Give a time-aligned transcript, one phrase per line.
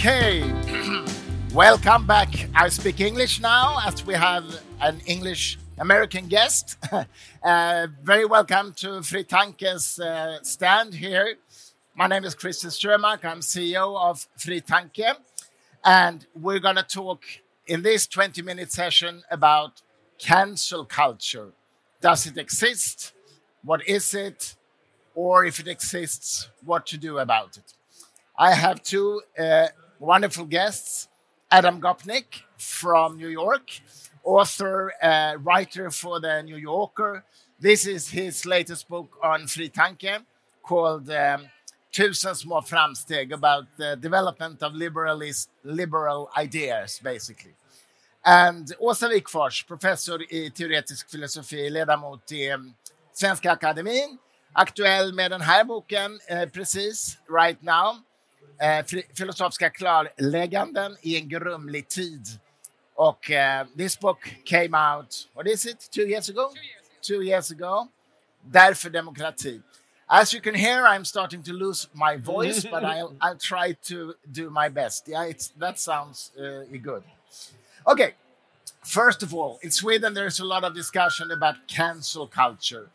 [0.00, 0.50] Okay,
[1.52, 2.30] welcome back.
[2.54, 4.46] I speak English now as we have
[4.80, 6.78] an English American guest.
[7.42, 11.34] uh, very welcome to Fritanke's uh, stand here.
[11.94, 13.26] My name is Christian Strömark.
[13.26, 15.16] I'm CEO of Fritanke.
[15.84, 17.22] And we're going to talk
[17.66, 19.82] in this 20 minute session about
[20.18, 21.52] cancel culture.
[22.00, 23.12] Does it exist?
[23.62, 24.56] What is it?
[25.14, 27.74] Or if it exists, what to do about it?
[28.38, 29.66] I have two uh,
[30.00, 31.08] wonderful guests
[31.50, 33.80] Adam Gopnik from New York,
[34.24, 37.24] author, uh, writer for the New Yorker.
[37.60, 40.24] This is his latest book on Fritanke
[40.62, 41.46] called um,
[41.92, 47.54] Tusen små framsteg about the development of liberalist, liberal ideas, basically.
[48.24, 52.74] And Åsa Wikfors, professor i teoretisk filosofi, ledamot i um,
[53.12, 54.18] Svenska Akademin,
[54.52, 58.02] aktuell med den här boken eh, precis, right now.
[58.60, 62.26] Eh, filosofiska klarlägganden i en grumlig tid.
[62.94, 66.50] Och uh, this book came out, what is it, two years ago?
[67.00, 67.88] Two years ago.
[68.42, 69.60] Därför demokrati.
[70.06, 74.14] As you can hear, I'm starting to lose my voice, but I'll, I'll try to
[74.32, 75.08] do my best.
[75.08, 77.02] Yeah, it's, that sounds uh, good.
[77.86, 78.14] Okay,
[78.82, 82.90] first of all, in Sweden, there's a lot of discussion about cancel culture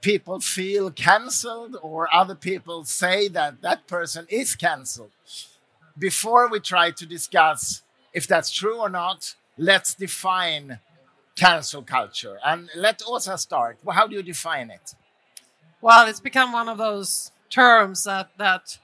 [0.00, 5.10] people feel cancelled or other people say that that person is cancelled.
[5.98, 10.78] Before we try to discuss if that's true or not, let's define
[11.36, 12.38] cancel culture.
[12.44, 13.78] And let Osa start.
[13.84, 14.94] Well, how do you define it?
[15.82, 18.78] Well, it's become one of those terms that, that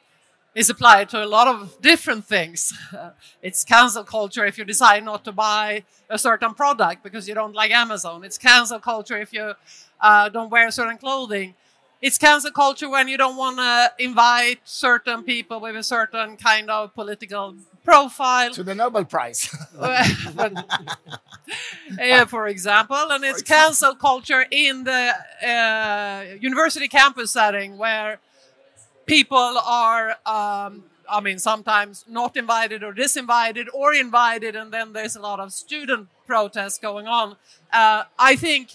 [0.54, 2.72] is applied to a lot of different things.
[3.42, 7.54] It's cancel culture if you decide not to buy a certain product because you don't
[7.54, 8.22] like Amazon.
[8.24, 9.54] It's cancel culture if you
[10.02, 11.54] uh, don't wear certain clothing.
[12.02, 16.68] It's cancel culture when you don't want to invite certain people with a certain kind
[16.68, 17.54] of political
[17.84, 19.48] profile to the Nobel Prize,
[21.98, 22.96] yeah, for example.
[22.96, 25.14] And it's cancel culture in the
[25.46, 28.18] uh, university campus setting where
[29.06, 30.16] people are.
[30.26, 35.38] Um, I mean, sometimes not invited or disinvited or invited, and then there's a lot
[35.38, 37.36] of student protests going on.
[37.72, 38.70] Uh, I think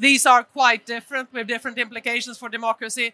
[0.00, 3.12] these are quite different with different implications for democracy.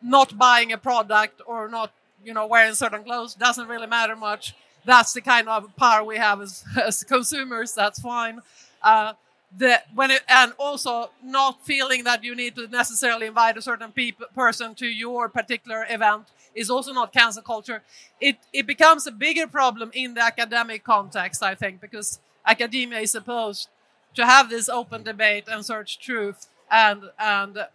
[0.00, 1.92] Not buying a product or not,
[2.24, 4.54] you know, wearing certain clothes doesn't really matter much.
[4.84, 7.74] That's the kind of power we have as, as consumers.
[7.74, 8.40] That's fine.
[8.80, 9.14] Uh,
[9.56, 13.90] the, when it, and also not feeling that you need to necessarily invite a certain
[13.90, 17.82] peop- person to your particular event is also not cancel culture.
[18.20, 23.10] It it becomes a bigger problem in the academic context, I think, because academia is
[23.12, 23.68] supposed
[24.14, 27.66] to have this open debate and search truth, and and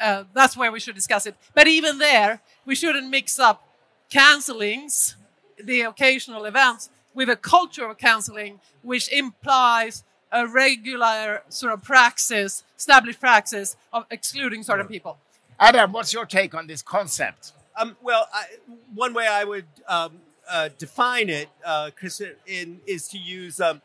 [0.00, 1.36] uh, that's where we should discuss it.
[1.54, 3.66] But even there, we shouldn't mix up
[4.10, 5.16] cancellings,
[5.62, 12.64] the occasional events, with a culture of cancelling, which implies a regular sort of praxis,
[12.76, 15.18] established praxis of excluding certain people.
[15.58, 17.52] Adam, what's your take on this concept?
[17.76, 18.44] Um, well, I,
[18.94, 23.82] one way I would um, uh, define it, uh, Chris, in, is to use um,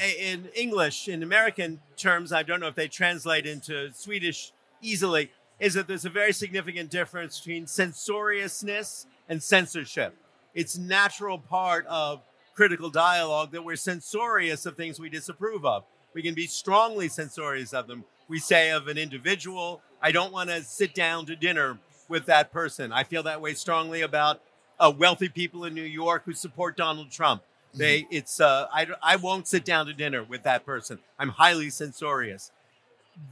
[0.00, 5.74] in English, in American terms, I don't know if they translate into Swedish easily, is
[5.74, 10.16] that there's a very significant difference between censoriousness and censorship.
[10.54, 12.22] It's natural part of
[12.54, 15.84] critical dialogue that we're censorious of things we disapprove of.
[16.12, 18.04] We can be strongly censorious of them.
[18.28, 21.78] We say of an individual, I don't want to sit down to dinner
[22.08, 22.92] with that person.
[22.92, 24.40] I feel that way strongly about
[24.78, 27.42] uh, wealthy people in New York who support Donald Trump.
[27.74, 28.14] They, mm-hmm.
[28.14, 30.98] it's, uh, I, I won't sit down to dinner with that person.
[31.18, 32.50] I'm highly censorious.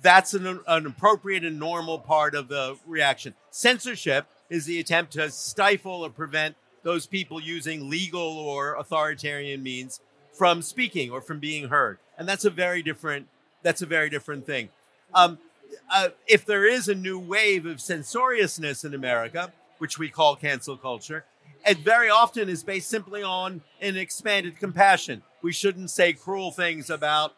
[0.01, 3.35] That's an, an appropriate and normal part of the reaction.
[3.51, 10.01] Censorship is the attempt to stifle or prevent those people using legal or authoritarian means
[10.33, 13.29] from speaking or from being heard, and that's a very different.
[13.63, 14.71] That's a very different thing.
[15.15, 15.39] Um,
[15.91, 20.77] uh, if there is a new wave of censoriousness in America, which we call cancel
[20.77, 21.25] culture,
[21.67, 25.23] it very often is based simply on an expanded compassion.
[25.43, 27.35] We shouldn't say cruel things about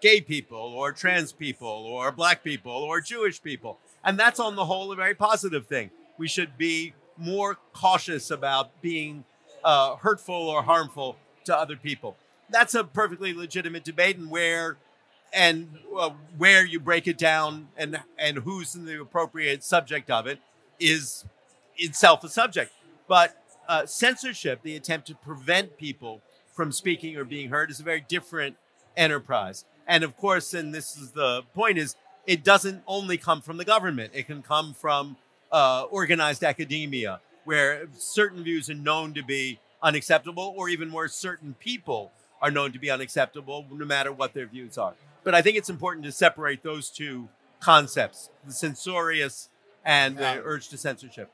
[0.00, 3.78] gay people or trans people or black people or Jewish people.
[4.04, 5.90] And that's on the whole a very positive thing.
[6.18, 9.24] We should be more cautious about being
[9.64, 12.16] uh, hurtful or harmful to other people.
[12.50, 14.76] That's a perfectly legitimate debate, and where
[15.32, 20.38] and uh, where you break it down and and who's the appropriate subject of it
[20.78, 21.24] is
[21.76, 22.72] itself a subject.
[23.08, 23.36] But
[23.68, 26.22] uh, censorship, the attempt to prevent people
[26.52, 28.56] from speaking or being heard, is a very different
[28.96, 29.64] enterprise.
[29.86, 31.96] And of course, and this is the point: is
[32.26, 35.16] it doesn't only come from the government; it can come from
[35.52, 41.54] uh, organized academia, where certain views are known to be unacceptable, or even worse, certain
[41.54, 42.12] people
[42.42, 44.94] are known to be unacceptable, no matter what their views are.
[45.24, 47.28] But I think it's important to separate those two
[47.60, 49.48] concepts the censorious
[49.84, 51.30] and the urge to censorship.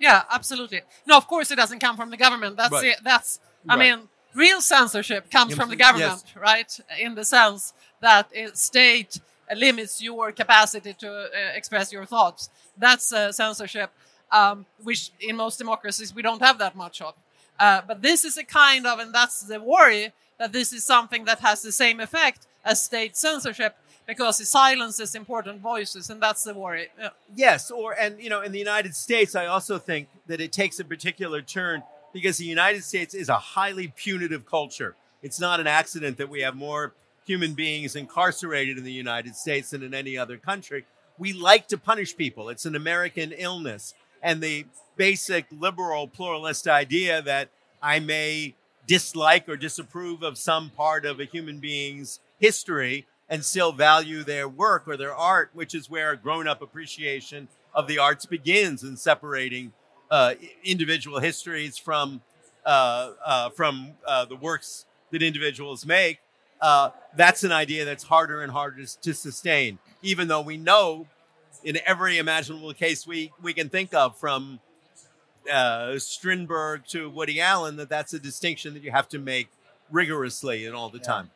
[0.00, 0.80] Yeah, absolutely.
[1.06, 2.56] No, of course it doesn't come from the government.
[2.56, 2.86] That's Right.
[2.86, 2.98] it.
[3.04, 3.38] That's
[3.68, 3.96] I Right.
[3.98, 5.86] mean, real censorship comes Yes, from the yes.
[5.86, 6.80] government, right?
[6.98, 9.20] In the sense that state
[9.54, 12.48] limits your capacity to uh, express your thoughts.
[12.78, 13.90] That's uh, censorship,
[14.32, 17.14] um, which in most democracies we don't have that much of.
[17.58, 21.24] Uh, but this is a kind of, and that's the worry that this is something
[21.26, 23.76] that has the same effect as state censorship
[24.10, 26.88] because it silences important voices, and that's the worry.
[26.98, 27.10] Yeah.
[27.36, 30.80] Yes, or and you know, in the United States, I also think that it takes
[30.80, 34.96] a particular turn because the United States is a highly punitive culture.
[35.22, 36.92] It's not an accident that we have more
[37.24, 40.84] human beings incarcerated in the United States than in any other country.
[41.16, 42.48] We like to punish people.
[42.48, 43.94] It's an American illness.
[44.22, 44.66] And the
[44.96, 48.54] basic liberal pluralist idea that I may
[48.88, 54.48] dislike or disapprove of some part of a human being's history and still value their
[54.48, 58.96] work or their art, which is where grown up appreciation of the arts begins in
[58.96, 59.72] separating
[60.10, 60.34] uh,
[60.64, 62.20] individual histories from
[62.66, 66.18] uh, uh, from uh, the works that individuals make.
[66.60, 71.06] Uh, that's an idea that's harder and harder to sustain, even though we know
[71.64, 74.60] in every imaginable case we, we can think of from
[75.50, 79.48] uh, Strindberg to Woody Allen that that's a distinction that you have to make
[79.90, 81.30] rigorously and all the time.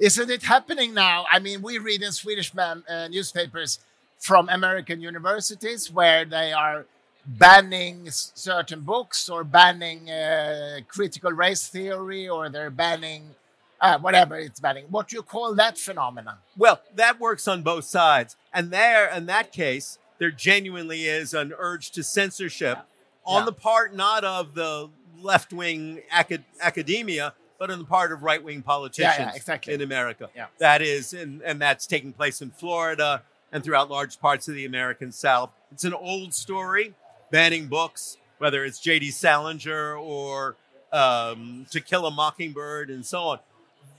[0.00, 1.24] Isn't it happening now?
[1.30, 3.78] I mean, we read in Swedish man, uh, newspapers
[4.18, 6.86] from American universities where they are
[7.26, 13.34] banning s- certain books or banning uh, critical race theory or they're banning
[13.80, 14.86] uh, whatever it's banning.
[14.90, 16.36] What do you call that phenomenon?
[16.56, 18.34] Well, that works on both sides.
[18.52, 22.78] And there, in that case, there genuinely is an urge to censorship
[23.26, 23.46] on Yeah.
[23.46, 24.88] the part not of the
[25.20, 27.34] left wing acad- academia,
[27.64, 29.72] but on the part of right wing politicians exactly.
[29.72, 30.28] in America.
[30.36, 30.48] Yeah.
[30.58, 33.22] That is, and, and that's taking place in Florida
[33.52, 35.50] and throughout large parts of the American South.
[35.72, 36.92] It's an old story,
[37.30, 39.12] banning books, whether it's J.D.
[39.12, 40.56] Salinger or
[40.92, 43.38] um, To Kill a Mockingbird and so on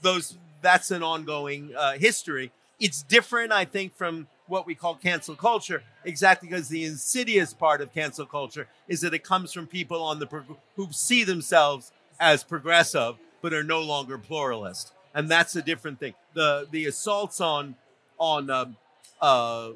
[0.05, 2.51] those that's an ongoing uh, history.
[2.79, 7.81] It's different, I think, from what we call cancel culture, exactly because the insidious part
[7.81, 10.27] of cancel culture is that it comes from people on the
[10.75, 13.15] who see themselves as progressive
[13.45, 16.15] but are no longer pluralist, and that's a different thing.
[16.33, 17.75] the The assaults on
[18.17, 18.75] on um,
[19.21, 19.69] uh,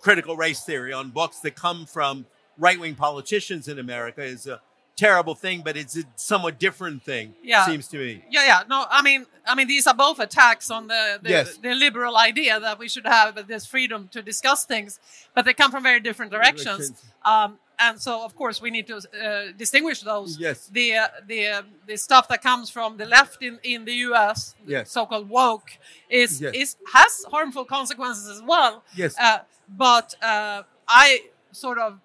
[0.00, 2.26] critical race theory on books that come from
[2.58, 4.60] right wing politicians in America is a
[4.96, 7.34] terrible thing, but it's a somewhat different thing.
[7.40, 7.64] Yeah.
[7.66, 8.24] seems to me.
[8.32, 8.62] Yeah, yeah.
[8.68, 11.56] No, I mean, I mean, these are both attacks on the the, Yes.
[11.58, 14.98] the liberal idea that we should have this freedom to discuss things,
[15.36, 16.90] but they come from very different directions.
[16.90, 17.04] Directions.
[17.24, 20.38] Um, and so, of course, we need to uh, distinguish those.
[20.38, 20.68] Yes.
[20.72, 24.54] The uh, the uh, the stuff that comes from the left in, in the U.S.,
[24.66, 24.90] Yes.
[24.90, 25.70] so-called woke,
[26.10, 26.54] is Yes.
[26.54, 28.82] is has harmful consequences as well.
[28.96, 29.14] Yes.
[29.18, 29.38] Uh,
[29.68, 31.06] but uh, I
[31.52, 32.00] sort of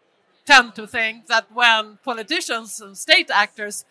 [0.45, 3.85] tend to think that when politicians and state actors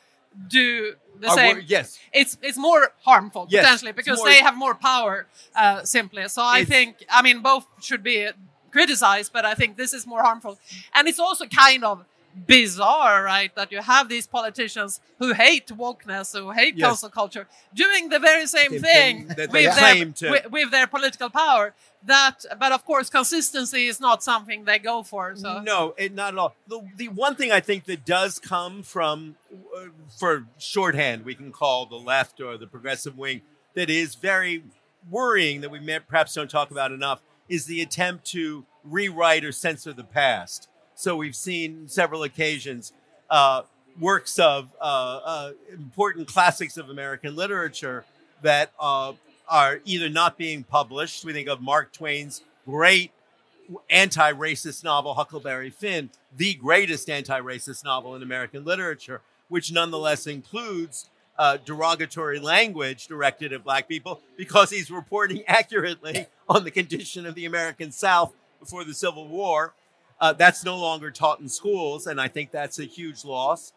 [0.48, 1.98] do the same, yes.
[2.12, 6.28] it's it's more harmful Yes, potentially because more- they have more power uh, simply.
[6.28, 8.28] So I think I mean both should be
[8.72, 10.58] criticized, but I think this is more harmful,
[10.94, 12.04] and it's also kind of
[12.46, 13.54] bizarre, right?
[13.54, 16.86] That you have these politicians who hate wokeness, who hate Yes.
[16.88, 20.30] cancel culture, doing the very same Same thing, thing with, their, to.
[20.30, 21.74] with, with their political power.
[22.04, 25.36] That, but of course, consistency is not something they go for.
[25.36, 26.56] So No, it, not at all.
[26.66, 29.36] The, the one thing I think that does come from,
[29.76, 29.88] uh,
[30.18, 33.42] for shorthand, we can call the left or the progressive wing,
[33.74, 34.64] that is very
[35.10, 37.20] worrying that we may, perhaps don't talk about enough,
[37.52, 40.68] is the attempt to rewrite or censor the past.
[40.94, 42.94] So we've seen several occasions
[43.28, 43.64] uh,
[44.00, 48.06] works of uh, uh, important classics of American literature
[48.40, 49.12] that uh,
[49.50, 51.26] are either not being published.
[51.26, 53.12] We think of Mark Twain's great
[53.90, 61.56] anti-racist novel Huckleberry Finn, the greatest anti-racist novel in American literature, which nonetheless includes uh,
[61.64, 67.44] derogatory language directed at black people because he's reporting accurately on the condition of the
[67.44, 69.74] American South before the Civil War.
[70.20, 73.72] Uh, that's no longer taught in schools, and I think that's a huge loss.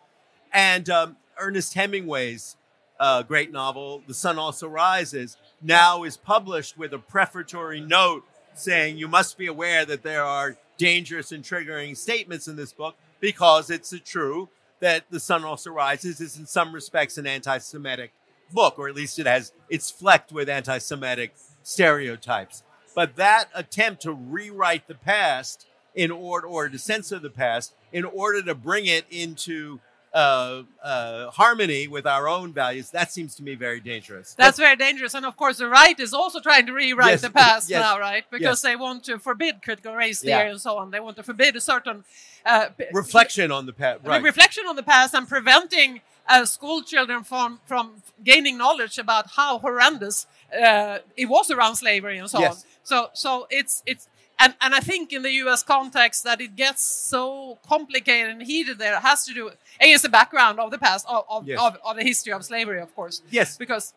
[0.54, 2.56] And um, Ernest Hemingway's
[3.00, 8.98] uh, great novel, The Sun Also Rises, now is published with a prefatory note saying
[8.98, 13.70] you must be aware that there are dangerous and triggering statements in this book because
[13.70, 18.12] it's a true that The Sun Also Rises is in some respects an anti-Semitic
[18.52, 22.64] book, or at least it has it's flecked with anti-Semitic stereotypes.
[22.94, 28.06] But that attempt to rewrite the past in order or to censor the past in
[28.06, 29.80] order to bring it into
[30.16, 34.34] uh, uh, harmony with our own values, that seems to me very dangerous.
[34.34, 35.14] That's very dangerous.
[35.14, 38.00] And of course, the right is also trying to rewrite Yes, the past yes, now,
[38.00, 38.24] right?
[38.32, 38.62] Because yes.
[38.62, 40.38] they want to forbid critical race Yeah.
[40.38, 40.92] theory and so on.
[40.92, 42.06] They want to forbid a certain
[42.46, 44.00] uh, reflection on the past.
[44.06, 44.24] Right.
[44.24, 49.60] reflection on the past and preventing uh, school children from, from gaining knowledge about how
[49.60, 50.28] horrendous
[50.66, 52.64] uh, it was around slavery and so Yes.
[52.64, 52.70] on.
[52.84, 54.08] So, so it's it's
[54.40, 55.64] and, and I think in the U.S.
[55.64, 60.60] context that it gets so complicated and heated there has to do against the background
[60.60, 61.60] of the past of of, Yes.
[61.62, 63.22] of, of the history of slavery, of course.
[63.30, 63.58] yes.
[63.58, 63.94] Because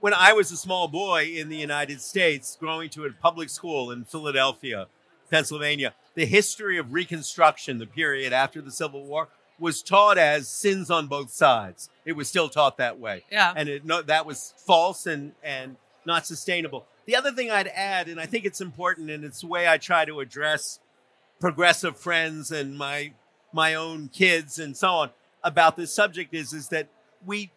[0.00, 3.90] when I was a small boy in the United States, growing to a public school
[3.90, 4.86] in Philadelphia,
[5.30, 9.28] Pennsylvania, the history of Reconstruction, the period after the Civil War,
[9.58, 11.90] was taught as sins on both sides.
[12.04, 15.76] It was still taught that way, yeah, and it, no, that was false and and
[16.06, 16.86] not sustainable.
[17.08, 19.78] The other thing I'd add, and I think it's important, and it's the way I
[19.78, 20.78] try to address
[21.40, 23.14] progressive friends and my
[23.50, 25.10] my own kids and so on
[25.42, 26.88] about this subject is is that
[27.24, 27.50] we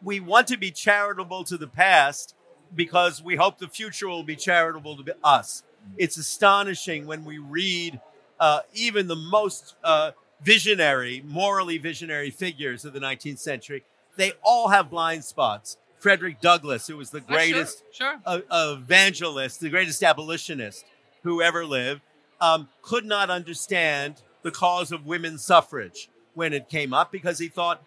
[0.00, 2.36] we want to be charitable to the past
[2.72, 5.64] because we hope the future will be charitable to us.
[5.96, 8.00] It's astonishing when we read
[8.38, 13.82] uh, even the most uh, visionary, morally visionary figures of the 19th century.
[14.16, 15.78] They all have blind spots.
[16.02, 18.20] Frederick Douglass, who was the Uh, sure, greatest sure.
[18.26, 20.84] uh, evangelist, the greatest abolitionist
[21.22, 22.00] who ever lived,
[22.40, 27.46] um, could not understand the cause of women's suffrage when it came up because he
[27.48, 27.84] thought,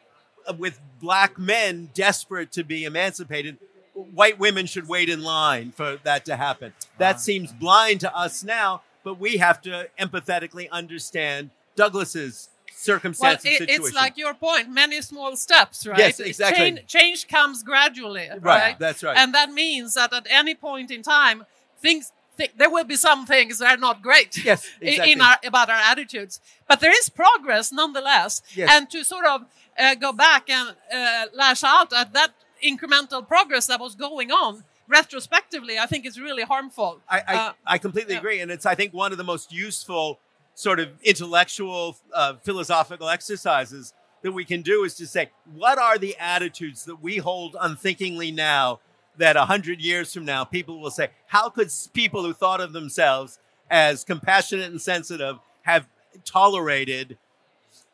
[0.47, 3.57] uh, with black men desperate to be emancipated,
[3.93, 6.73] white women should wait in line for that to happen.
[6.97, 7.19] That Ah.
[7.19, 12.54] seems blind to us now, but we have to empathetically understand Douglas's Well,
[12.85, 13.85] circumstance and it, situation.
[13.85, 14.69] it's like your point.
[14.69, 15.97] Many small steps, right?
[15.99, 16.63] Yes, exactly.
[16.63, 18.43] Change, change comes gradually, right?
[18.43, 19.17] right, that's right.
[19.17, 21.45] And that means that at any point in time,
[21.79, 25.11] things th- there will be some things that are not great yes, exactly.
[25.13, 28.41] in our about our attitudes, but there is progress nonetheless.
[28.55, 28.69] Yes.
[28.71, 29.45] And to sort of
[29.77, 32.31] uh, go back and uh, lash out at that
[32.63, 37.01] incremental progress that was going on retrospectively, I think is really harmful.
[37.09, 38.19] I, I, Uh, I completely yeah.
[38.19, 38.39] agree.
[38.39, 40.19] And it's, I think, one of the most useful
[40.55, 45.97] sort of intellectual, uh, philosophical exercises that we can do is to say, what are
[45.99, 48.79] the attitudes that we hold unthinkingly now
[49.17, 52.73] that a hundred years from now people will say, how could people who thought of
[52.73, 53.37] themselves
[53.69, 55.87] as compassionate and sensitive have
[56.23, 57.17] tolerated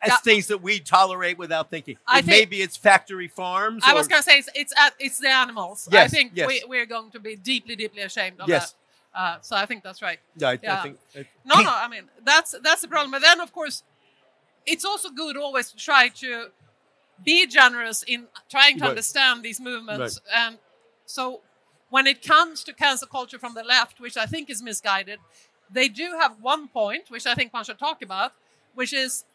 [0.01, 1.98] as things that we tolerate without thinking?
[2.13, 3.84] Think- maybe it's factory farms.
[3.86, 5.89] I or- was going to say it's it's, at, it's the animals.
[5.91, 6.48] Yes, I think yes.
[6.48, 8.72] we, we're going to be deeply, deeply ashamed of Yes.
[8.72, 8.77] that.
[9.13, 10.20] Uh, so I think that's right.
[10.38, 10.98] Yeah, I, I think.
[11.18, 13.12] uh, No, no, I mean that's that's the problem.
[13.12, 13.84] But then, of course,
[14.65, 16.48] it's also good always to try to
[17.24, 18.89] be generous in trying to Right.
[18.89, 20.20] understand these movements.
[20.34, 20.58] And
[21.06, 21.41] so,
[21.89, 25.20] when it comes to cancel culture from the left, which I think is misguided,
[25.70, 28.32] they do have one point which I think one should talk about,
[28.75, 29.25] which is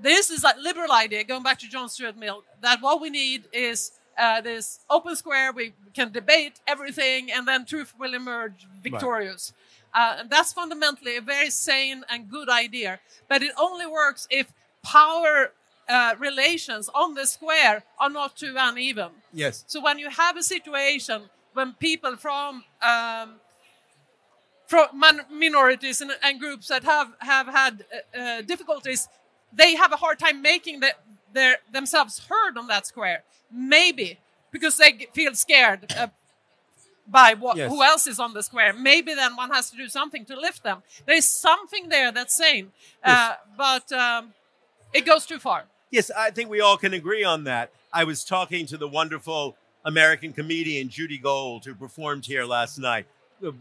[0.00, 3.44] this is a liberal idea, going back to John Stuart Mill, that what we need
[3.52, 9.52] is uh, this open square, we can debate everything, and then truth will emerge victorious.
[9.94, 14.52] Uh, and that's fundamentally a very sane and good idea, but it only works if
[14.82, 15.52] power
[15.88, 19.10] uh, relations on the square are not too uneven.
[19.32, 19.64] yes.
[19.66, 23.40] So when you have a situation when people from um,
[24.66, 24.86] from
[25.30, 29.08] minorities and, and groups that have have had uh, uh, difficulties,
[29.52, 30.90] they have a hard time making the,
[31.36, 33.22] their themselves heard on that square.
[33.52, 34.18] Maybe
[34.50, 36.08] because they feel scared uh,
[37.06, 37.70] by what Yes.
[37.70, 38.72] who else is on the square.
[38.72, 40.82] Maybe then one has to do something to lift them.
[41.06, 42.72] There is something there that's sane,
[43.04, 44.32] uh, but um,
[44.92, 45.64] it goes too far.
[45.90, 47.70] Yes, I think we all can agree on that.
[47.92, 53.06] I was talking to the wonderful American comedian Judy Gold, who performed here last night.
[53.44, 53.52] A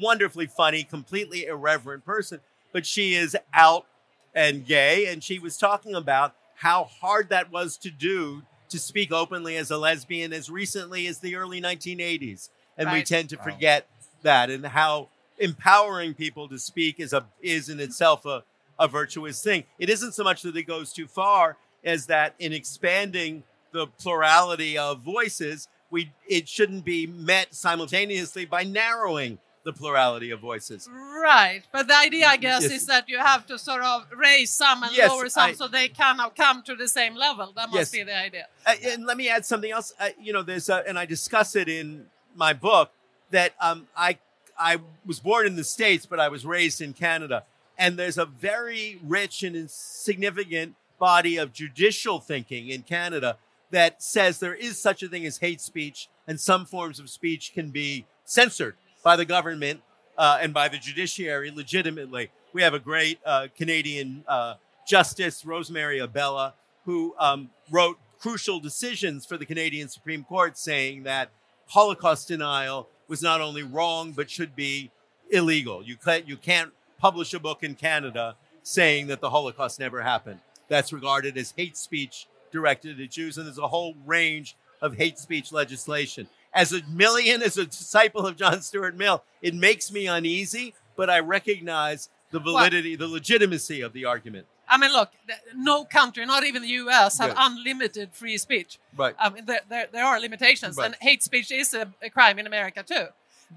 [0.00, 2.40] wonderfully funny, completely irreverent person,
[2.72, 3.86] but she is out
[4.34, 9.10] and gay, and she was talking about how hard that was to do to speak
[9.10, 12.50] openly as a lesbian as recently as the early 1980s.
[12.78, 13.42] And we tend to Wow.
[13.42, 13.88] forget
[14.22, 18.44] that, and how empowering people to speak is a is in itself a,
[18.78, 19.64] a virtuous thing.
[19.80, 23.42] It isn't so much that it goes too far as that in expanding
[23.72, 30.40] the plurality of voices, we it shouldn't be met simultaneously by narrowing the plurality of
[30.40, 30.88] voices.
[30.90, 32.72] Right, but the idea, I guess, Yes.
[32.72, 35.68] is that you have to sort of raise some and Yes, lower some, I- so
[35.68, 37.52] they cannot come to the same level.
[37.54, 37.90] That must Yes.
[37.92, 38.48] be the idea.
[38.66, 39.92] Uh, and let me add something else.
[40.00, 42.90] Uh, you know, there's a, and I discuss it in my book
[43.30, 44.18] that um, I
[44.58, 47.44] I was born in the states, but I was raised in Canada,
[47.78, 53.38] and there's a very rich and significant body of judicial thinking in Canada
[53.70, 57.52] that says there is such a thing as hate speech, and some forms of speech
[57.54, 59.80] can be censored by the government
[60.16, 62.30] uh, and by the judiciary legitimately.
[62.52, 64.54] We have a great uh, Canadian uh,
[64.86, 66.54] Justice Rosemary Abella,
[66.84, 71.30] who um, wrote crucial decisions for the Canadian Supreme Court saying that
[71.68, 74.90] Holocaust denial was not only wrong but should be
[75.30, 75.82] illegal.
[75.82, 80.40] You can't, you can't publish a book in Canada saying that the Holocaust never happened.
[80.68, 85.18] That's regarded as hate speech directed at Jews, and there's a whole range of hate
[85.18, 86.28] speech legislation.
[86.54, 91.08] As a million, as a disciple of John Stuart Mill, it makes me uneasy, but
[91.08, 94.46] I recognize the validity, well, the legitimacy of the argument.
[94.68, 95.10] I mean, look,
[95.54, 98.78] no country, not even the US, have unlimited free speech.
[98.96, 99.14] Right.
[99.18, 100.86] I mean, there, there, there are limitations, right.
[100.86, 103.06] and hate speech is a, a crime in America too.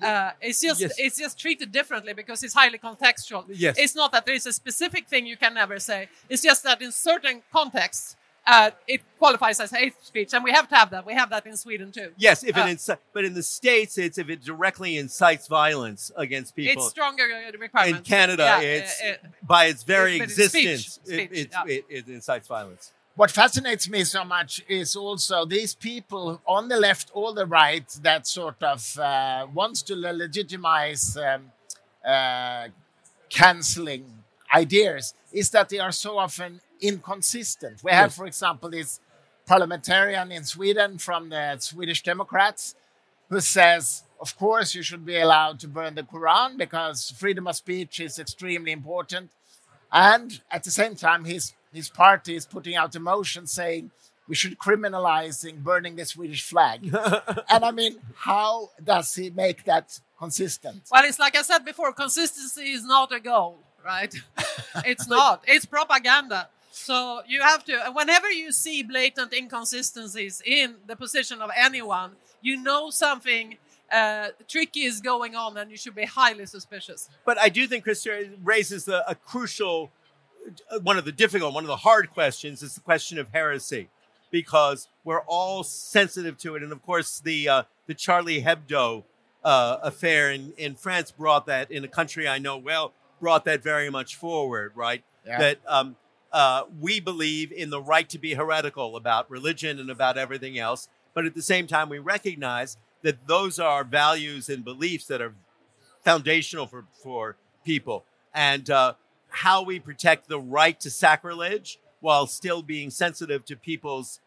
[0.01, 0.93] Uh, it's just yes.
[0.97, 3.45] it's just treated differently because it's highly contextual.
[3.47, 3.77] Yes.
[3.77, 6.09] It's not that there is a specific thing you can never say.
[6.29, 10.67] It's just that in certain contexts, uh, it qualifies as hate speech, and we have
[10.69, 11.05] to have that.
[11.05, 12.11] We have that in Sweden too.
[12.17, 16.55] Yes, if uh, it but in the states, it's if it directly incites violence against
[16.55, 16.83] people.
[16.83, 17.99] It's stronger uh, requirements.
[17.99, 21.63] In Canada, yeah, it's it, by its very existence, speech, speech, yeah.
[21.73, 26.77] it, it incites violence what fascinates me so much is also these people on the
[26.77, 31.51] left or the right that sort of uh, wants to legitimize um,
[32.05, 32.67] uh,
[33.29, 34.05] canceling
[34.53, 37.83] ideas is that they are so often inconsistent.
[37.83, 38.17] We have, yes.
[38.17, 38.99] for example, this
[39.45, 42.75] parliamentarian in Sweden from the Swedish Democrats
[43.29, 47.55] who says, of course, you should be allowed to burn the Quran because freedom of
[47.55, 49.31] speech is extremely important.
[49.91, 53.91] And at the same time, he's his party is putting out a motion saying
[54.27, 56.83] we should criminalizing burning the Swedish flag.
[57.49, 60.83] and I mean, how does he make that consistent?
[60.91, 64.13] Well, it's like I said before, consistency is not a goal, right?
[64.85, 65.43] it's not.
[65.47, 66.49] It's propaganda.
[66.77, 72.11] So you have to, whenever you see blatant inconsistencies in the position of anyone,
[72.41, 73.57] you know something
[73.89, 77.09] uh, tricky is going on and you should be highly suspicious.
[77.23, 78.05] But I do think Chris
[78.43, 79.91] raises the, a crucial
[80.83, 83.87] one of the difficult, one of the hard questions is the question of heresy,
[84.29, 86.61] because we're all sensitive to it.
[86.61, 89.05] And of course, the uh, the Charlie Hebdo
[89.43, 93.63] uh, affair in, in France brought that in a country I know well brought that
[93.63, 94.73] very much forward.
[94.75, 95.39] Right, yeah.
[95.39, 95.95] that um,
[96.35, 100.89] uh, we believe in the right to be heretical about religion and about everything else,
[101.13, 105.33] but at the same time, we recognize that those are values and beliefs that are
[106.03, 108.03] foundational for for people.
[108.33, 108.95] And uh,
[109.29, 114.19] how we protect the right to sacrilege while still being sensitive to people's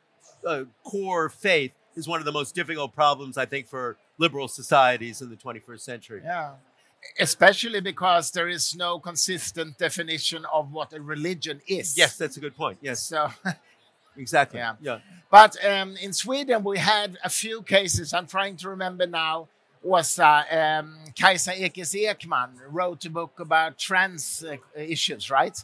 [0.47, 5.21] uh, core faith is one of the most difficult problems, I think, for liberal societies
[5.21, 6.23] in the 21st century.
[6.25, 6.53] Yeah.
[7.19, 11.97] Especially because there is no consistent definition of what a religion is.
[11.97, 12.79] Yes, that's a good point.
[12.81, 13.03] Yes.
[13.03, 13.29] So,
[14.17, 14.59] exactly.
[14.59, 14.75] Yeah.
[14.81, 14.99] yeah.
[15.31, 18.13] But um, in Sweden, we had a few cases.
[18.15, 19.49] I'm trying to remember now
[19.85, 25.63] Åsa, um, Kajsa Ekis Ekman wrote a book about trans uh, issues, right?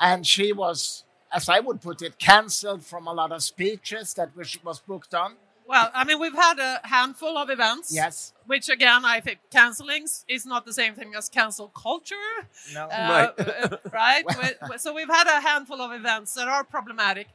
[0.00, 4.36] And she was, as I would put it, cancelled from a lot of speeches that
[4.36, 5.36] was, was booked on.
[5.66, 7.92] Well, I mean, we've had a handful of events.
[7.92, 8.32] Yes.
[8.46, 12.14] Which, again, I think cancelling is not the same thing as cancel culture.
[12.74, 12.84] No.
[12.86, 13.30] Uh,
[13.92, 14.24] right.
[14.62, 14.80] right?
[14.80, 17.28] so we've had a handful of events that are problematic.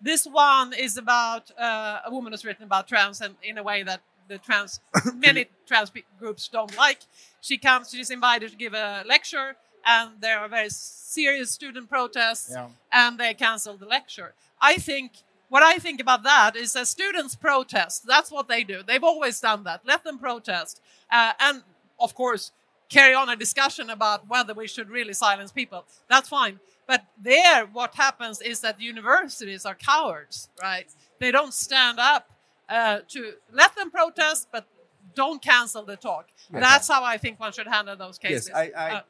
[0.00, 3.82] This one is about uh, a woman who's written about trans and in a way
[3.82, 4.80] that the trans
[5.14, 7.00] many trans groups don't like.
[7.40, 12.50] She comes, she's invited to give a lecture, and there are very serious student protests,
[12.50, 12.68] yeah.
[12.92, 14.34] and they cancel the lecture.
[14.60, 15.12] I think
[15.48, 18.06] what I think about that is that students protest.
[18.06, 18.82] That's what they do.
[18.86, 19.82] They've always done that.
[19.84, 20.80] Let them protest,
[21.10, 21.62] uh, and
[21.98, 22.52] of course
[22.88, 25.84] carry on a discussion about whether we should really silence people.
[26.08, 26.60] That's fine.
[26.86, 30.86] But there, what happens is that universities are cowards, right?
[31.18, 32.30] They don't stand up
[32.68, 34.66] uh, to let them protest, but
[35.14, 36.28] don't cancel the talk.
[36.50, 36.60] Okay.
[36.60, 38.50] That's how I think one should handle those cases.
[38.54, 39.00] Yes, I, I, uh,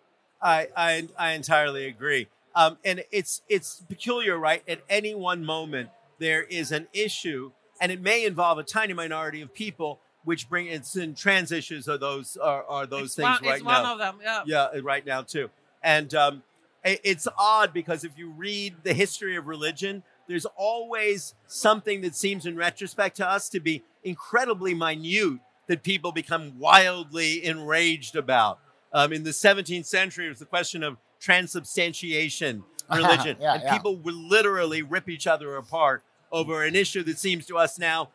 [0.41, 2.29] I, I, I, entirely agree.
[2.55, 4.63] Um, and it's it's peculiar, right?
[4.69, 9.43] At any one moment, there is an issue, and it may involve a tiny minority
[9.43, 13.25] of people, which bring it's in trans issues are those are, are those it's things
[13.25, 13.83] one, right it's now.
[13.83, 14.43] One of them, yeah.
[14.47, 15.51] Yeah, right now too.
[15.83, 16.43] And um,
[16.85, 22.47] it's odd because if you read the history of religion, there's always something that seems
[22.47, 28.59] in retrospect to us to be incredibly minute that people become wildly enraged about.
[28.93, 32.63] Um, in the 17th century, it was the question of transubstantiation
[32.95, 33.37] religion.
[33.41, 33.73] yeah, and yeah.
[33.73, 38.11] people would literally rip each other apart over an issue that seems to us now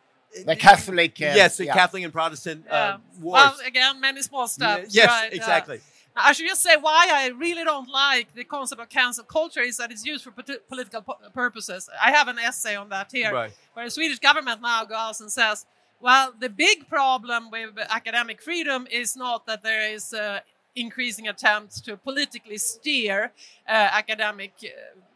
[0.45, 1.73] the Catholic, uh, yes, the yeah.
[1.73, 3.41] Catholic and Protestant uh, wars.
[3.41, 4.93] Well, again, many small steps.
[4.95, 5.33] yes, right?
[5.33, 5.77] exactly.
[5.77, 5.79] Uh,
[6.15, 9.77] I should just say why I really don't like the concept of cancel culture is
[9.77, 11.01] that it's used for political
[11.33, 11.89] purposes.
[12.03, 13.51] I have an essay on that here, right.
[13.73, 15.65] where the Swedish government now goes and says,
[15.99, 20.39] well, the big problem with academic freedom is not that there is uh,
[20.75, 23.31] increasing attempts to politically steer
[23.67, 24.53] uh, academic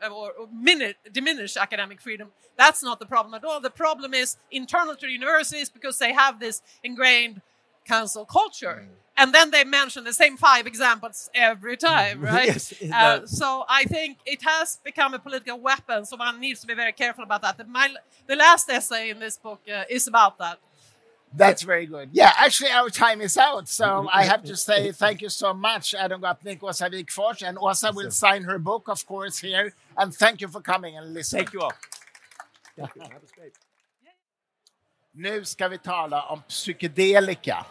[0.04, 2.30] uh, or, or minute, diminish academic freedom.
[2.58, 3.60] That's not the problem at all.
[3.60, 7.42] The problem is internal to universities because they have this ingrained
[7.86, 8.86] cancel culture.
[8.86, 8.96] Mm.
[9.18, 12.48] And then they mention the same five examples every time, right?
[12.48, 16.68] yes, uh, so I think it has become a political weapon, so one needs to
[16.68, 17.58] be very careful about that.
[17.58, 17.90] The, my,
[18.28, 20.60] the last essay in this book uh, is about that.
[21.38, 22.10] That's very good.
[22.14, 23.68] Yeah, actually, our time is out.
[23.70, 27.44] So I have to say thank you so much, Adam Gopnik, Åsa Wikfors.
[27.44, 29.74] And Åsa will sign her book, of course, here.
[29.98, 31.46] And thank you for coming and listening.
[31.46, 31.74] Thank you all.
[35.12, 37.66] Nu ska vi tala om psykedelika.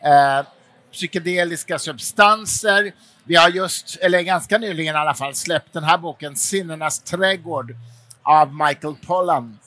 [0.00, 0.46] Eh,
[0.92, 2.92] psykedeliska substanser.
[3.24, 7.74] Vi har just, eller ganska nyligen i alla fall, släppt den här boken Sinnenas trädgård
[8.22, 9.58] av Michael Pollan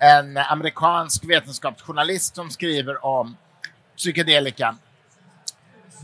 [0.00, 3.36] en amerikansk vetenskapsjournalist som skriver om
[3.96, 4.76] psykedelika.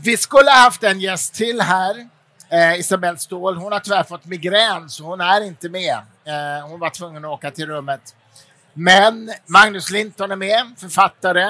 [0.03, 2.07] Vi skulle ha haft en gäst till här,
[2.49, 3.57] eh, Isabelle Ståhl.
[3.57, 5.97] Hon har tyvärr fått migrän så hon är inte med.
[6.25, 8.15] Eh, hon var tvungen att åka till rummet.
[8.73, 11.49] Men Magnus Linton är med, författare,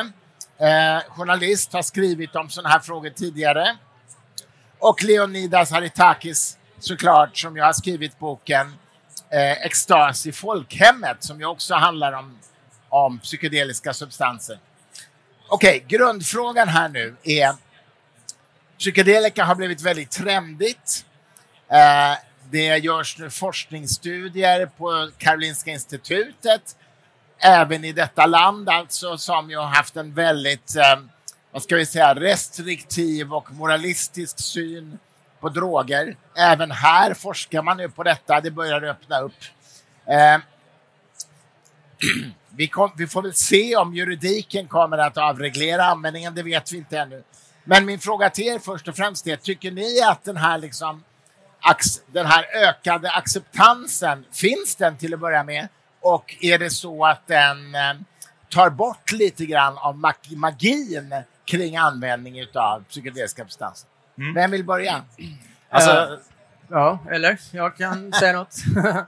[0.58, 3.78] eh, journalist, har skrivit om sådana här frågor tidigare.
[4.80, 8.74] Och Leonidas Haritakis såklart, som jag har skrivit boken
[9.30, 12.40] eh, Extas i folkhemmet som ju också handlar om,
[12.90, 14.60] om psykedeliska substanser.
[15.50, 17.56] Okej, okay, grundfrågan här nu är
[18.80, 21.06] Psykedelika har blivit väldigt trendigt.
[21.72, 22.18] Eh,
[22.52, 26.76] det görs nu forskningsstudier på Karolinska institutet,
[27.40, 31.00] även i detta land alltså, som ju har haft en väldigt, eh,
[31.52, 35.00] vad ska vi säga, restriktiv och moralistisk syn
[35.48, 36.16] på droger.
[36.36, 38.42] Även här forskar man nu på detta.
[38.42, 39.34] Det börjar öppna upp.
[40.06, 40.38] Eh,
[42.50, 46.36] vi, kom, vi, får väl se om juridiken kommer att avreglera användningen.
[46.36, 47.24] Det vet vi inte ännu.
[47.64, 51.04] Men min fråga till er först och främst är, tycker ni att den här, liksom,
[52.12, 55.68] den här ökade acceptansen, finns den till att börja med?
[56.02, 57.94] Och är det så att den eh,
[58.50, 59.98] tar bort lite grann av
[60.36, 63.90] magin kring användning av psykedeliska substanser?
[64.18, 64.34] Mm.
[64.34, 65.02] Vem vill börja?
[65.70, 66.20] Alltså, uh,
[66.70, 68.56] ja, eller jag kan säga något.
[68.78, 69.04] uh,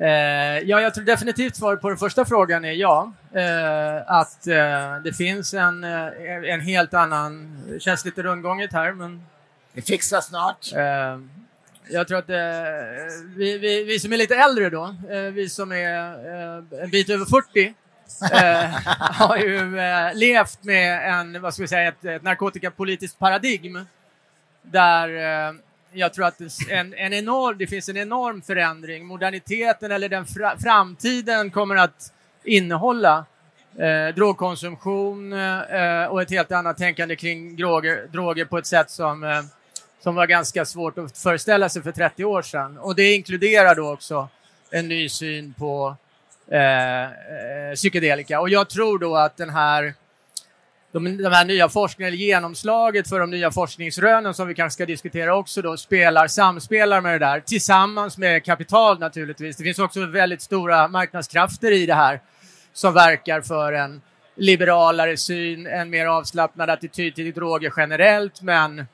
[0.68, 3.12] ja, jag tror definitivt svaret på den första frågan är ja.
[3.36, 4.42] Uh, att
[5.04, 7.62] det finns en, en helt annan...
[7.68, 9.22] Det känns lite rundgånget här, men...
[9.74, 10.72] Det fixar snart.
[11.90, 12.28] jag tror att
[13.36, 14.96] vi, vi, vi, som är lite äldre då,
[15.32, 15.86] vi som är
[16.82, 17.74] en bit över 40,
[18.98, 19.76] har ju
[20.14, 23.86] levt med en, vad ska vi säga, ett, ett narkotikapolitiskt paradigm
[24.62, 25.08] där
[25.48, 25.54] eh,
[25.92, 29.06] jag tror att en, en enorm, det finns en enorm förändring.
[29.06, 32.12] Moderniteten eller den fra, framtiden kommer att
[32.44, 33.24] innehålla
[33.78, 38.90] eh, drogkonsumtion eh, eh, och ett helt annat tänkande kring droger, droger på ett sätt
[38.90, 39.42] som, eh,
[40.00, 42.78] som var ganska svårt att föreställa sig för 30 år sedan.
[42.78, 44.28] Och det inkluderar då också
[44.70, 45.96] en ny syn på
[46.48, 47.10] eh, eh
[47.74, 48.40] psykedelika.
[48.40, 49.94] Och jag tror då att den här
[50.92, 55.36] de, de här nya forskningarna, genomslaget för de nya forskningsrönen som vi kanske ska diskutera
[55.36, 59.56] också då, spelar, samspelar med det där tillsammans med kapital naturligtvis.
[59.56, 62.20] Det finns också väldigt stora marknadskrafter i det här
[62.72, 64.00] som verkar för en
[64.36, 68.86] liberalare syn, en mer avslappnad attityd till droger generellt, men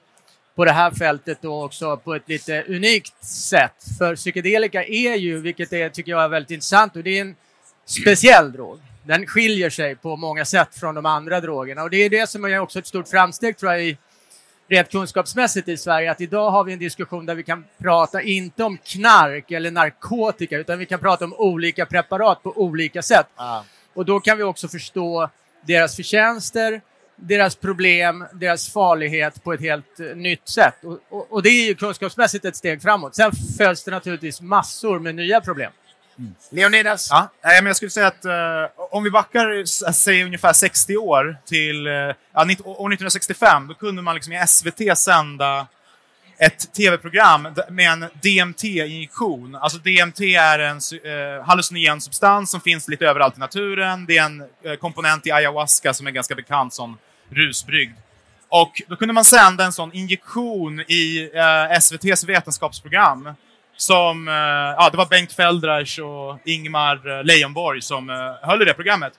[0.56, 3.74] på det här fältet då också på ett lite unikt sätt.
[3.98, 7.36] För psykedelika är ju, vilket är, tycker jag är väldigt intressant, och det är en
[7.86, 11.82] speciell drog den skiljer sig på många sätt från de andra drogerna.
[11.82, 13.98] Och det är det som är också ett stort framsteg tror jag i,
[14.68, 18.64] rent kunskapsmässigt i Sverige, att idag har vi en diskussion där vi kan prata inte
[18.64, 23.26] om knark eller narkotika, utan vi kan prata om olika preparat på olika sätt.
[23.36, 23.60] Ah.
[23.94, 25.30] Och då kan vi också förstå
[25.66, 26.80] deras förtjänster,
[27.16, 30.84] deras problem, deras farlighet på ett helt uh, nytt sätt.
[30.84, 33.16] Och, och, och, det är ju kunskapsmässigt ett steg framåt.
[33.16, 35.72] Sen följs det naturligtvis massor med nya problem.
[36.50, 37.08] Leonidas?
[37.10, 41.86] Ja, men jag skulle säga att uh, om vi backar säg ungefär 60 år till
[41.86, 45.66] ja, år 1965, då kunde man liksom i SVT sända
[46.38, 49.54] ett tv-program med en DMT-injektion.
[49.54, 54.06] Alltså DMT är en uh, hallucinogen substans som finns lite överallt i naturen.
[54.06, 56.98] Det är en uh, komponent i ayahuasca som är ganska bekant som
[57.30, 57.96] rusbrygd.
[58.48, 63.28] Och då kunde man sända en sån injektion i uh, SVTs vetenskapsprogram
[63.80, 68.64] som, eh, ja, det var Bengt Feldreich och Ingmar eh, Leijonborg som eh, höll i
[68.64, 69.12] det programmet.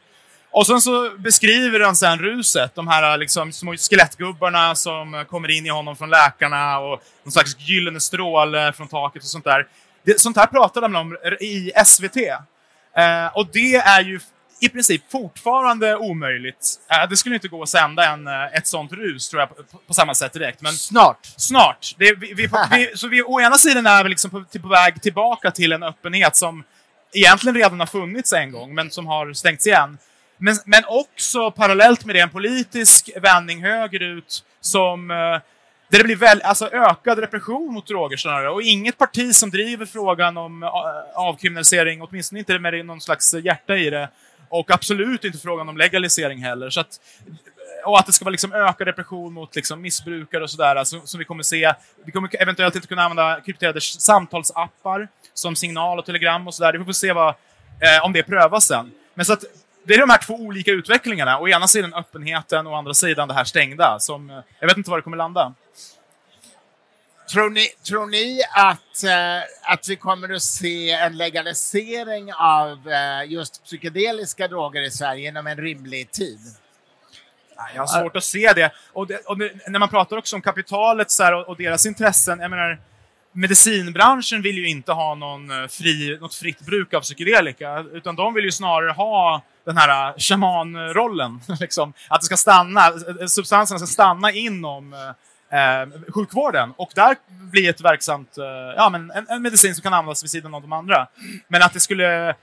[0.52, 5.66] Och sen så beskriver han sen ruset, de här liksom små skelettgubbarna som kommer in
[5.66, 9.68] i honom från läkarna och någon slags gyllene stråle från taket och sånt där.
[10.06, 12.18] Det, sånt här pratade de om i SVT.
[12.18, 14.20] Eh, och det är ju
[14.60, 16.80] i princip fortfarande omöjligt.
[16.92, 19.78] Äh, det skulle inte gå att sända en, äh, ett sånt rus, tror jag, på,
[19.88, 20.62] på samma sätt direkt.
[20.62, 21.26] Men Snart.
[21.38, 21.96] snart.
[21.98, 25.02] Det, vi, vi, vi, så vi, å ena sidan är vi liksom på, på väg
[25.02, 26.64] tillbaka till en öppenhet som
[27.14, 29.98] egentligen redan har funnits en gång, men som har stängts igen.
[30.38, 35.42] Men, men också parallellt med det en politisk vändning högerut som eh,
[35.90, 38.50] där det blir väl, alltså ökad repression mot droger snarare.
[38.50, 40.64] Och inget parti som driver frågan om
[41.14, 44.10] avkriminalisering, åtminstone inte med någon slags hjärta i det.
[44.50, 46.70] Och absolut inte frågan om legalisering heller.
[46.70, 47.00] Så att,
[47.86, 51.20] och att det ska vara liksom ökad repression mot liksom missbrukare och sådär, alltså, som
[51.20, 51.74] vi kommer se.
[52.06, 56.74] Vi kommer eventuellt inte kunna använda krypterade samtalsappar som signal och telegram och sådär.
[56.74, 58.92] Vi får se vad, eh, om det prövas sen.
[59.14, 59.44] Men så att
[59.84, 61.40] det är de här två olika utvecklingarna.
[61.40, 64.00] Å ena sidan öppenheten och å andra sidan det här stängda.
[64.00, 65.54] Som, eh, jag vet inte var det kommer landa.
[67.32, 73.32] Tror ni, tror ni att, eh, att vi kommer att se en legalisering av eh,
[73.32, 76.40] just psykedeliska droger i Sverige inom en rimlig tid?
[77.76, 78.72] Jag har svårt att se det.
[78.94, 81.86] Och, det, och det, när man pratar också om kapitalet så här, och, och, deras
[81.86, 82.80] intressen, jag menar,
[83.32, 88.34] medicinbranschen vill ju inte ha någon eh, fri, något fritt bruk av psykedelika, utan de
[88.34, 91.42] vill ju snarare ha den här eh, shamanrollen.
[91.60, 91.94] Liksom.
[92.08, 95.14] Att det ska stanna, eh, substanserna ska stanna inom
[95.52, 99.94] eh, sjukvården och där blir ett verksamt, eh, ja men en, en, medicin som kan
[99.94, 101.08] användas vid sidan av de andra.
[101.48, 102.36] Men att det skulle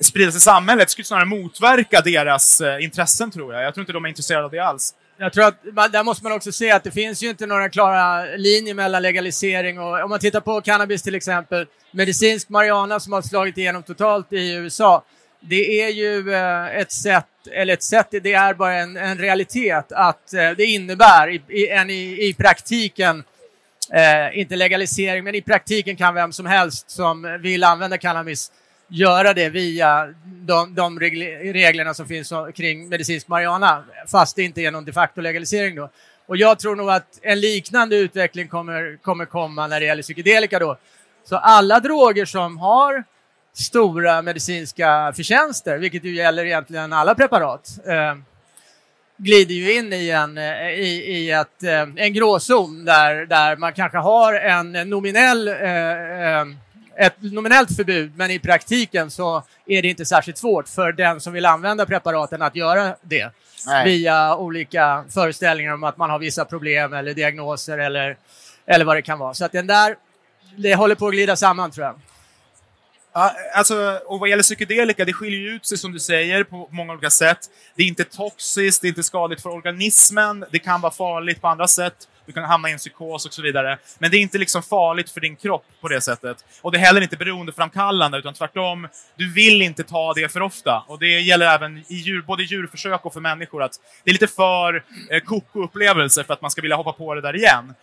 [0.00, 3.62] spridas i samhället skulle snarare motverka deras eh, intressen tror jag.
[3.62, 4.94] Jag tror inte de är intresserade av det alls.
[5.16, 7.68] Jag tror att man, där måste man också se att det finns ju inte några
[7.68, 13.12] klara linjer mellan legalisering och om man tittar på cannabis till exempel, medicinsk marijuana som
[13.12, 15.04] har slagit igenom totalt i USA.
[15.48, 19.92] Det är ju eh, ett sätt, eller ett sätt, det är bara en, en realitet
[19.92, 23.24] att eh, det innebär i, i, en, i, i praktiken
[23.90, 28.52] Eh, inte legalisering, men i praktiken kan vem som helst som vill använda cannabis
[28.88, 34.70] göra det via de, de reglerna som finns kring medicinsk marijuana, fast det inte är
[34.70, 35.90] någon de facto legalisering då.
[36.26, 40.58] Och jag tror nog att en liknande utveckling kommer, kommer komma när det gäller psykedelika
[40.58, 40.76] då.
[41.24, 43.04] Så alla droger som har
[43.54, 48.14] stora medicinska förtjänster, vilket ju gäller egentligen alla preparat, eh,
[49.16, 53.72] glider ju in i en, eh, i, i ett, eh, en gråzon där, där man
[53.72, 56.46] kanske har en nominell eh, eh
[56.96, 61.32] ett nominellt förbud, men i praktiken så är det inte särskilt svårt för den som
[61.32, 63.30] vill använda preparaten att göra det.
[63.66, 63.84] Nej.
[63.84, 68.16] Via olika föreställningar om att man har vissa problem eller diagnoser eller,
[68.66, 69.34] eller vad det kan vara.
[69.34, 69.96] Så att den där,
[70.56, 71.94] det håller på att glida samman tror jag.
[73.54, 77.10] Alltså, och vad gäller psykedelika, det skiljer ut sig som du säger på många olika
[77.10, 77.38] sätt.
[77.76, 81.48] Det är inte toxiskt, det är inte skadligt för organismen, det kan vara farligt på
[81.48, 83.78] andra sätt du kan hamna i en psykos och så vidare.
[83.98, 86.44] Men det är inte liksom farligt för din kropp på det sättet.
[86.62, 90.84] Och det är heller inte beroendeframkallande, utan tvärtom, du vill inte ta det för ofta.
[90.88, 93.72] Och det gäller även i djur, både djurförsök och för människor, att
[94.04, 97.36] det är lite för eh, koko-upplevelser för att man ska vilja hoppa på det där
[97.36, 97.74] igen.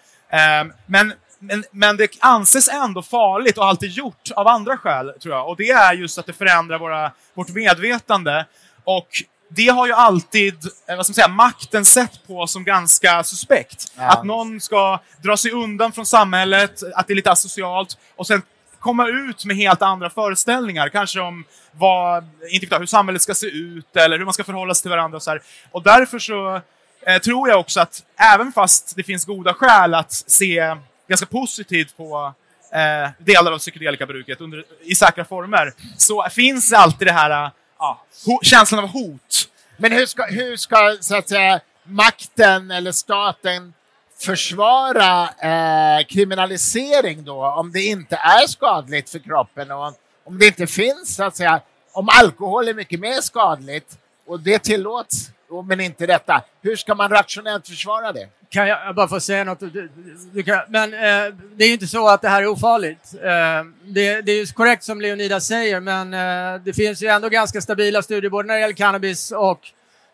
[0.61, 5.35] Um, men men, men det anses ändå farligt och alltid gjort av andra skäl, tror
[5.35, 5.49] jag.
[5.49, 8.45] Och det är just att det förändrar våra, vårt medvetande.
[8.83, 9.07] Och
[9.49, 10.53] det har ju alltid,
[10.87, 13.91] eh, vad ska man säga, makten sett på som ganska suspekt.
[13.95, 14.09] Ja.
[14.09, 18.41] Att någon ska dra sig undan från samhället, att det är lite asocialt, och sen
[18.79, 20.89] komma ut med helt andra föreställningar.
[20.89, 24.73] Kanske om vad, inte vet, hur samhället ska se ut eller hur man ska förhålla
[24.73, 25.41] sig till varandra och så här.
[25.71, 26.61] Och därför så
[27.01, 30.75] eh, tror jag också att även fast det finns goda skäl att se
[31.09, 32.33] ganska positivt på
[32.73, 37.51] eh, delar av psykedelikabruket under, i säkra former, så finns det alltid det här eh,
[37.79, 38.03] ja,
[38.41, 39.49] känslan av hot.
[39.77, 43.73] Men hur ska, hur ska så att säga, makten eller staten
[44.19, 49.93] försvara eh, kriminalisering då om det inte är skadligt för kroppen och
[50.23, 54.59] om det inte finns så att säga, om alkohol är mycket mer skadligt och det
[54.59, 55.31] tillåts
[55.65, 56.43] men inte detta.
[56.61, 58.27] Hur ska man rationellt försvara det?
[58.49, 59.59] Kan jag bara få säga något?
[59.59, 59.89] Du,
[60.33, 63.13] du kan, men eh, det är ju inte så att det här är ofarligt.
[63.13, 67.29] Eh, det, det, är ju korrekt som Leonidas säger, men eh, det finns ju ändå
[67.29, 69.59] ganska stabila studier både när det gäller cannabis och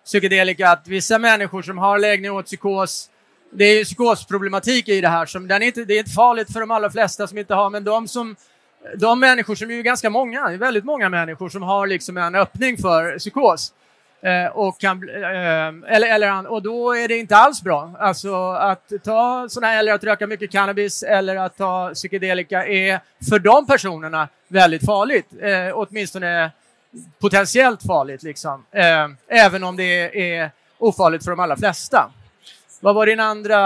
[0.06, 3.10] psykedelika, att vissa människor som har läggning åt psykos,
[3.54, 6.54] det är ju psykosproblematik i det här, som den är inte, det är inte farligt
[6.54, 8.36] för de allra flesta som inte har, men de som
[8.96, 12.78] de människor som är ju ganska många, väldigt många människor som har liksom en öppning
[12.78, 13.85] för psykos, Eh,
[14.26, 17.92] Eh, och, kan, eh, eller, eller, och då är det inte alls bra.
[18.00, 23.40] Alltså att ta sådana eller att röka mycket cannabis eller att ta psykedelika är för
[23.40, 25.28] de personerna väldigt farligt.
[25.42, 26.52] Eh, åtminstone
[27.20, 28.66] potentiellt farligt liksom.
[28.72, 32.12] Eh, även om det är ofarligt för de allra flesta.
[32.80, 33.58] Vad var din andra?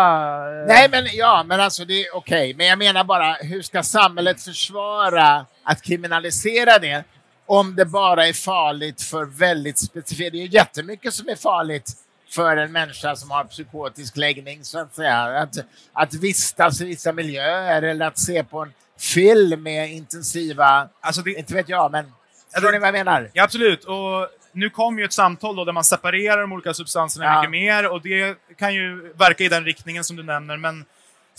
[0.62, 0.68] Eh?
[0.68, 2.40] Nej, men ja, men alltså det är okej.
[2.40, 2.54] Okay.
[2.54, 7.04] Men jag menar bara, hur ska samhället försvara att kriminalisera det
[7.50, 10.32] om det bara är farligt för väldigt specifikt.
[10.32, 11.94] Det är jättemycket som är farligt
[12.30, 15.22] för en människa som har psykotisk läggning, så att säga.
[15.22, 15.56] Att,
[15.94, 20.90] att vistas i vissa miljöer eller att se på en film med intensiva...
[21.02, 22.12] Alltså det, inte vet jag, men...
[22.54, 23.30] Förstår ni vad jag menar?
[23.34, 23.84] Ja, absolut.
[23.84, 27.40] Och nu kommer ju ett samtal då där man separerar de olika substanserna Ja.
[27.42, 30.58] mycket mer och det kan ju verka i den riktningen som du nämner.
[30.58, 30.86] Men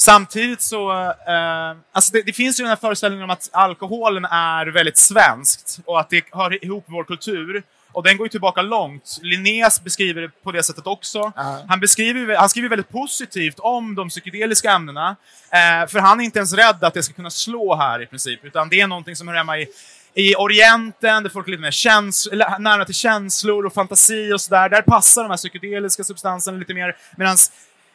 [0.00, 0.92] samtidigt så...
[0.92, 5.80] Eh, alltså det, det finns ju den här föreställningen om att alkoholen är väldigt svenskt
[5.84, 7.62] och att det hör ihop med vår kultur.
[7.92, 9.18] Och den går ju tillbaka långt.
[9.22, 11.32] Linnaeus beskriver det på det sättet också.
[11.36, 11.62] Ja.
[11.68, 15.16] Han, beskriver, han skriver väldigt positivt om de psykedeliska ämnena.
[15.52, 18.44] Eh, för han är inte ens rädd att det ska kunna slå här i princip,
[18.44, 19.66] utan det är någonting som hör hemma i
[20.14, 24.68] i Orienten, där folk är lite mer käns- nära till känslor och fantasi och sådär,
[24.68, 26.96] där passar de här psykedeliska substanserna lite mer.
[27.16, 27.36] Medan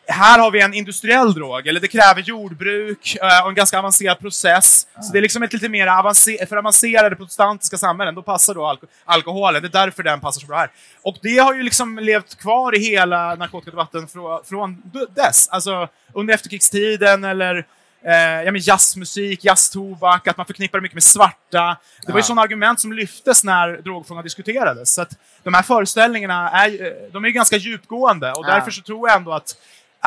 [0.08, 4.20] här har vi en industriell drog, eller det kräver jordbruk eh, och en ganska avancerad
[4.20, 4.88] process.
[5.02, 8.62] Så det är liksom ett lite mer avancer- för avancerade protestantiska samhällen, då passar då
[8.62, 9.62] alko- alkoholen.
[9.62, 10.72] Det är därför den passar så bra här.
[11.02, 14.82] Och det har ju liksom levt kvar i hela narkotikadebatten från, från
[15.16, 15.48] dess.
[15.50, 17.66] Alltså under efterkrigstiden eller
[18.06, 18.14] eh,
[18.46, 21.78] ja, men jazzmusik, jazztobak, att man förknippar mycket med svarta.
[22.06, 22.24] Det var ju Ja.
[22.24, 24.94] sådana argument som lyftes när drogfrågan diskuterades.
[24.94, 25.10] Så att
[25.44, 28.54] de här föreställningarna är, eh, de är ganska djupgående och Ja.
[28.54, 29.56] därför så tror jag ändå att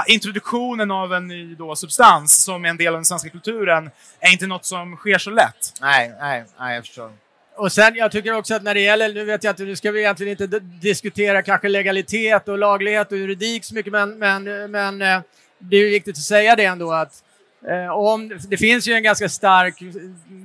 [0.07, 4.33] introduktionen av en ny då, substans som är en del av den svenska kulturen är
[4.33, 5.75] inte något som sker så lätt.
[5.81, 7.13] Nej, nej, nej, jag förstår.
[7.57, 9.91] Och sen, jag tycker också att när det gäller, nu vet jag inte, nu ska
[9.91, 15.03] vi egentligen inte diskutera kanske legalitet och laglighet och juridik så mycket, men, men, men
[15.03, 15.21] eh,
[15.59, 17.25] det är ju viktigt att säga det ändå att
[17.69, 19.75] eh, om, det finns ju en ganska stark,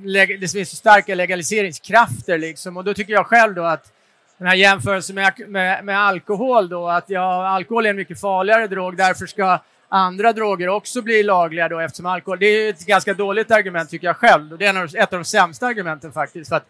[0.04, 3.92] leg, det finns starka legaliseringskrafter liksom och då tycker jag själv då att
[4.38, 8.66] den här jämförelsen med, med, med alkohol då, att ja, alkohol är en mycket farligare
[8.66, 13.14] drog, därför ska andra droger också bli lagliga då eftersom alkohol, det är ett ganska
[13.14, 16.48] dåligt argument tycker jag själv och det är ett av de sämsta argumenten faktiskt.
[16.48, 16.66] För att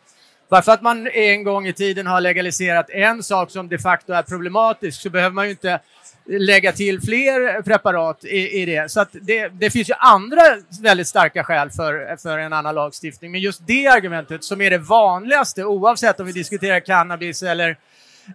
[0.48, 4.12] bara för att man en gång i tiden har legaliserat en sak som de facto
[4.12, 5.80] är problematisk så behöver man ju inte
[6.26, 8.90] lägga till fler preparat i, i det.
[8.90, 10.42] Så att det, det finns ju andra
[10.82, 13.32] väldigt starka skäl för, för en annan lagstiftning.
[13.32, 17.76] Men just det argumentet som är det vanligaste oavsett om vi diskuterar cannabis eller,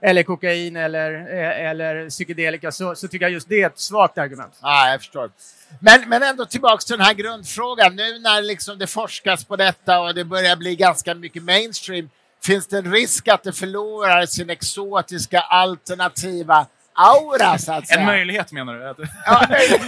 [0.02, 4.17] eller kokain eller, eh, eller psykedelika så, så tycker jag just det är ett svagt
[4.17, 4.54] argument.
[4.62, 5.32] Ja, jag förstår.
[5.80, 7.95] Men, men ändå tillbaks till den här grundfrågan.
[7.95, 12.10] Nu när liksom det forskas på detta och det börjar bli ganska mycket mainstream,
[12.43, 17.99] finns det en risk att det förlorar sin exotiska alternativa aura, så att säga?
[17.99, 19.08] En möjlighet menar du?
[19.25, 19.82] Ja, nej,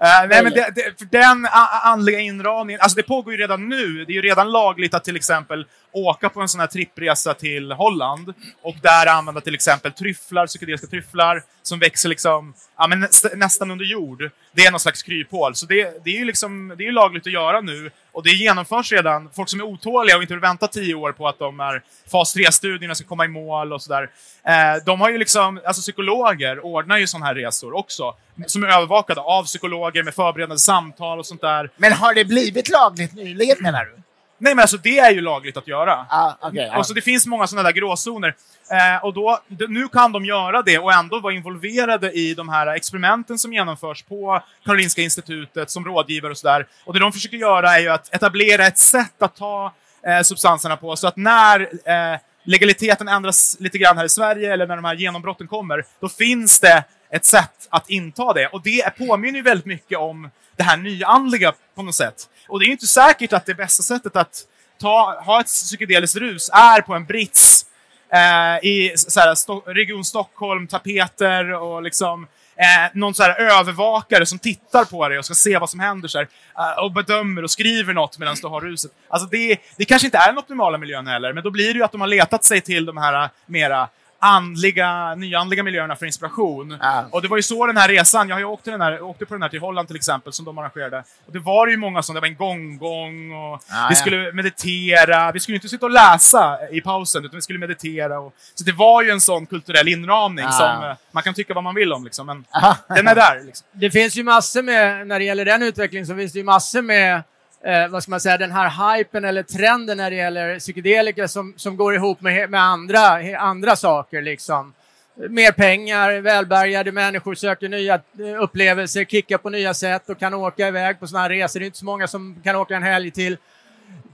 [0.00, 1.46] Eh, nej, men det, det, för den
[1.82, 4.04] andliga inramningen, alltså det pågår ju redan nu.
[4.04, 7.72] Det är ju redan lagligt att till exempel åka på en sån här trippresa till
[7.72, 13.70] Holland och där använda till exempel tryfflar, psykedeliska tryfflar som växer liksom, ja, men nästan
[13.70, 14.30] under jord.
[14.52, 15.54] Det är någon slags kryphål.
[15.54, 18.30] Så det, det är ju liksom, det är ju lagligt att göra nu och det
[18.30, 19.30] genomförs redan.
[19.36, 22.36] Folk som är otåliga och inte vill vänta tio år på att de är fas
[22.36, 24.10] 3-studierna ska komma i mål och sådär.
[24.44, 28.14] Eh, de har ju liksom, alltså psykologer ordnar ju sådana här resor också.
[28.46, 31.70] Som är övervakade av psykologer med förberedande samtal och sånt där.
[31.76, 34.02] Men har det blivit lagligt nyligen menar du?
[34.42, 36.06] Nej men alltså det är ju lagligt att göra.
[36.10, 36.68] Ja, okej.
[36.72, 36.78] ja.
[36.78, 38.34] Och så det finns många sådana där gråzoner.
[38.70, 42.66] Eh, och då, nu kan de göra det och ändå vara involverade i de här
[42.66, 46.66] experimenten som genomförs på Karolinska institutet som rådgivare och sådär.
[46.84, 49.72] Och det de försöker göra är ju att etablera ett sätt att ta
[50.06, 54.66] eh, substanserna på så att när eh, legaliteten ändras lite grann här i Sverige eller
[54.66, 58.46] när de här genombrotten kommer, då finns det ett sätt att inta det.
[58.46, 62.28] Och det påminner ju väldigt mycket om det här nyandliga på något sätt.
[62.48, 64.44] Och det är ju inte säkert att det bästa sättet att
[64.80, 67.66] ta, ha ett psykedeliskt rus är på en brits
[68.12, 72.26] eh, i så här, Sto- Region Stockholm, tapeter och liksom
[72.56, 76.08] eh, någon så här övervakare som tittar på dig och ska se vad som händer
[76.08, 76.28] så här,
[76.58, 78.90] eh, och bedömer och skriver något medan du har ruset.
[79.08, 81.84] Alltså det, det kanske inte är den optimala miljön heller, men då blir det ju
[81.84, 83.88] att de har letat sig till de här eh, mera
[84.24, 86.76] andliga, nyandliga miljöerna för inspiration.
[86.80, 87.04] Ja.
[87.10, 89.02] Och det var ju så den här resan, jag har ju åkt, till den här,
[89.02, 91.04] åkte på den här till Holland till exempel, som de arrangerade.
[91.26, 94.00] Och det var ju många som, det var en gong-gong och Ja, vi ja.
[94.00, 95.32] skulle meditera.
[95.32, 98.20] Vi skulle inte sitta och läsa i pausen, utan vi skulle meditera.
[98.20, 100.50] Och, så det var ju en sån kulturell inramning Ja.
[100.52, 102.44] som eh, man kan tycka vad man vill om, liksom, men
[102.88, 103.44] den är där.
[103.46, 103.66] Liksom.
[103.72, 106.82] Det finns ju massor med, när det gäller den utvecklingen, så finns det ju massor
[106.82, 107.22] med
[107.64, 111.54] Eh, vad ska man säga, den här hypen eller trenden när det gäller psykedelika som,
[111.56, 114.22] som går ihop med, med andra, andra saker.
[114.22, 114.72] Liksom.
[115.14, 120.68] Mer pengar, välbärgade människor söker nya eh, upplevelser, kickar på nya sätt och kan åka
[120.68, 121.60] iväg på sådana här resor.
[121.60, 123.36] Det är inte så många som kan åka en helg till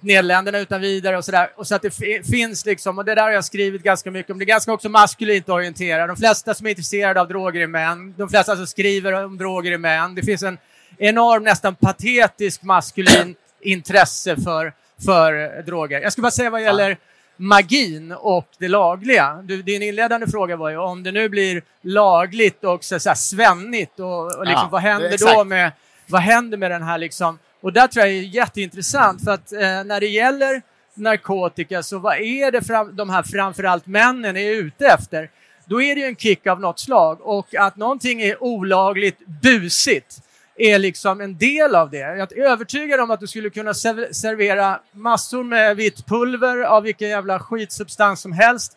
[0.01, 1.51] Nederländerna utan vidare och sådär.
[1.57, 1.90] Och så att det
[2.30, 4.88] finns liksom, och det där har jag skrivit ganska mycket om, det är ganska också
[4.88, 6.09] maskulint orienterat.
[6.09, 8.14] De flesta som är intresserade av droger är män.
[8.16, 10.14] De flesta som skriver om droger är män.
[10.14, 10.59] Det finns en
[10.99, 14.72] enorm, nästan patetisk maskulin intresse för,
[15.05, 16.01] för droger.
[16.01, 16.96] Jag ska bara säga vad gäller
[17.36, 19.40] magin och det lagliga.
[19.44, 23.16] Du, din inledande fråga var ju om det nu blir lagligt och så, så här,
[23.16, 25.72] svennigt och, och liksom, Ja, vad händer då med
[26.07, 29.59] vad händer med den här liksom och där tror jag är jätteintressant för att eh,
[29.61, 30.62] när det gäller
[30.94, 35.30] narkotika så vad är det fram, de här framförallt männen är ute efter?
[35.64, 40.22] Då är det ju en kick av något slag och att någonting är olagligt busigt
[40.59, 41.99] är liksom en del av det.
[41.99, 46.83] Jag är övertygad om att du skulle kunna serv- servera massor med vitt pulver av
[46.83, 48.77] vilken jävla skitsubstans som helst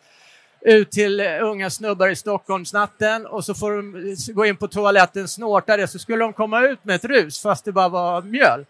[0.64, 5.28] ut till eh, unga snubbar i Stockholmsnatten och så får de gå in på toaletten,
[5.28, 8.66] snorta det, så skulle de komma ut med ett rus fast det bara var mjöl.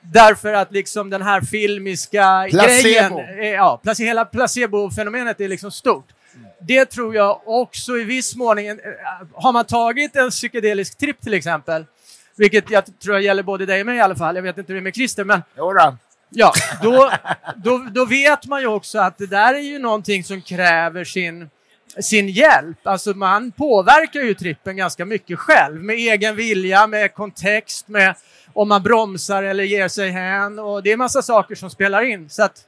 [0.00, 2.82] Därför att liksom den här filmiska Placebo.
[2.82, 6.06] grejen, eh, ja, hela placebo-fenomenet är liksom stort.
[6.60, 8.74] Det tror jag också i viss mån, eh,
[9.34, 11.84] har man tagit en psykedelisk tripp till exempel,
[12.40, 14.72] vilket jag tror jag gäller både dig och mig i alla fall, jag vet inte
[14.72, 15.96] hur det är med Christer, men Jo då.
[16.30, 17.10] Ja, då,
[17.56, 21.50] då, då vet man ju också att det där är ju någonting som kräver sin,
[22.00, 22.86] sin hjälp.
[22.86, 28.14] Alltså man påverkar ju trippen ganska mycket själv med egen vilja, med kontext, med
[28.52, 32.30] om man bromsar eller ger sig hän och det är massa saker som spelar in.
[32.30, 32.64] Så att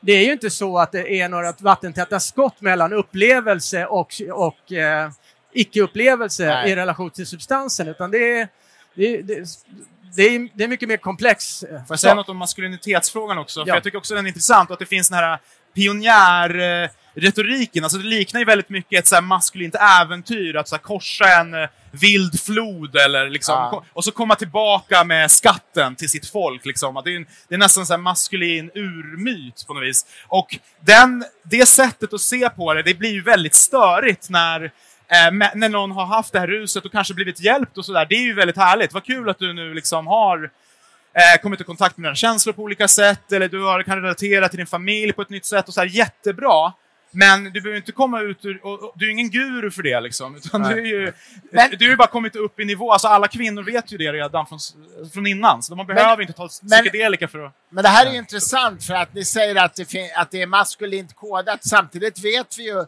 [0.00, 4.72] det är ju inte så att det är några vattentäta skott mellan upplevelse och, och
[4.72, 5.10] eh,
[5.52, 8.48] icke-upplevelse i relation till substansen, utan det är,
[8.94, 9.46] det, är- det, är-
[10.16, 11.60] det, är, det är mycket mer komplex.
[11.60, 13.60] Får jag säga något om maskulinitetsfrågan också?
[13.60, 13.66] Ja.
[13.66, 15.38] För jag tycker också den är intressant att det finns den här
[15.74, 17.84] pionjärretoriken.
[17.84, 21.54] Alltså det liknar ju väldigt mycket ett så här maskulint äventyr, att så korsa en
[21.54, 26.64] eh, vild flod eller liksom, ko- och så komma tillbaka med skatten till sitt folk.
[26.66, 27.02] Liksom.
[27.04, 30.06] Det, är en, det är nästan så här maskulin urmyt på något vis.
[30.28, 34.70] Och den, det sättet att se på det, det blir ju väldigt störigt när
[35.10, 38.06] eh, när någon har haft det här ruset och kanske blivit hjälpt och sådär.
[38.08, 38.92] Det är ju väldigt härligt.
[38.92, 40.50] Vad kul att du nu liksom har
[41.14, 44.48] eh, kommit i kontakt med dina känslor på olika sätt, eller du har, kan relatera
[44.48, 46.72] till din familj på ett nytt sätt och så här, jättebra.
[47.12, 50.00] Men du behöver inte komma ut ur, och, och, du är ingen guru för det
[50.00, 50.74] liksom, utan Nej.
[50.74, 51.12] du är ju,
[51.52, 54.12] Men- du har ju bara kommit upp i nivå, alltså alla kvinnor vet ju det
[54.12, 54.58] redan från,
[55.12, 57.52] från innan, så de behöver inte ta men- psykedelika för att...
[57.70, 60.46] Men det här är ju intressant för att ni säger att det, att det är
[60.46, 61.64] maskulint kodat.
[61.64, 62.84] Samtidigt vet vi ju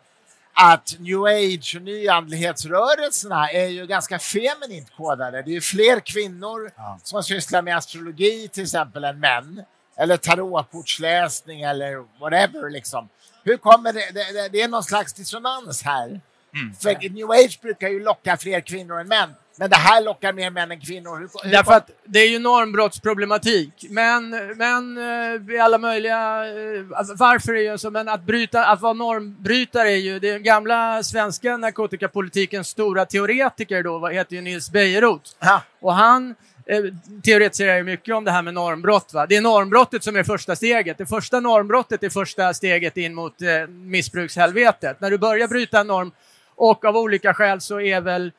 [0.54, 5.42] att new age och nyandlighetsrörelserna är ju ganska feminint kodade.
[5.42, 6.98] Det är ju fler kvinnor Ja.
[7.02, 9.62] som sysslar med astrologi till exempel än män.
[9.96, 13.08] Eller tarotkortsläsning eller whatever liksom.
[13.44, 16.06] Hur kommer det, det, det, det är någon slags dissonans här.
[16.54, 16.74] Mm.
[16.80, 19.34] För new age brukar ju locka fler kvinnor än män.
[19.56, 21.18] Men det här lockar mer män än kvinnor.
[21.18, 23.86] Hur, hur Därför att det är ju normbrottsproblematik.
[23.90, 26.46] Men, men eh, i alla möjliga...
[26.46, 27.90] eh, alltså, Varför är ju så?
[27.90, 30.18] Men att, bryta, att vara normbrytare är ju...
[30.18, 35.36] Den gamla svenska narkotikapolitikens stora teoretiker då heter ju Nils Bejerot.
[35.40, 35.62] Ja.
[35.80, 36.34] Och han
[36.66, 36.84] eh,
[37.22, 39.12] teoretiserar ju mycket om det här med normbrott.
[39.14, 39.26] Va?
[39.26, 40.98] Det är normbrottet som är första steget.
[40.98, 45.00] Det första normbrottet är första steget in mot eh, missbrukshelvetet.
[45.00, 46.12] När du börjar bryta en norm
[46.54, 48.32] och av olika skäl så är väl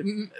[0.00, 0.30] m-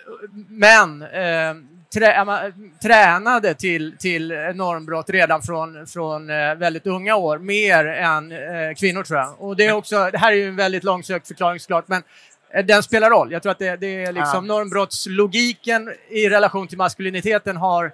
[0.49, 1.55] män eh,
[1.95, 2.53] trä,
[2.83, 8.39] tränade till, till normbrott redan från, från eh, väldigt unga år, mer än eh,
[8.77, 9.35] kvinnor tror jag.
[9.43, 12.03] Och det, är också, det här är ju en väldigt långsökt förklaring såklart, men
[12.51, 13.33] eh, den spelar roll.
[13.33, 14.55] Jag tror att det, det är liksom Ja.
[14.55, 17.93] normbrottslogiken i relation till maskuliniteten har,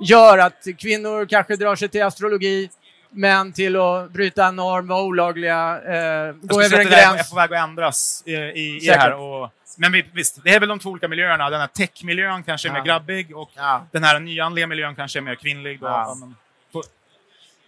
[0.00, 2.70] gör att kvinnor kanske drar sig till astrologi,
[3.16, 6.96] män till att bryta en norm, vara olagliga, eh, Jag gå över en att det
[6.96, 7.30] där är gräns.
[7.30, 9.14] på väg att ändras i, i, i det här.
[9.14, 11.50] Och, men vi- visst, det är väl de två olika miljöerna.
[11.50, 12.84] Den här techmiljön kanske är mer Ja.
[12.84, 13.86] grabbig och Ja.
[13.92, 15.80] den här nyandliga miljön kanske är mer kvinnlig.
[15.80, 16.16] Då, Ja.
[16.20, 16.34] men,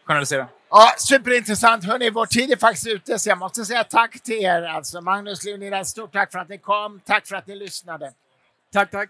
[0.05, 0.47] generalisera.
[0.71, 1.85] Ja, superintressant.
[1.85, 4.63] Hörni, vår tid är faktiskt ute, så jag måste säga tack till er.
[4.63, 7.01] Alltså, Magnus Leonida, stort tack för att ni kom.
[7.07, 8.13] Tack för att ni lyssnade.
[8.73, 9.09] Tack, tack.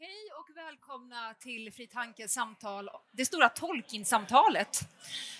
[0.00, 0.48] Hej och
[0.92, 4.80] välkomna till Fri Tankes samtal, det stora Tolkien-samtalet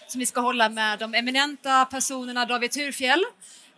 [0.09, 3.25] som vi ska hålla med de eminenta personerna David Thurfjell,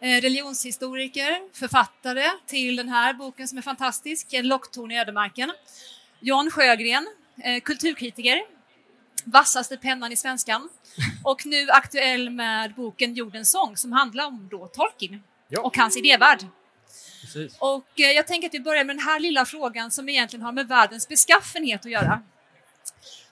[0.00, 5.52] eh, religionshistoriker, författare till den här boken som är fantastisk, En lockton i ödemarken,
[6.20, 7.06] Jan Sjögren,
[7.44, 8.42] eh, kulturkritiker,
[9.24, 10.68] vassaste pennan i svenskan
[11.24, 15.22] och nu aktuell med boken Jordens sång som handlar om då Tolkien
[15.58, 16.44] och hans idévärld.
[17.58, 20.52] Och eh, jag tänker att vi börjar med den här lilla frågan som egentligen har
[20.52, 22.22] med världens beskaffenhet att göra.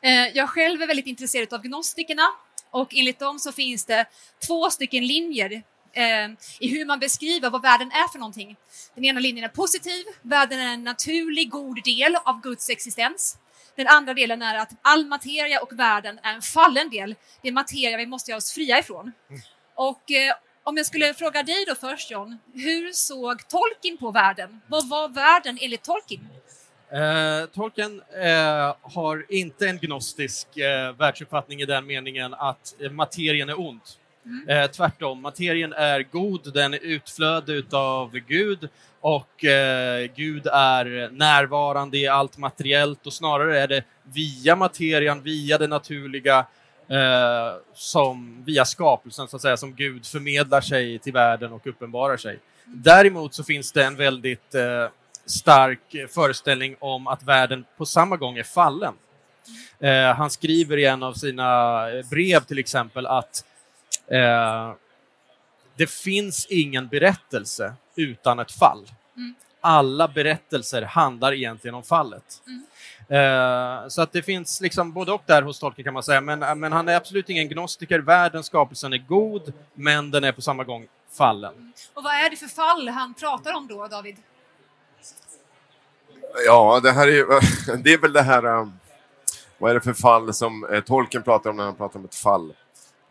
[0.00, 2.26] Eh, jag själv är väldigt intresserad av gnostikerna
[2.70, 4.06] och enligt dem så finns det
[4.46, 5.52] två stycken linjer
[5.92, 6.30] eh,
[6.60, 8.56] i hur man beskriver vad världen är för någonting.
[8.94, 13.38] Den ena linjen är positiv, världen är en naturlig, god del av Guds existens.
[13.76, 17.14] Den andra delen är att all materia och världen är en fallen del.
[17.42, 19.12] Det är materia vi måste göra oss fria ifrån.
[19.74, 20.34] Och eh,
[20.64, 24.60] om jag skulle fråga dig då först John, hur såg Tolkien på världen?
[24.66, 26.28] Vad var världen enligt Tolkien?
[26.92, 33.48] Eh, Tolkien eh, har inte en gnostisk eh, världsuppfattning i den meningen att eh, materien
[33.48, 33.80] är ond.
[34.48, 38.68] Eh, tvärtom, materien är god, den är utflöde utav Gud
[39.00, 45.58] och eh, Gud är närvarande i allt materiellt och snarare är det via materian, via
[45.58, 46.46] det naturliga,
[46.92, 52.16] eh, som via skapelsen så att säga, som Gud förmedlar sig till världen och uppenbarar
[52.16, 52.38] sig.
[52.64, 54.88] Däremot så finns det en väldigt eh,
[55.26, 58.94] stark föreställning om att världen på samma gång är fallen.
[59.78, 63.44] Eh, han skriver i en av sina eh, brev till exempel att
[64.06, 64.72] eh,
[65.76, 68.90] det finns ingen berättelse utan ett fall.
[69.16, 69.34] Mm.
[69.60, 72.42] Alla berättelser handlar egentligen om fallet.
[73.08, 76.60] Eh, så att det finns liksom både och där hos Tolkien kan man säga, men,
[76.60, 77.98] men han är absolut ingen gnostiker.
[77.98, 81.72] Världens skapelsen är god, men den är på samma gång fallen.
[81.94, 84.16] Och vad är det för fall han pratar om då, David?
[86.46, 87.26] Ja, det här är ju,
[87.82, 88.44] det är väl det här...
[88.46, 88.72] um,
[89.58, 92.14] Vad är det för fall som eh, Tolkien pratar om när han pratar om ett
[92.14, 92.54] fall?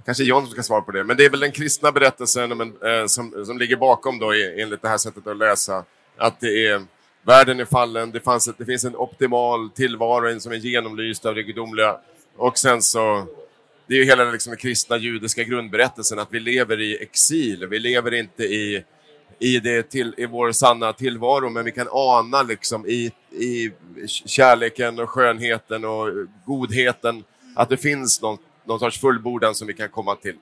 [0.06, 3.06] Kanske John som ska svara på det, men det är väl den kristna berättelsen eh,
[3.08, 5.84] som, som ligger bakom då i- enligt det här sättet att läsa.
[6.18, 6.86] Att det är
[7.24, 11.43] världen är fallen, det, fanns det finns en optimal tillvaro som är genomlyst av det
[11.43, 11.97] gudomliga.
[12.38, 13.28] Och sen så,
[13.88, 17.80] det är ju hela liksom, den kristna judiska grundberättelsen att vi lever i exil, vi
[17.80, 18.84] lever inte i
[19.41, 23.72] i, det till, i vår sanna tillvaro, men vi kan ana liksom i, i
[24.05, 26.07] kärleken och skönheten och
[26.45, 27.24] godheten
[27.55, 30.36] att det finns någon, någon sorts fullbordan som vi kan komma till.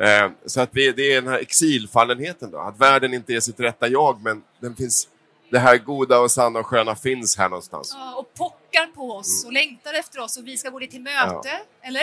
[0.00, 3.60] Eh, så att vi, det är den här exilfallenheten då, att världen inte är sitt
[3.60, 5.08] rätta jag, men den finns,
[5.52, 7.92] det här goda och sanna och sköna finns här någonstans.
[7.94, 11.02] Ja, och pockar på oss och längtar efter oss och vi ska gå dit till
[11.02, 11.50] möte,
[11.82, 12.02] eller?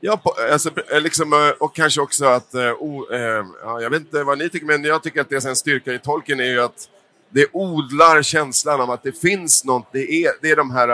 [0.00, 3.90] Ja, på, alltså, eh, liksom, eh, och kanske också att, eh, o, eh, ja, jag
[3.90, 6.40] vet inte vad ni tycker, men jag tycker att det är en styrka i tolken
[6.40, 6.88] är ju att
[7.30, 10.88] det odlar känslan av att det finns något, det är, det är de här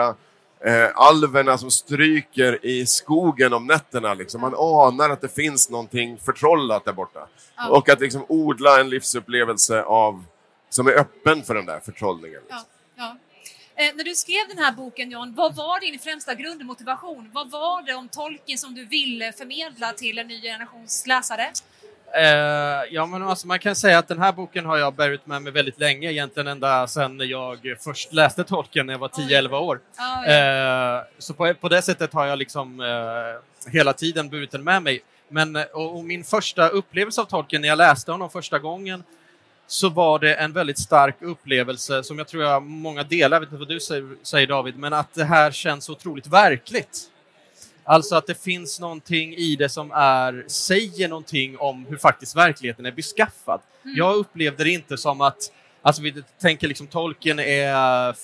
[0.65, 4.13] eh, alverna som stryker i skogen om nätterna.
[4.13, 4.41] Liksom.
[4.41, 7.27] Man anar att det finns någonting förtrollat där borta.
[7.57, 7.69] Ja.
[7.69, 10.23] Och att liksom odla en livsupplevelse av,
[10.75, 12.41] som är öppen för den där förtrollningen.
[12.49, 12.63] Ja,
[12.95, 13.17] ja.
[13.75, 17.29] Eh, när du skrev den här boken, John, vad var din främsta grundmotivation?
[17.33, 21.51] Vad var det om tolken som du ville förmedla till en ny generations läsare?
[22.15, 25.41] Eh, ja, men alltså man kan säga att den här boken har jag burit med
[25.41, 29.79] mig väldigt länge, egentligen ända sedan jag först läste Tolkien när jag var 10-11 år.
[29.97, 30.97] Ja, ja.
[30.97, 34.83] Eh, så på, på det sättet har jag liksom eh, hela tiden burit den med
[34.83, 35.03] mig.
[35.29, 39.03] Men, eh, och, och min första upplevelse av Tolkien när jag läste honom första gången
[39.67, 43.51] så var det en väldigt stark upplevelse som jag tror jag många delar, jag vet
[43.51, 43.79] inte vad du
[44.23, 47.09] säger, David, men att det här känns otroligt verkligt.
[47.83, 52.85] Alltså att det finns någonting i det som är, säger någonting om hur faktiskt verkligheten
[52.85, 53.61] är beskaffad.
[53.83, 55.51] Jag upplevde det inte som att,
[55.81, 58.15] alltså vi tänker liksom Tolkien är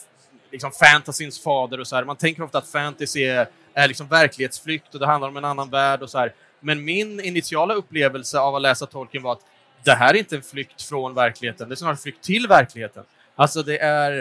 [0.51, 2.03] liksom fantasyns fader och så här.
[2.03, 5.69] Man tänker ofta att fantasy är, är liksom verklighetsflykt och det handlar om en annan
[5.69, 6.33] värld och så här.
[6.59, 9.45] Men min initiala upplevelse av att läsa Tolkien var att
[9.83, 13.03] det här är inte en flykt från verkligheten, det är snarare en flykt till verkligheten.
[13.35, 14.17] Alltså det är,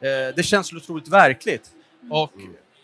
[0.00, 1.70] eh, det känns så otroligt verkligt.
[2.10, 2.32] Och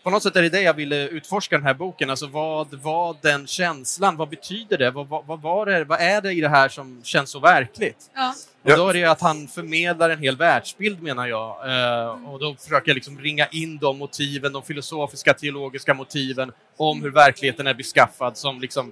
[0.03, 2.09] på något sätt är det det jag ville utforska den här boken.
[2.09, 4.17] Alltså vad var den känslan?
[4.17, 4.91] Vad betyder det?
[4.91, 5.83] Vad, vad, vad, var det?
[5.83, 8.11] vad är det i det här som känns så verkligt?
[8.13, 8.33] Ja.
[8.63, 11.69] Och då är det att han förmedlar en hel världsbild menar jag.
[11.69, 17.01] Eh, och då försöker jag liksom ringa in de motiven, de filosofiska, teologiska motiven om
[17.01, 18.91] hur verkligheten är beskaffad som liksom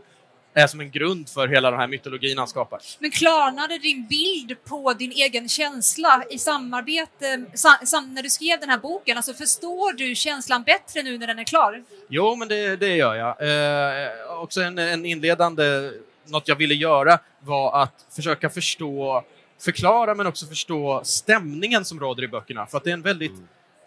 [0.54, 2.80] är som en grund för hela den här mytologin han skapar.
[3.00, 8.60] Men klarnade din bild på din egen känsla i samarbete sam, sam, när du skrev
[8.60, 9.18] den här boken?
[9.18, 11.84] Alltså förstår du känslan bättre nu när den är klar?
[12.10, 13.42] Jo, men det, det gör jag.
[13.42, 15.92] Eh, också en, en inledande,
[16.26, 19.24] något jag ville göra var att försöka förstå,
[19.60, 22.66] förklara men också förstå stämningen som råder i böckerna.
[22.66, 23.34] För att det är en väldigt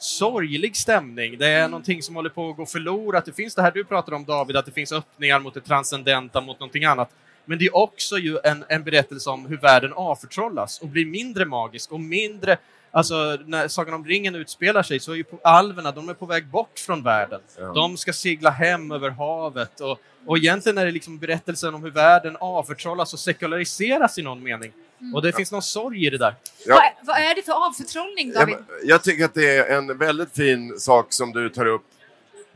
[0.02, 1.38] sorglig stämning.
[1.38, 3.24] Det är någonting som håller på att gå förlorat.
[3.24, 6.40] Det finns det här du pratar om David, att det finns öppningar mot det transcendenta,
[6.40, 7.10] mot någonting annat.
[7.44, 11.44] Men det är också ju en, en berättelse om hur världen avförtrollas och blir mindre
[11.44, 12.58] magisk och mindre
[12.94, 16.46] Alltså, när Sagan om ringen utspelar sig så är ju alverna, de är på väg
[16.46, 17.40] bort från världen.
[17.58, 17.72] Ja.
[17.74, 21.90] De ska segla hem över havet och, och egentligen är det liksom berättelsen om hur
[21.90, 24.72] världen avförtrollas och sekulariseras i någon mening.
[25.14, 26.34] Och det finns någon sorg i det där.
[26.66, 26.74] Ja.
[26.74, 28.56] Vad, vad är det för avförtrollning, David?
[28.56, 31.82] men jag tycker att det är en väldigt fin sak som du tar upp.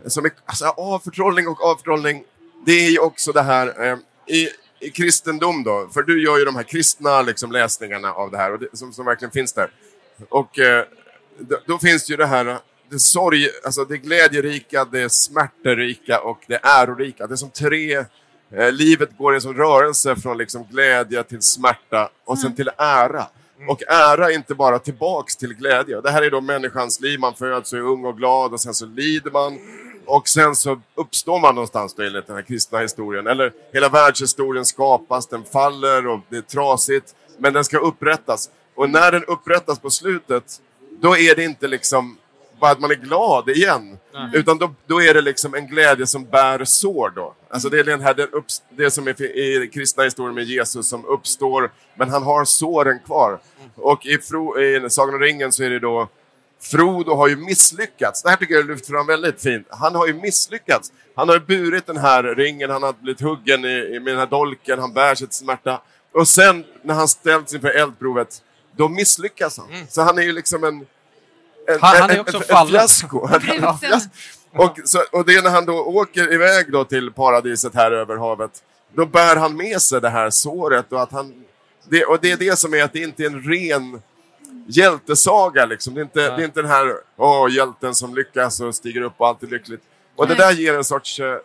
[0.06, 2.24] Som är, alltså, avförtrollning och avförtrollning,
[2.66, 4.48] det är ju också det här eh, i,
[4.80, 8.52] i kristendom då, för du gör ju de här kristna liksom, läsningarna av det här
[8.52, 9.70] och det, som, som verkligen finns där.
[10.28, 10.84] Och eh,
[11.38, 12.58] då, då finns det ju det här,
[12.90, 17.26] det sorg, alltså det glädjerika, det smärterika och det ärorika.
[17.26, 18.04] Det är som tre,
[18.50, 22.70] eh, livet går i en sån rörelse från liksom glädje till smärta och sen till
[22.76, 23.26] ära.
[23.68, 26.00] Och ära är inte bara tillbaks till glädje.
[26.00, 28.74] Det här är då människans liv, man föds och är ung och glad och sen
[28.74, 29.58] så lider man.
[30.06, 33.26] Och sen så uppstår man någonstans då enligt den här kristna historien.
[33.26, 37.14] Eller hela världshistorien skapas, den faller och det är trasigt.
[37.38, 38.50] Men den ska upprättas.
[38.74, 40.60] Och när den upprättas på slutet,
[41.00, 42.18] då är det inte liksom
[42.60, 43.98] bara att man är glad igen.
[44.32, 47.34] Utan då, då är det liksom en glädje som bär sår då.
[47.50, 50.88] Alltså det är den här, det, upps, det som är i kristna historien med Jesus
[50.88, 53.38] som uppstår, men han har såren kvar.
[53.74, 56.08] Och i, Fro, i Sagan om ringen så är det då
[56.60, 58.22] Frodo har ju misslyckats.
[58.22, 59.66] Det här tycker jag lyfter fram väldigt fint.
[59.70, 60.92] Han har ju misslyckats.
[61.14, 64.18] Han har ju burit den här ringen, han har blivit huggen i, i, med den
[64.18, 65.80] här dolken, han bär till smärta.
[66.12, 68.42] Och sen när han ställts inför eldprovet,
[68.76, 69.68] då misslyckas han.
[69.88, 70.86] Så han är ju liksom en...
[71.68, 72.70] en Han- han är också fallen.
[72.70, 73.18] Fiasko.
[74.52, 78.16] Och, så, och det är när han då åker iväg då till paradiset här över
[78.16, 78.50] havet.
[78.94, 81.44] Då bär han med sig det här såret och att han...
[81.88, 84.02] Det, och det är det som är att det inte är en ren
[84.66, 85.94] hjältesaga liksom.
[85.94, 89.14] Det är inte, det är inte den här åh, hjälten som lyckas och stiger upp
[89.16, 89.82] och allt är lyckligt.
[90.16, 90.46] Och det Nej.
[90.46, 91.36] där ger en sorts eh,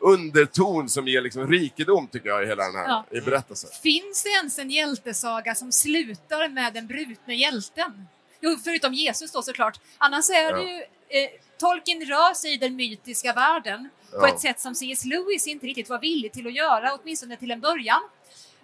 [0.00, 3.04] underton som ger liksom rikedom tycker jag i hela den här Ja.
[3.10, 3.70] i berättelsen.
[3.82, 8.06] Finns det ens en hjältesaga som slutar med den brutna hjälten?
[8.42, 9.80] Jo, förutom Jesus då såklart.
[9.98, 10.56] Annars är Ja.
[10.56, 10.76] det ju...
[11.08, 14.28] Eh, Tolkien rör sig i den mytiska världen på Ja.
[14.28, 15.04] ett sätt som C.S.
[15.04, 18.00] Lewis inte riktigt var villig till att göra, åtminstone till en början.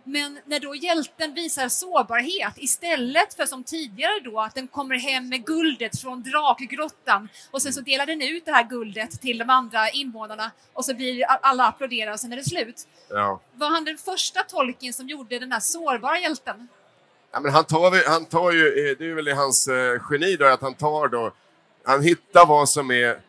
[0.04, 5.28] Men när då hjälten visar sårbarhet istället för som tidigare då att den kommer hem
[5.28, 9.50] med guldet från drakgrottan och sen så delar den ut det här guldet till de
[9.50, 12.88] andra invånarna och så blir alla applåderar och sen är det slut.
[13.10, 13.40] Ja.
[13.54, 16.68] Var han den första tolken som gjorde den här sårbara hjälten?
[17.32, 20.44] Ja, men han, tar, han tar ju, eh, det är väl hans eh, geni då,
[20.44, 21.32] att han tar då,
[21.84, 23.20] han hittar vad som är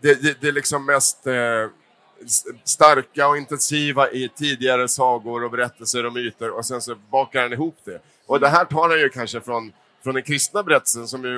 [0.00, 1.68] det, det, det liksom mest eh,
[2.64, 7.52] starka och intensiva i tidigare sagor och berättelser och myter och sen så bakar han
[7.52, 8.02] ihop det.
[8.26, 9.72] Och det här tar han ju kanske från,
[10.04, 11.36] från den kristna berättelsen som ju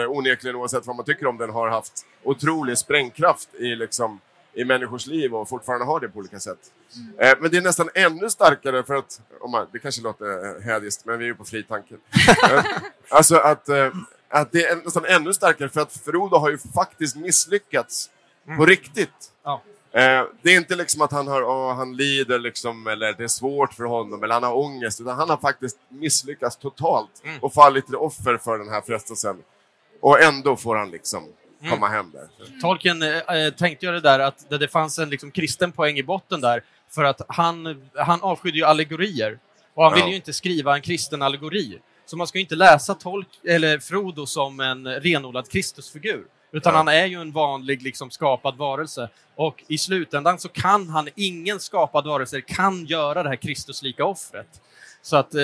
[0.00, 4.20] eh, onekligen oavsett vad man tycker om den har haft otrolig sprängkraft i liksom
[4.58, 6.58] i människors liv och fortfarande har det på olika sätt.
[7.18, 10.62] Eh, men det är nästan ännu starkare för att, om man, det kanske låter eh,
[10.62, 11.94] hädiskt, men vi är ju på fri tanke.
[12.50, 12.64] Eh,
[13.08, 13.68] alltså att,
[14.28, 18.10] att det är nästan ännu starkare för att Frodo har ju faktiskt misslyckats
[18.56, 19.32] på riktigt.
[19.44, 19.62] Ja.
[20.42, 23.74] Det är inte liksom att han, har, åh, han lider liksom, eller det är svårt
[23.74, 27.96] för honom eller han har ångest, utan han har faktiskt misslyckats totalt och fallit till
[27.96, 29.36] offer för den här frestelsen.
[30.00, 31.24] Och ändå får han liksom
[31.70, 32.28] komma hem där.
[32.60, 36.02] Tolkien eh, tänkte ju det där att det, det fanns en liksom, kristen poäng i
[36.02, 39.38] botten där, för att han, han avskydde ju allegorier.
[39.74, 39.96] Och han Ja.
[39.96, 41.78] ville ju inte skriva en kristen allegori.
[42.06, 46.24] Så man ska ju inte läsa Tolk, eller Frodo som en renodlad Kristusfigur.
[46.52, 46.76] Utan Ja.
[46.76, 49.08] han är ju en vanlig liksom, skapad varelse.
[49.34, 54.60] Och i slutändan så kan han, ingen skapad varelse kan göra det här Kristuslika offret.
[55.02, 55.40] Så att, eh,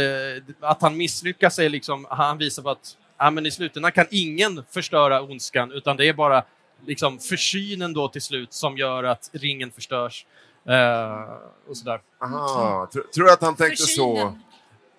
[0.61, 4.65] att han misslyckas är liksom, han visar på att ja, men i slutändan kan ingen
[4.71, 6.43] förstöra ondskan, utan det är bara
[6.87, 10.27] liksom försynen då till slut som gör att ringen förstörs.
[10.69, 11.23] Eh,
[11.69, 12.01] och sådär.
[12.23, 14.15] Aha, tr- tror du att han tänkte så?
[14.17, 14.41] Försynen.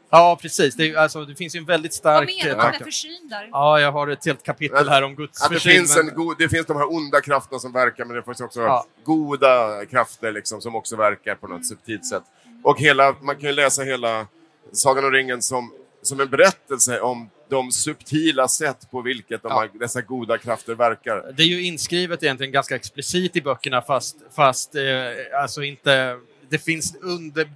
[0.09, 0.75] Ja, precis.
[0.75, 1.95] Det, är, alltså, det finns ju en väldigt Vad
[2.25, 2.29] stark...
[2.29, 2.83] menar eh, du med tanke.
[2.83, 3.49] försyn där?
[3.51, 6.15] Ja, jag har ett helt kapitel här om Guds Att det, försyn, finns men- en
[6.15, 8.85] god, det finns de här onda krafterna som verkar, men det finns också Ja.
[9.03, 12.23] goda krafter liksom, som också verkar på något subtilt sätt.
[12.63, 14.27] Och hela, man kan ju läsa hela
[14.71, 15.73] Sagan om ringen som,
[16.05, 19.59] som en berättelse om de subtila sätt på vilket de Ja.
[19.59, 21.31] här, dessa goda krafter verkar.
[21.37, 26.19] Det är ju inskrivet egentligen ganska explicit i böckerna fast, fast eh, alltså inte...
[26.49, 27.49] Det finns under...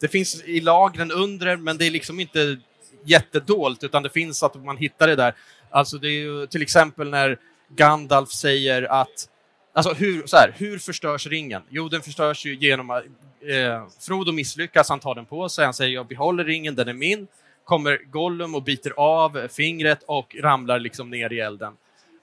[0.00, 2.56] Det finns i lagren under, men det är liksom inte
[3.04, 5.34] jättedolt, utan det finns att man hittar det där.
[5.70, 9.28] Alltså det är ju till exempel när Gandalf säger att...
[9.72, 11.62] Alltså hur, så här, hur förstörs ringen?
[11.70, 13.04] Jo, den förstörs ju genom att
[13.48, 16.92] eh, Frodo misslyckas, han tar den på sig, han säger jag behåller ringen, den är
[16.92, 17.26] min.
[17.64, 21.72] Kommer Gollum och biter av fingret och ramlar liksom ner i elden.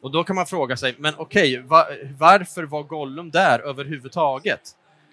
[0.01, 1.87] Och då kan man fråga sig, men okej, va,
[2.17, 4.61] varför var Gollum där överhuvudtaget?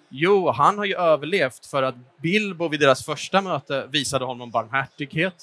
[0.08, 5.34] Jo, han har ju överlevt för att Bilbo vid deras första möte visade honom barmhärtighet.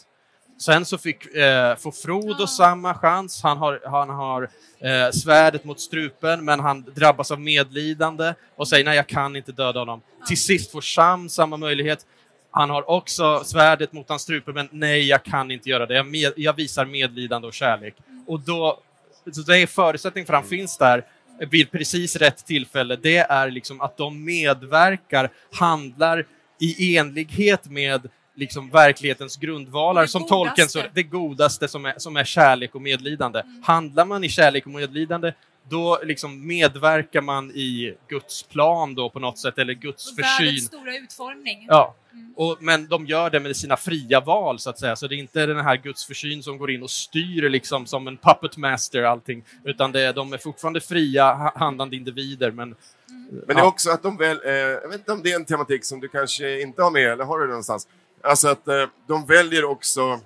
[0.57, 2.47] Sen så fick eh, får Frodo Ah.
[2.47, 3.43] samma chans.
[3.43, 8.85] Han har, han har eh, svärdet mot strupen, men han drabbas av medlidande och säger
[8.85, 10.01] nej, jag kan inte döda honom.
[10.27, 12.05] Till sist får Sam samma möjlighet.
[12.55, 15.95] Han har också svärdet mot hans strupe, men nej, jag kan inte göra det.
[15.95, 17.95] Jag, med, jag visar medlidande och kärlek.
[18.27, 18.79] Och då,
[19.31, 21.05] så det är förutsättning för att han finns där
[21.51, 22.95] vid precis rätt tillfälle.
[22.95, 26.25] Det är liksom att de medverkar, handlar
[26.59, 30.95] i enlighet med liksom verklighetens grundvalar Det som Tolkien så godaste.
[30.95, 33.41] det godaste som är, som är kärlek och medlidande.
[33.63, 35.33] Handlar man i kärlek och medlidande,
[35.69, 40.45] då liksom medverkar man i Guds plan då på något sätt, eller Guds Och försyn.
[40.45, 41.65] Världens stora utformning.
[41.69, 41.95] Ja.
[42.13, 42.33] Mm.
[42.37, 44.95] Och, men de gör det med sina fria val, så att säga.
[44.95, 48.07] Så det är inte den här Guds försyn som går in och styr liksom som
[48.07, 52.75] en puppet master allting, utan det, de är fortfarande fria, ha- handlande individer, men
[53.47, 55.45] Men det är också att de väl, eh, jag vet inte om det är en
[55.45, 57.87] tematik som du kanske inte har med, eller har du det någonstans?
[58.23, 60.19] Alltså att eh, de väljer också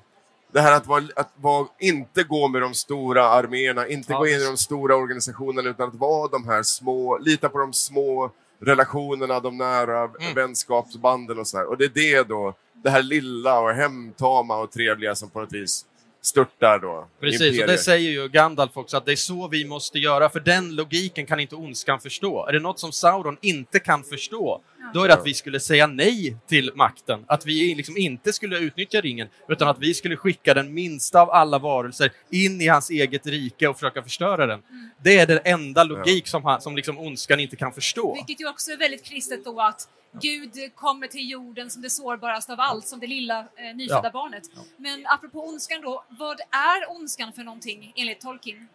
[0.52, 4.28] det här att, vara, att vara, inte gå med de stora arméerna, inte Ja, gå
[4.28, 8.32] in i de stora organisationerna, utan att vara de här små, lita på de små
[8.62, 10.34] relationerna, de nära Mm.
[10.36, 11.70] vänskapsbanden och så här.
[11.70, 15.54] Och det är det då, det här lilla och hemtama och trevliga som på något
[15.54, 15.86] vis
[16.22, 17.68] störtar då Precis, och imperier.
[17.68, 21.26] det säger ju Gandalf också, att det är så vi måste göra, för den logiken
[21.26, 22.46] kan inte ondskan förstå.
[22.48, 24.62] Är det något som Sauron inte kan förstå,
[24.94, 27.26] då är det att vi skulle säga nej till makten.
[27.28, 31.30] Att vi liksom inte skulle utnyttja ringen, utan att vi skulle skicka den minsta av
[31.32, 34.62] alla varelser in i hans eget rike och försöka förstöra den.
[35.04, 38.14] Det är den enda logik som, han, som liksom ondskan inte kan förstå.
[38.16, 39.90] Vilket ju också är väldigt kristet då att
[40.22, 44.12] Gud kommer till jorden som det sårbaraste av allt, som det lilla eh, nyfödda Ja.
[44.12, 44.44] barnet.
[44.78, 48.68] Men apropå ondskan då, vad är ondskan för någonting enligt Tolkien?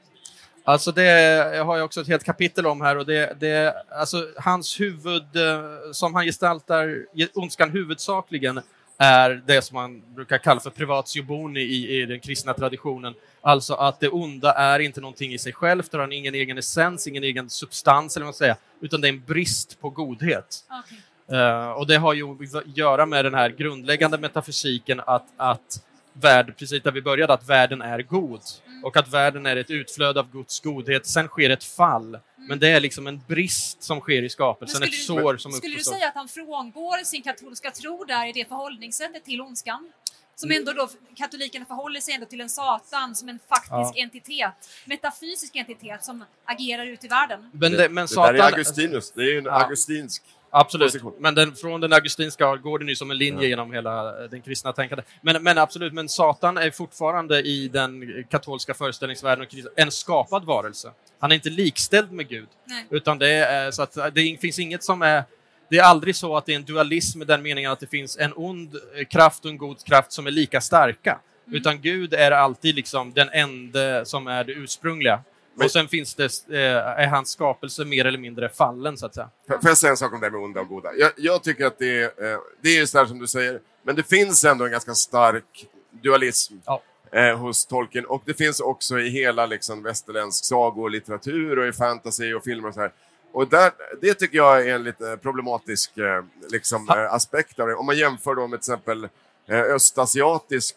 [0.67, 4.81] Alltså det har jag också ett helt kapitel om här och det, det alltså hans
[4.81, 8.61] huvud, eh, som han gestaltar ge- ondskan huvudsakligen,
[8.99, 13.15] är det som man brukar kalla för privatio boni i, i den kristna traditionen.
[13.41, 17.07] Alltså att det onda är inte någonting i sig självt, det har ingen egen essens,
[17.07, 20.65] ingen egen substans eller vad man säga, utan det är en brist på godhet.
[20.85, 21.39] Okej.
[21.41, 26.55] Eh, och det har ju att göra med den här grundläggande metafysiken att, att värld,
[26.59, 28.41] precis där vi började, att världen är god.
[28.85, 31.07] Och att världen är ett utflöde av Guds godhet.
[31.07, 32.19] Sen sker ett fall.
[32.49, 35.75] Men det är liksom en brist som sker i skapelsen, ett skulle sår som Skulle
[35.75, 35.93] du uppstår.
[35.93, 39.93] säga att han frångår sin katolska tro där i det förhållningssättet till ondskan?
[40.37, 44.53] Som ändå då, katolikerna förhåller sig ändå till en satan som en faktisk entitet,
[44.85, 47.51] metafysisk entitet som agerar ut i världen.
[47.53, 49.51] Men, det, men Det där Satan, är Augustinus, det är en Ja.
[49.65, 50.23] augustinsk
[50.57, 51.13] Absolut, position.
[51.19, 53.49] men den, från den augustinska går den ju som en linje Ja.
[53.49, 55.07] genom hela eh, den kristna tänkandet.
[55.21, 59.47] Men, men absolut, men Satan är fortfarande i den katolska föreställningsvärlden
[59.77, 60.93] en skapad varelse.
[61.19, 62.87] Han är inte likställd med Gud, Nej.
[62.91, 65.25] utan det är så att det finns inget som är
[65.71, 68.19] det är aldrig så att det är en dualism i den meningen att det finns
[68.19, 71.19] en ond eh, kraft och en god kraft som är lika starka.
[71.47, 71.57] Mm.
[71.61, 75.21] Utan Gud är alltid liksom den enda som är det ursprungliga.
[75.55, 76.59] Men- och sen finns det, eh,
[77.01, 79.31] är hans skapelse mer eller mindre fallen, så att säga.
[79.49, 80.91] Får jag säga en sak om det här med onda och goda?
[80.95, 83.97] Jag, jag tycker att det är, eh, det är så här som du säger, men
[83.97, 86.83] det finns ändå en ganska stark dualism Ja.
[87.13, 92.35] eh, hos Tolkien och det finns också i hela liksom, västerländsk sagolitteratur och i fantasy
[92.35, 92.93] och filmer och så här.
[93.33, 97.75] Och där, det tycker jag är en lite problematisk eh, liksom, eh, aspekt av det.
[97.75, 99.09] Om man jämför då med till exempel
[99.49, 100.77] eh, östasiatisk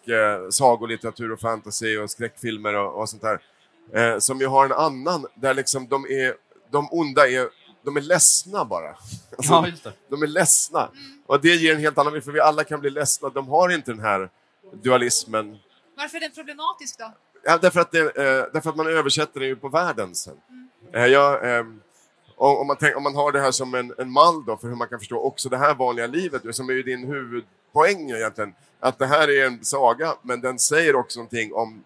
[0.52, 3.40] sagolitteratur och fantasy och skräckfilmer och, och sånt där.
[3.94, 6.36] Eh, som ju har en annan, där liksom de är,
[6.72, 7.50] de onda är,
[7.84, 8.90] de är ledsna bara.
[9.38, 9.94] Alltså, Ja, just det.
[10.10, 10.90] de är ledsna.
[11.26, 13.30] Och det ger en helt annan bild, för vi alla kan bli ledsna.
[13.30, 14.30] De har inte den här
[14.84, 15.58] dualismen.
[15.98, 17.14] Varför är den problematisk då?
[17.44, 20.38] Ja, därför, att det, eh, därför att man översätter det ju på världen sen.
[20.94, 21.82] Eh, jag, ehm,
[22.36, 24.68] om, om, man tänk, om man har det här som en, en mall då för
[24.68, 28.54] hur man kan förstå också det här vanliga livet, som är ju din huvudpoäng egentligen.
[28.80, 31.84] Att det här är en saga, men den säger också någonting om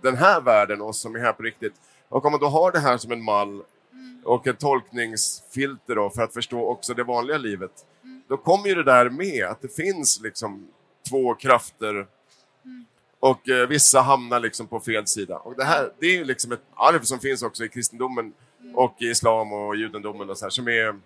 [0.00, 1.74] den här världen, oss som är här på riktigt.
[2.08, 3.62] Och om man då har det här som en mall
[4.24, 7.86] och ett tolkningsfilter då för att förstå också det vanliga livet.
[8.28, 10.68] Då kommer ju det där med, att det finns liksom
[11.08, 12.06] två krafter
[13.20, 15.38] och eh, vissa hamnar liksom på fel sida.
[15.38, 18.32] Och det här, det är ju liksom ett arv som finns också i kristendomen
[18.74, 21.00] och i islam och judendomen och så här, som, är,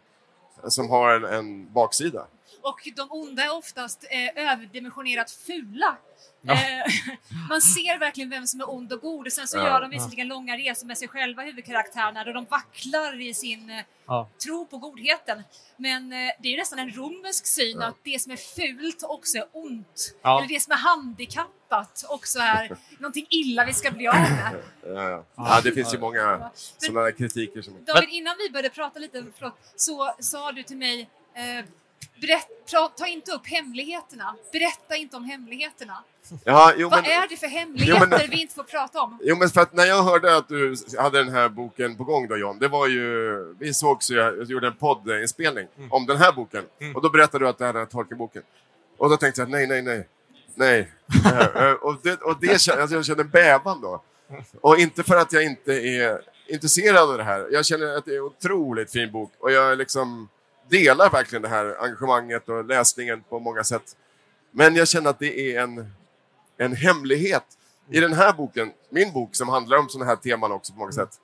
[0.68, 2.26] som har en, en baksida.
[2.68, 5.96] Och de onda är oftast eh, överdimensionerat fula.
[6.42, 6.52] Ja.
[6.52, 6.86] Eh,
[7.48, 9.66] man ser verkligen vem som är ond och god och sen så Ja.
[9.66, 13.84] gör de visserligen långa resor med sig själva, huvudkaraktärerna, då de vacklar i sin eh,
[14.06, 14.28] Ja.
[14.44, 15.42] tro på godheten.
[15.76, 19.38] Men eh, det är ju nästan en romersk syn att det som är fult också
[19.38, 20.14] är ont.
[20.22, 20.38] Ja.
[20.38, 24.62] Eller det som är handikappat också är någonting illa vi ska bli av med.
[24.86, 25.24] Ja, ja.
[25.36, 27.84] ja, det finns ju många sådana kritiker som...
[27.84, 31.08] David, innan vi började prata lite, förlåt, så sa du till mig
[32.20, 34.36] Berätt, pra, ta inte upp hemligheterna.
[34.52, 36.04] Berätta inte om hemligheterna.
[36.44, 39.18] Ja, jo, Vad men, är det för hemligheter Jo, men- vi inte får prata om?
[39.22, 42.28] jo, men för att när jag hörde att du hade den här boken på gång
[42.28, 43.54] då John, det var ju...
[43.58, 46.64] Vi sågs ju, jag gjorde en poddinspelning om den här boken.
[46.94, 48.42] Och då berättade du att det här är Tolkien-boken.
[48.98, 50.08] Och då tänkte jag, nej, nej, nej.
[50.54, 50.92] Nej.
[51.54, 54.02] Eh, och det, och det kände, alltså jag kände en bävan då.
[54.60, 57.48] Och inte för att jag inte är intresserad av det här.
[57.50, 60.28] Jag känner att det är en otroligt fin bok och jag liksom
[60.68, 63.96] delar verkligen det här engagemanget och läsningen på många sätt.
[64.50, 65.92] Men jag känner att det är en,
[66.58, 67.44] en hemlighet.
[67.90, 70.92] I den här boken, min bok som handlar om sådana här teman också på många
[70.92, 71.20] sätt,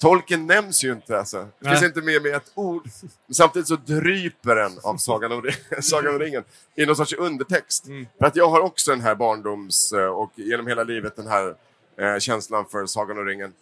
[0.00, 1.38] Tolken nämns ju inte alltså.
[1.38, 1.72] Det Nej.
[1.72, 2.88] finns inte med med ett ord.
[3.26, 7.86] Men samtidigt så dryper den av Sagan om, Sagan om ringen i någon sorts undertext.
[7.86, 8.06] Mm.
[8.18, 11.54] För att jag har också den här barndoms eh, och genom hela livet den här
[11.98, 13.52] eh, känslan för Sagan om ringen.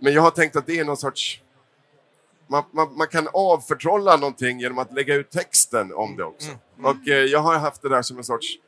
[0.00, 1.40] Men jag har tänkt att det är någon sorts...
[2.54, 6.50] Man, man, man kan avförtrolla någonting genom att lägga ut texten om det också.
[6.82, 8.58] Och eh, jag har haft det där som en sorts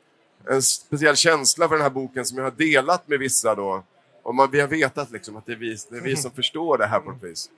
[0.49, 3.83] en speciell känsla för den här boken som jag har delat med vissa då.
[4.23, 6.77] Och man, vi har vetat liksom att det är, vi, det är vi som förstår
[6.77, 7.49] det här på ett vis.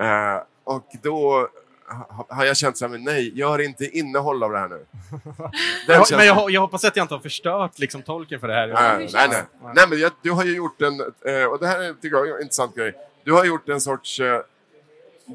[0.00, 1.48] Eh, och då
[1.88, 4.86] ha, har jag känt så här, men nej, gör inte innehåll av det här nu.
[5.86, 8.68] Den men jag, jag hoppas att jag inte har förstört liksom, tolken för det här.
[8.68, 9.72] Nej, nej, nej.
[9.74, 12.28] nej men jag, du har ju gjort en, eh, och det här är, tycker jag
[12.28, 12.94] är en intressant grej.
[13.24, 14.40] Du har gjort en sorts, eh,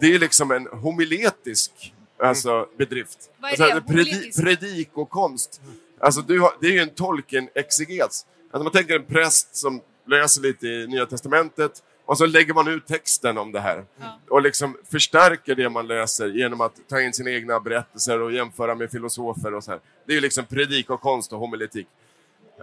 [0.01, 3.29] det är liksom en homiletisk alltså, bedrift.
[3.37, 3.73] Vad är det?
[3.73, 5.61] Alltså, predi, predikokonst.
[5.99, 8.25] Alltså, du det är ju en tolken-exeges.
[8.51, 12.67] Alltså, man tänker en präst som läser lite i Nya Testamentet och så lägger man
[12.67, 13.85] ut texten om det här.
[13.99, 14.19] Ja.
[14.29, 18.75] Och liksom förstärker det man läser genom att ta in sina egna berättelser och jämföra
[18.75, 19.79] med filosofer och så här.
[20.05, 21.87] Det är ju liksom predikokonst och homiletik.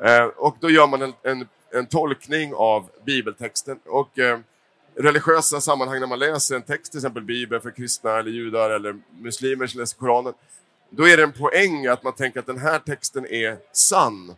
[0.05, 3.79] Eh, och då gör man en, en, en tolkning av bibeltexten.
[3.87, 4.39] Och eh,
[4.95, 9.01] religiösa sammanhang när man läser en text, till exempel Bibeln för kristna eller judar eller
[9.21, 10.35] muslimer som läser Koranen,
[10.91, 14.35] då är det en poäng att man tänker att den här texten är sann.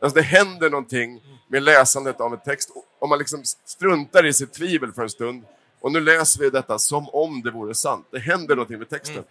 [0.00, 2.70] Alltså det händer någonting med läsandet av en text.
[2.98, 5.44] Om man liksom struntar i sitt tvivel för en stund
[5.80, 8.06] och nu läser vi detta som om det vore sant.
[8.10, 9.24] Det händer någonting med texten.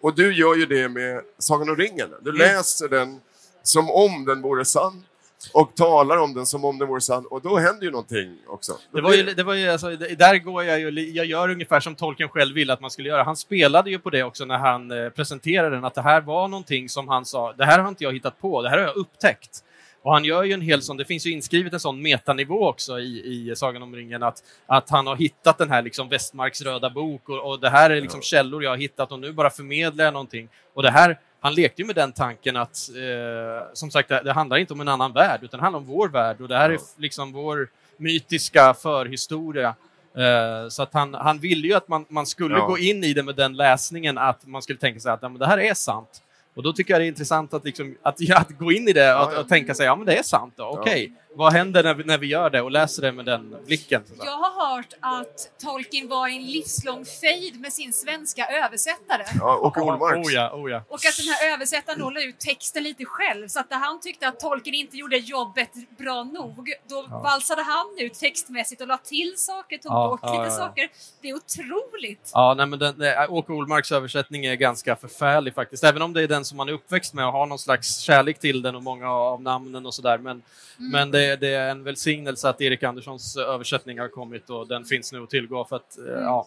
[0.00, 2.08] Och du gör ju det med Sagan om ringen.
[2.20, 3.20] Du läser den
[3.62, 5.04] som om den vore sann
[5.52, 8.72] och talar om den som om den vore sann och då händer ju någonting också.
[8.92, 11.94] Det var ju, det var ju alltså, där går jag ju, jag gör ungefär som
[11.94, 13.22] tolken själv ville att man skulle göra.
[13.22, 16.48] Han spelade ju på det också när han eh, presenterade den, att det här var
[16.48, 18.96] någonting som han sa, det här har inte jag hittat på, det här har jag
[18.96, 19.64] upptäckt.
[20.04, 22.98] Och han gör ju en hel sån, det finns ju inskrivet en sån metanivå också
[22.98, 26.90] i, i Sagan om ringen, att, att han har hittat den här liksom Westmarks röda
[26.90, 30.04] bok och, och det här är liksom källor jag har hittat och nu bara förmedlar
[30.04, 30.48] jag någonting.
[30.74, 34.32] Och det här, han lekte ju med den tanken att, eh, som sagt, det, det
[34.32, 36.70] handlar inte om en annan värld, utan det handlar om vår värld och det här
[36.70, 39.74] är liksom vår mytiska förhistoria.
[40.16, 42.66] Eh, så att han, han ville ju att man, man skulle Ja.
[42.66, 45.38] gå in i det med den läsningen, att man skulle tänka sig att ja, men
[45.38, 46.22] det här är sant.
[46.54, 49.14] Och då tycker jag det är intressant att, liksom, att, att gå in i det
[49.14, 51.12] och, Ja, och tänka sig, ja men det är sant då, okej.
[51.36, 54.02] Vad händer när vi, när vi gör det och läser det med den blicken?
[54.24, 59.24] Jag har hört att Tolkien var i en livslång fejd med sin svenska översättare.
[59.38, 60.28] Ja, och Olmarks.
[60.28, 60.82] Oh ja, oh ja.
[60.88, 64.00] Och att den här översättaren då la ut texten lite själv så att när han
[64.00, 68.96] tyckte att Tolkien inte gjorde jobbet bra nog då valsade han ut textmässigt och la
[68.98, 70.66] till saker, tog Ja, bort ja, lite ja, ja.
[70.66, 70.88] saker.
[71.22, 72.30] Det är otroligt!
[72.34, 75.84] Ja, nej, men den, det- Åke Olmarks översättning är ganska förfärlig faktiskt.
[75.84, 78.38] Även om det är den som man är uppväxt med och har någon slags kärlek
[78.40, 80.18] till den och många av namnen och sådär.
[80.18, 80.42] Men,
[80.76, 85.12] men det, det är en välsignelse att Erik Anderssons översättning har kommit och den finns
[85.12, 86.46] nu att tillgå för att, eh, ja.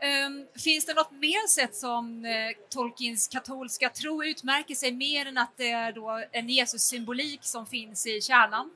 [0.00, 2.30] Ehm, finns det något mer sätt som eh,
[2.70, 8.06] Tolkiens katolska tro utmärker sig mer än att det är då en Jesus-symbolik som finns
[8.06, 8.70] i kärnan?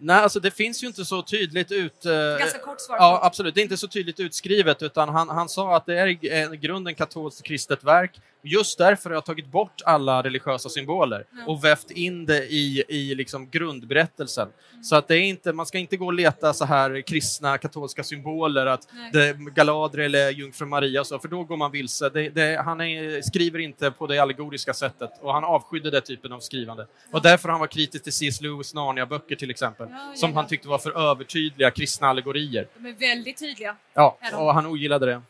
[0.00, 2.04] Nej, alltså det finns ju inte så tydligt ut...
[2.06, 2.96] eh, Ganska kort svar.
[2.96, 3.54] Ja, absolut.
[3.54, 6.06] Det är inte så tydligt utskrivet, utan han, han sa att det är
[6.54, 8.20] i grunden katolskt kristet verk.
[8.42, 13.14] Just därför har jag tagit bort alla religiösa symboler och vävt in det i, i
[13.14, 14.48] liksom grundberättelsen.
[14.82, 18.04] Så att det är inte, man ska inte gå och leta så här kristna katolska
[18.04, 22.08] symboler, att det, Galadriel eller Jungfru Maria så, för då går man vilse.
[22.08, 26.32] Det, det, han är, skriver inte på det allegoriska sättet och han avskydde den typen
[26.32, 26.86] av skrivande.
[27.12, 28.40] Och därför han var kritisk till C.S.
[28.40, 32.66] Lewis Narnia-böcker till exempel, Ja, som han tyckte var för övertydliga kristna allegorier.
[32.74, 33.76] De är väldigt tydliga.
[33.94, 35.22] Ja, och han ogillade det.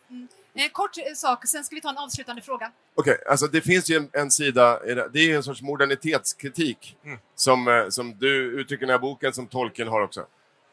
[0.60, 2.72] En kort eh, sak, sen ska vi ta en avslutande fråga.
[2.94, 6.96] Okej, alltså det finns ju en, en sida, i det är ju en sorts modernitetskritik
[7.04, 7.18] Mm.
[7.34, 10.26] som, eh, som du uttrycker i den här boken, som Tolkien har också.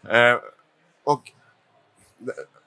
[0.10, 0.40] Eh,
[1.04, 1.32] och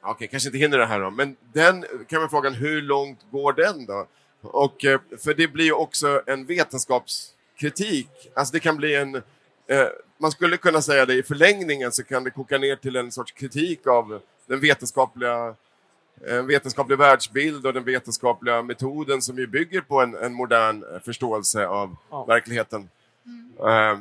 [0.03, 3.53] Okej, kanske inte hinner det här då, men den kan man fråga hur långt går
[3.53, 4.07] den då?
[4.41, 8.09] Och, eh, för det blir ju också en vetenskapskritik.
[8.35, 9.15] Alltså det kan bli en...
[9.15, 9.87] Eh,
[10.19, 13.33] man skulle kunna säga det i förlängningen så kan det koka ner till en sorts
[13.33, 15.55] kritik av den vetenskapliga en
[16.47, 21.67] vetenskaplig världsbild och den vetenskapliga metoden som ju bygger på en, en modern eh, förståelse
[21.67, 22.25] av Ja.
[22.25, 22.89] verkligheten.
[23.61, 23.99] Eh,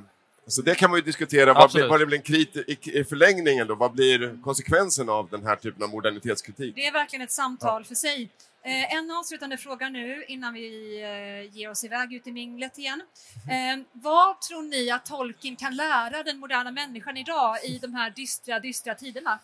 [0.47, 3.03] så det kan man ju diskutera, vad, blir, vad det blir en krit, i, i
[3.03, 6.75] förlängningen då, vad blir konsekvensen av den här typen av modernitetskritik?
[6.75, 8.29] Det är verkligen ett samtal för sig.
[8.63, 13.01] Eh, en avslutande fråga nu innan vi eh, ger oss iväg ut i minglet igen.
[13.35, 18.09] Eh, vad tror ni att Tolkien kan lära den moderna människan idag i de här
[18.09, 19.39] dystra, dystra tiderna?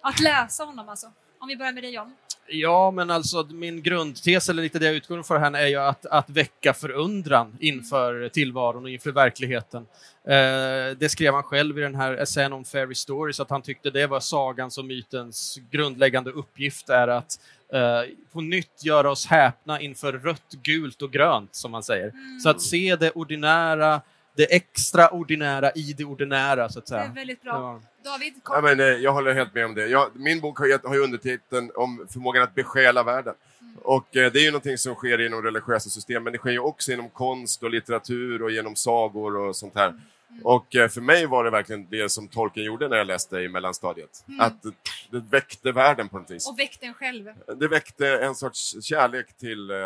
[0.00, 1.12] Att läsa honom alltså.
[1.40, 2.12] Om vi börjar med dig John.
[2.52, 6.06] Ja, men alltså min grundtes, eller lite det jag utgår från här, är ju att,
[6.06, 9.86] att väcka förundran inför tillvaron och inför verkligheten.
[10.24, 13.90] Eh, det skrev han själv i den här essän om Fairy Stories, att han tyckte
[13.90, 17.40] det var sagans och mytens grundläggande uppgift är att
[17.72, 22.12] eh, på nytt göra oss häpna inför rött, gult och grönt, som man säger.
[22.42, 24.00] Så att se det ordinära,
[24.36, 27.02] det extraordinära i det ordinära, så att Det säga.
[27.04, 27.80] är väldigt Det bra.
[28.04, 28.62] David, Ja, kort.
[28.64, 29.86] men, eh, jag håller helt med om det.
[29.86, 33.34] Jag, min bok har, gett- har ju undertiteln om förmågan att besjäla världen.
[33.82, 36.58] Och eh, det är ju någonting som sker inom religiösa system, men det sker ju
[36.58, 40.00] också inom konst och litteratur och genom sagor och sånt här.
[40.42, 43.48] Och eh, för mig var det verkligen det som tolken gjorde när jag läste i
[43.48, 44.24] mellanstadiet.
[44.40, 44.72] Att det,
[45.10, 46.48] det väckte världen på något vis.
[46.48, 47.32] och väck den själv.
[47.56, 49.76] Det väckte en sorts kärlek till, eh,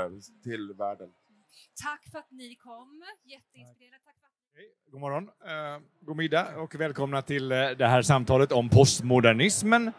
[0.45, 1.09] till världen.
[1.83, 3.05] Tack för att ni kom.
[3.25, 3.99] Jätteinspirerande.
[4.93, 9.93] God morgon, eh, god middag och välkomna till eh, det här samtalet om postmodernismen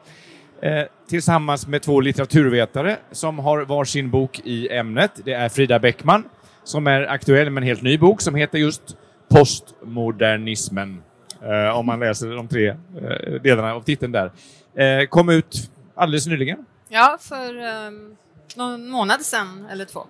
[0.61, 5.11] eh, tillsammans med två litteraturvetare som har varsin bok i ämnet.
[5.25, 6.23] Det är Frida Bäckman
[6.63, 8.97] som är aktuell med en helt ny bok som heter just
[9.29, 11.03] Postmodernismen.
[11.41, 14.31] Eh, om man läser de tre eh, delarna av titeln där.
[14.75, 16.65] Eh, kom ut alldeles nyligen.
[16.89, 17.55] Ja, för
[17.87, 18.15] um,
[18.55, 20.07] någon månad sedan eller två.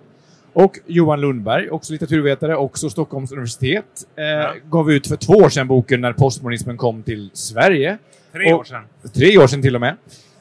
[0.58, 3.84] Och Johan Lundberg, också litteraturvetare, också Stockholms universitet,
[4.16, 7.98] eh, gav ut för två år sedan boken När postmodernismen kom till Sverige.
[8.32, 8.82] Tre Och- år sedan.
[9.14, 9.96] Tre år sedan till och med.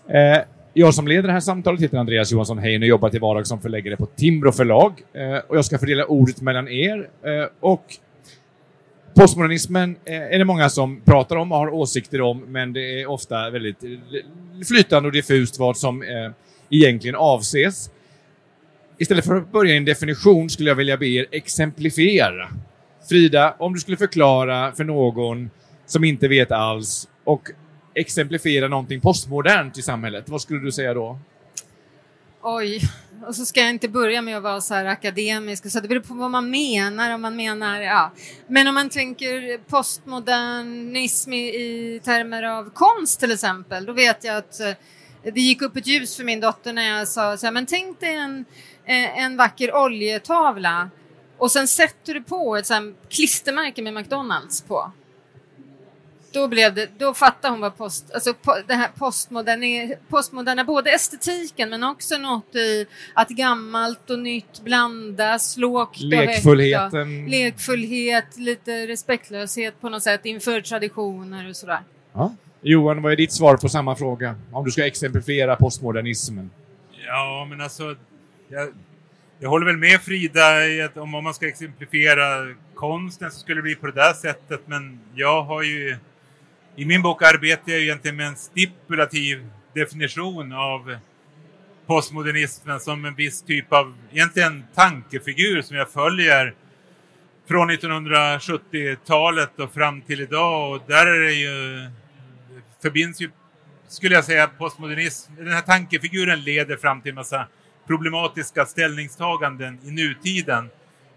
[0.09, 0.41] Eh,
[0.73, 3.61] jag som leder det här samtalet heter Andreas Johansson Hein och jobbar till vardags som
[3.61, 4.93] förläggare på Timbro förlag.
[5.13, 7.09] Eh, och jag ska fördela ordet mellan er.
[7.23, 7.83] Eh, och
[9.15, 13.09] postmodernismen eh, är det många som pratar om och har åsikter om, men det är
[13.09, 13.83] ofta väldigt
[14.67, 16.31] flytande och diffust vad som eh,
[16.69, 17.89] egentligen avses.
[18.97, 22.49] Istället för att börja i en definition skulle jag vilja be er exemplifiera.
[23.09, 25.49] Frida, om du skulle förklara för någon
[25.85, 27.49] som inte vet alls och
[27.93, 31.19] exemplifiera någonting postmodernt i samhället, vad skulle du säga då?
[32.41, 32.81] Oj,
[33.27, 36.01] och så ska jag inte börja med att vara så här akademisk, så det beror
[36.01, 37.13] på vad man menar.
[37.13, 38.11] Om man menar ja.
[38.47, 44.37] Men om man tänker postmodernism i, i termer av konst till exempel, då vet jag
[44.37, 44.71] att eh,
[45.23, 47.99] det gick upp ett ljus för min dotter när jag sa så här, men tänk
[47.99, 48.45] dig en,
[48.85, 50.89] en vacker oljetavla
[51.37, 54.91] och sen sätter du på ett så här klistermärke med McDonalds på.
[56.31, 60.91] Då, blev det, då fattade hon vad post, alltså po, det här postmoderna, postmoderna, både
[60.91, 66.27] estetiken men också något i att gammalt och nytt blandas, lågt och högt.
[66.27, 67.23] Lekfullheten.
[67.23, 71.79] och Lekfullhet, lite respektlöshet på något sätt inför traditioner och sådär.
[72.13, 72.35] Ja.
[72.61, 74.35] Johan, vad är ditt svar på samma fråga?
[74.51, 76.51] Om du ska exemplifiera postmodernismen.
[77.07, 77.95] Ja, men alltså...
[78.47, 78.69] Jag,
[79.39, 83.61] jag håller väl med Frida i att om man ska exemplifiera konsten så skulle det
[83.61, 84.61] bli på det där sättet.
[84.65, 85.97] Men jag har ju...
[86.75, 90.97] I min bok arbetar jag egentligen med en stipulativ definition av
[91.85, 96.53] postmodernismen som en viss typ av, egentligen tankefigur som jag följer
[97.47, 100.71] från 1970-talet och fram till idag.
[100.71, 101.89] Och där är det ju,
[102.81, 103.29] förbinds ju,
[103.87, 105.35] skulle jag säga, postmodernism.
[105.35, 107.47] Den här tankefiguren leder fram till en massa
[107.87, 110.69] problematiska ställningstaganden i nutiden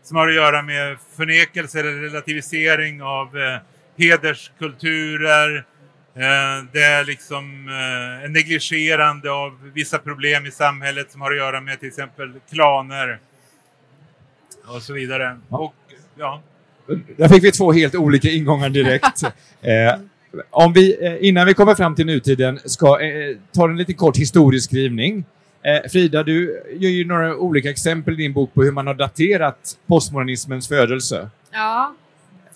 [0.03, 3.59] som har att göra med förnekelse eller relativisering av eh,
[3.97, 5.57] hederskulturer.
[6.15, 11.61] Eh, det är liksom eh, negligerande av vissa problem i samhället som har att göra
[11.61, 13.19] med till exempel klaner
[14.67, 15.39] och så vidare.
[15.49, 15.75] Och,
[16.19, 16.43] ja.
[17.17, 19.23] Där fick vi två helt olika ingångar direkt.
[19.63, 20.01] eh,
[20.51, 24.17] om vi, eh, innan vi kommer fram till nutiden, ska eh, ta en lite kort
[24.17, 25.25] historieskrivning.
[25.63, 28.95] Eh, Frida, du ger ju några olika exempel i din bok på hur man har
[28.95, 31.31] daterat postmodernismens födelse.
[31.51, 31.95] Ja,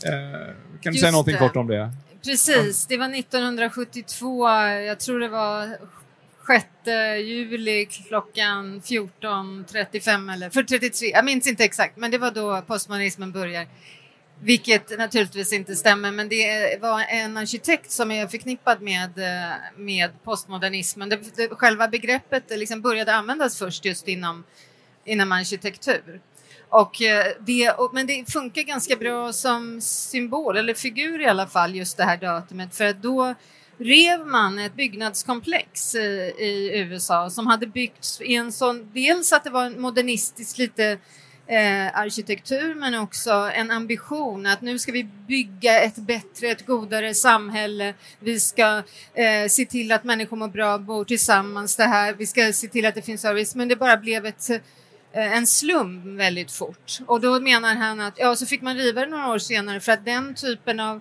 [0.05, 1.39] Eh, kan du säga någonting det.
[1.39, 1.91] kort om det?
[2.25, 4.49] Precis, det var 1972,
[4.87, 5.69] jag tror det var
[6.47, 6.67] 6
[7.27, 13.67] juli klockan 14.35 eller 4.33, jag minns inte exakt, men det var då postmodernismen börjar.
[14.45, 20.11] Vilket naturligtvis inte stämmer, men det var en arkitekt som är förknippad med, eh, med
[20.25, 21.09] postmodernismen.
[21.09, 24.45] Det, det, själva begreppet eh, liksom började användas först just inom,
[25.05, 26.21] inom arkitektur.
[26.69, 31.47] Och eh, det, och, men det funkar ganska bra som symbol, eller figur i alla
[31.47, 32.75] fall, just det här datumet.
[32.75, 33.35] För då
[33.79, 35.99] rev man ett byggnadskomplex i,
[36.39, 40.99] i USA som hade byggts i en sån, dels att det var en modernistisk lite
[41.53, 47.15] eh, arkitektur men också en ambition att nu ska vi bygga ett bättre, ett godare
[47.15, 47.95] samhälle.
[48.19, 48.83] Vi ska
[49.15, 52.13] eh, se till att människor mår bra, bor tillsammans, det här.
[52.13, 53.55] vi ska se till att det finns service.
[53.55, 54.61] Men det bara blev ett eh,
[55.13, 56.99] en slum väldigt fort.
[57.07, 59.93] Och då menar han att, ja så fick man riva det några år senare för
[59.93, 61.01] att den typen av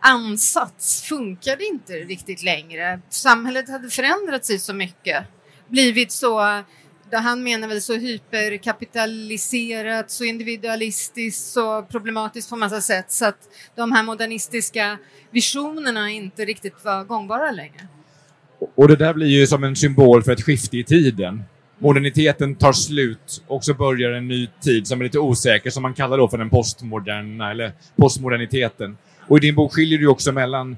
[0.00, 3.00] ansats funkade inte riktigt längre.
[3.08, 5.24] Samhället hade förändrat sig så mycket
[5.68, 6.62] blivit så
[7.10, 13.38] där han menar väl så hyperkapitaliserat, så individualistiskt, så problematiskt på massa sätt så att
[13.74, 14.98] de här modernistiska
[15.30, 17.86] visionerna inte riktigt var gångbara längre.
[18.74, 21.42] Och det där blir ju som en symbol för ett skifte i tiden.
[21.78, 25.94] Moderniteten tar slut och så börjar en ny tid som är lite osäker, som man
[25.94, 28.96] kallar då för den postmoderna, eller postmoderniteten.
[29.28, 30.76] Och i din bok skiljer du också mellan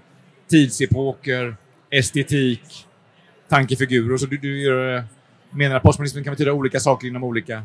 [0.50, 1.56] tidsepoker,
[1.90, 2.86] estetik,
[3.48, 4.16] tankefigurer.
[4.16, 5.04] Så du, du gör,
[5.50, 7.62] menar att postmodernismen kan betyda olika saker inom olika...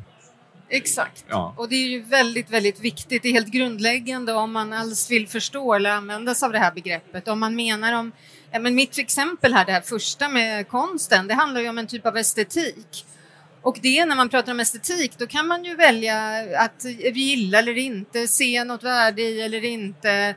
[0.70, 1.26] Exakt.
[1.30, 1.54] Ja.
[1.58, 3.24] Och det är ju väldigt, väldigt viktigt.
[3.24, 6.72] Det är helt grundläggande om man alls vill förstå eller använda sig av det här
[6.72, 7.28] begreppet.
[7.28, 8.12] Om man menar om,
[8.52, 12.06] men mitt exempel här, det här första med konsten, det handlar ju om en typ
[12.06, 13.06] av estetik.
[13.64, 16.18] Och det, när man pratar om estetik, då kan man ju välja
[16.58, 20.36] att gilla eller inte, se något värde i eller inte,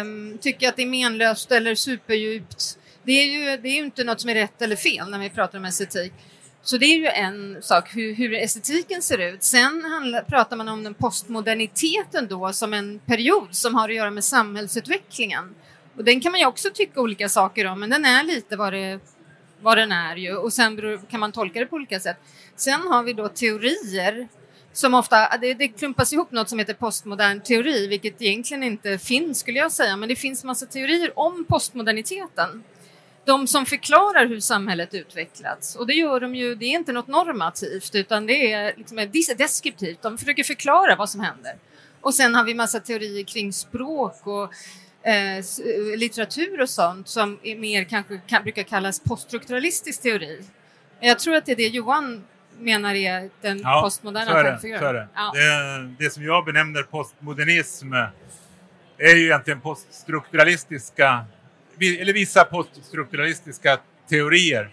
[0.00, 2.78] um, tycka att det är menlöst eller superdjupt.
[3.02, 5.30] Det är ju det är ju inte något som är rätt eller fel när vi
[5.30, 6.12] pratar om estetik.
[6.64, 9.42] Så det är ju en sak, hur, hur estetiken ser ut.
[9.42, 14.10] Sen handlar, pratar man om den postmoderniteten då som en period som har att göra
[14.10, 15.54] med samhällsutvecklingen.
[15.96, 18.72] Och den kan man ju också tycka olika saker om, men den är lite vad,
[18.72, 19.00] det,
[19.60, 20.36] vad den är ju.
[20.36, 22.16] Och sen beror, kan man tolka det på olika sätt.
[22.56, 24.28] Sen har vi då teorier
[24.72, 29.38] som ofta, det, det klumpas ihop något som heter postmodern teori, vilket egentligen inte finns
[29.38, 32.62] skulle jag säga, men det finns massa teorier om postmoderniteten
[33.24, 35.76] de som förklarar hur samhället utvecklats.
[35.76, 40.02] Och det gör de ju, det är inte något normativt utan det är liksom deskriptivt.
[40.02, 41.56] De försöker förklara vad som händer.
[42.00, 44.52] Och sen har vi massa teorier kring språk och
[45.08, 45.44] eh,
[45.96, 50.44] litteratur och sånt som är mer kanske kan, brukar kallas poststrukturalistisk teori.
[51.00, 52.24] Jag tror att det är det Johan
[52.58, 55.08] menar är den ja, postmoderna är det.
[55.14, 55.32] Ja.
[55.34, 56.04] det.
[56.04, 57.92] Det som jag benämner postmodernism
[58.98, 61.24] är ju egentligen poststrukturalistiska
[61.80, 64.70] eller vissa poststrukturalistiska teorier.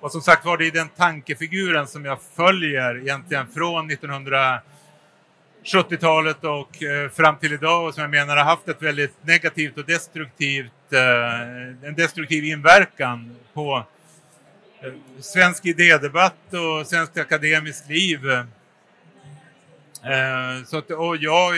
[0.00, 6.82] Och som sagt var, det är den tankefiguren som jag följer egentligen från 1970-talet och
[6.82, 10.92] eh, fram till idag och som jag menar har haft ett väldigt negativt och destruktivt,
[10.92, 11.40] eh,
[11.88, 13.84] en destruktiv inverkan på
[14.80, 18.20] eh, svensk idédebatt och svenskt akademiskt liv.
[20.66, 21.52] Så att, och jag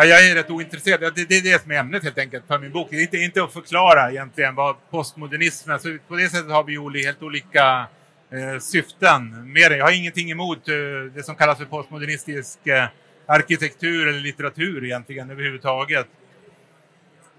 [0.00, 1.00] Ja, jag är rätt ointresserad.
[1.00, 2.88] Det, det är det som är ämnet helt enkelt för min bok.
[2.90, 5.74] Det är inte, inte att förklara egentligen vad postmodernismen...
[5.74, 7.86] Alltså, på det sättet har vi helt olika
[8.32, 9.76] eh, syften med det.
[9.76, 10.74] Jag har ingenting emot eh,
[11.14, 12.86] det som kallas för postmodernistisk eh,
[13.26, 16.06] arkitektur eller litteratur egentligen överhuvudtaget.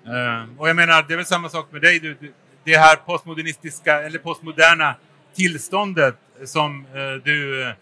[0.06, 2.00] Eh, och jag menar, det är väl samma sak med dig.
[2.00, 2.18] Du,
[2.64, 4.96] det här postmodernistiska eller postmoderna
[5.36, 7.74] tillståndet som eh, du eh,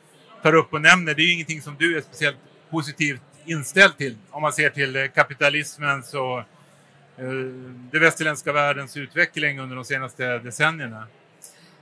[0.44, 2.38] tar upp och nämner, det är ju ingenting som du är speciellt
[2.70, 6.46] positivt inställd till om man ser till eh, kapitalismens och eh,
[7.92, 11.08] den västerländska världens utveckling under de senaste decennierna.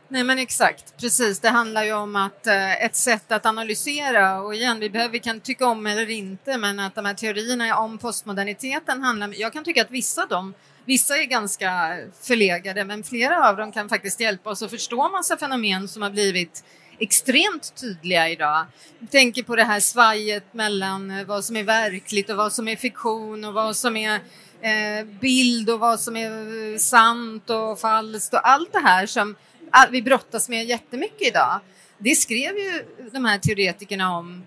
[0.08, 1.40] Nej men exakt, precis.
[1.40, 5.20] Det handlar ju om att eh, ett sätt att analysera och igen, vi, behöver, vi
[5.20, 9.64] kan tycka om eller inte, men att de här teorierna om postmoderniteten handlar Jag kan
[9.64, 10.54] tycka att vissa av dem
[10.86, 15.38] Vissa är ganska förlegade, men flera av dem kan faktiskt hjälpa oss att förstå massa
[15.38, 16.64] fenomen som har blivit
[17.00, 18.66] extremt tydliga idag.
[19.00, 22.68] Jag tänker på det här svajet mellan eh, vad som är verkligt och vad som
[22.68, 24.20] är fiktion och vad som är
[24.62, 26.32] eh, bild och vad som är
[26.72, 29.36] eh, sant och falskt och allt det här som
[29.72, 31.60] ah, vi brottas med jättemycket idag.
[31.98, 34.44] Det skrev ju de här teoretikerna om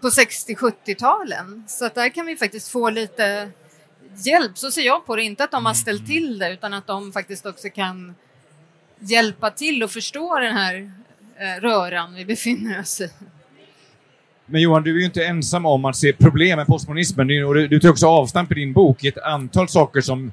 [0.00, 3.50] på 60-70-talen så att där kan vi faktiskt få lite
[4.24, 4.58] hjälp.
[4.58, 7.12] Så ser jag på det, inte att de har ställt till det utan att de
[7.12, 8.14] faktiskt också kan
[8.98, 10.92] hjälpa till och förstå den här
[11.60, 13.10] röran vi befinner oss i.
[14.46, 17.26] Men Johan, du är ju inte ensam om att se problem med postmodernismen.
[17.26, 20.32] Du, du tar också avstamp i din bok i ett antal saker som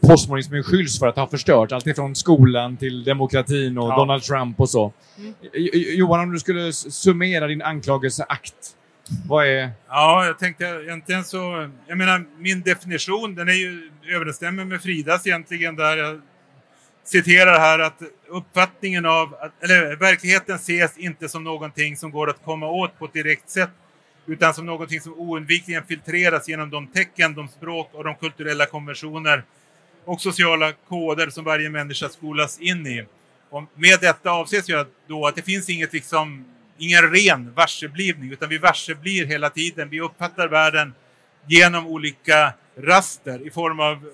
[0.00, 1.72] postmodernismen skylls för att ha förstört.
[1.72, 3.96] Allt ifrån skolan till demokratin och ja.
[3.96, 4.92] Donald Trump och så.
[5.18, 5.34] Mm.
[5.72, 8.54] Johan, om du skulle summera din anklagelseakt,
[9.28, 9.70] vad är...
[9.88, 11.70] Ja, jag tänkte egentligen så...
[11.86, 16.20] Jag menar, min definition, den är ju överensstämmer med Fridas egentligen där jag
[17.04, 22.66] citerar här att uppfattningen av, eller verkligheten ses inte som någonting som går att komma
[22.66, 23.70] åt på ett direkt sätt
[24.26, 29.44] utan som någonting som oundvikligen filtreras genom de tecken, de språk och de kulturella konventioner
[30.04, 33.06] och sociala koder som varje människa skolas in i.
[33.50, 36.44] Och med detta avses ju då att det finns inget liksom,
[36.78, 39.88] ingen ren varseblivning utan vi varseblir hela tiden.
[39.88, 40.94] Vi uppfattar världen
[41.46, 44.10] genom olika raster i form av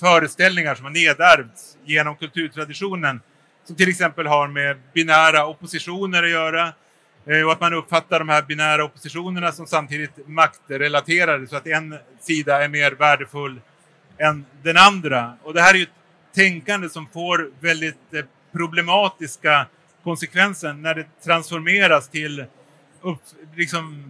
[0.00, 3.20] föreställningar som har nedärvts genom kulturtraditionen
[3.64, 6.72] som till exempel har med binära oppositioner att göra
[7.26, 11.98] eh, och att man uppfattar de här binära oppositionerna som samtidigt maktrelaterade så att en
[12.20, 13.60] sida är mer värdefull
[14.18, 15.34] än den andra.
[15.42, 15.88] Och det här är ju ett
[16.34, 19.66] tänkande som får väldigt eh, problematiska
[20.04, 22.44] konsekvenser när det transformeras till
[23.00, 23.20] upp,
[23.56, 24.04] liksom,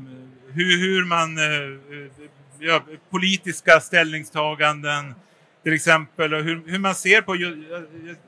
[0.53, 2.11] hur, hur man eh,
[2.59, 5.15] ja, politiska ställningstaganden
[5.63, 7.65] till exempel och hur, hur man ser på, jag,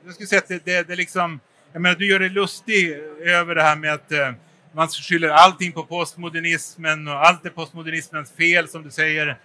[0.05, 1.39] jag skulle säga att det, det, det liksom,
[1.73, 2.91] jag menar du gör dig lustig
[3.25, 4.31] över det här med att eh,
[4.73, 9.37] man skyller allting på postmodernismen och allt är postmodernismens fel som du säger.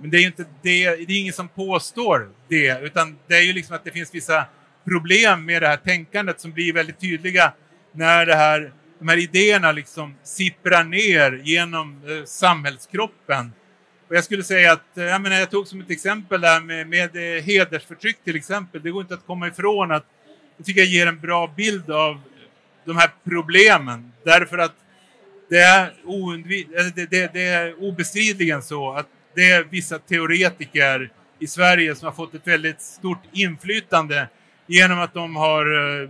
[0.00, 3.42] Men det är ju inte det, det är ingen som påstår det, utan det är
[3.42, 4.44] ju liksom att det finns vissa
[4.84, 7.52] problem med det här tänkandet som blir väldigt tydliga
[7.92, 13.52] när det här, de här idéerna liksom sipprar ner genom eh, samhällskroppen.
[14.08, 16.88] Och jag skulle säga att, eh, jag, menar, jag tog som ett exempel där med,
[16.88, 18.82] med eh, hedersförtryck till exempel.
[18.82, 20.04] Det går inte att komma ifrån att
[20.56, 22.20] jag tycker jag ger en bra bild av
[22.84, 24.12] de här problemen.
[24.24, 24.74] Därför att
[25.48, 31.46] det är, alltså det, det, det är obestridligen så att det är vissa teoretiker i
[31.46, 34.28] Sverige som har fått ett väldigt stort inflytande
[34.66, 35.66] genom att de har
[36.02, 36.08] eh,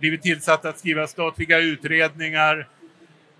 [0.00, 2.68] blivit tillsatta att skriva statliga utredningar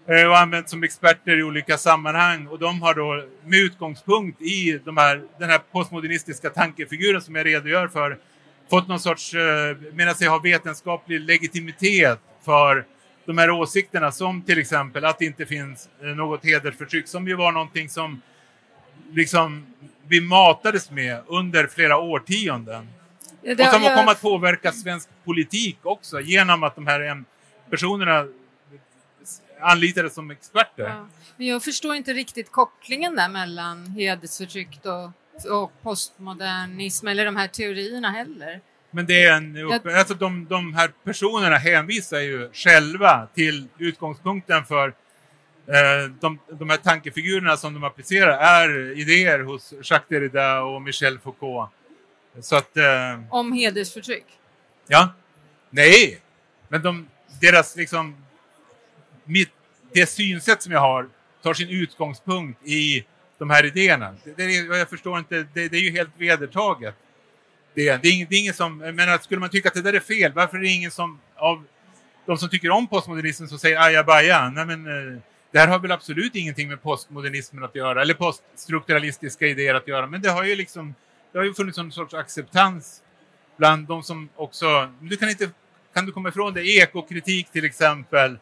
[0.06, 2.46] och använts som experter i olika sammanhang.
[2.46, 7.46] Och de har då med utgångspunkt i de här, den här postmodernistiska tankefiguren som jag
[7.46, 8.18] redogör för
[8.70, 9.40] fått någon sorts, uh,
[9.92, 12.84] menar sig ha vetenskaplig legitimitet för
[13.24, 17.52] de här åsikterna som till exempel att det inte finns något hedersförtryck som ju var
[17.52, 18.22] någonting som
[19.12, 19.66] liksom
[20.08, 22.88] vi matades med under flera årtionden.
[23.42, 27.24] Det, och som har jag- kommit att påverka svensk politik också genom att de här
[27.70, 28.26] personerna
[29.60, 30.82] anlitades som experter.
[30.88, 31.06] Ja.
[31.36, 35.10] Men jag förstår inte riktigt kopplingen där mellan hedersförtryck och,
[35.62, 38.60] och postmodernism eller de här teorierna heller.
[38.90, 39.80] Men det är en upp...
[39.84, 44.88] Jag- alltså de, de här personerna hänvisar ju själva till utgångspunkten för
[45.66, 51.18] eh, de, de här tankefigurerna som de applicerar är idéer hos Jacques Derrida och Michel
[51.18, 51.70] Foucault.
[52.40, 52.84] Så att, eh,
[53.30, 54.26] Om hedersförtryck.
[54.88, 55.14] ja,
[55.70, 56.20] nej,
[56.68, 57.08] men de,
[57.40, 58.16] deras liksom,
[59.26, 59.50] mitt,
[59.92, 61.08] det synsätt som jag har
[61.42, 63.04] tar sin utgångspunkt i
[63.38, 64.14] de här idéerna.
[64.24, 66.94] Det, det jag förstår inte, det, det är ju helt vedertaget.
[67.74, 69.92] Det, det, är ingen, det är ingen som, men skulle man tycka att det där
[69.92, 71.64] är fel, varför är det ingen som av
[72.26, 74.50] de som tycker om postmodernismen som säger ajabaja?
[74.50, 75.20] Nej men eh,
[75.52, 80.06] det här har väl absolut ingenting med postmodernismen att göra, eller poststrukturalistiska idéer att göra,
[80.06, 80.94] men det har ju liksom,
[81.32, 83.02] det har ju funnits någon sorts acceptans
[83.56, 85.50] bland de som också, du kan inte,
[85.94, 88.38] kan du komma ifrån det, ekokritik till exempel,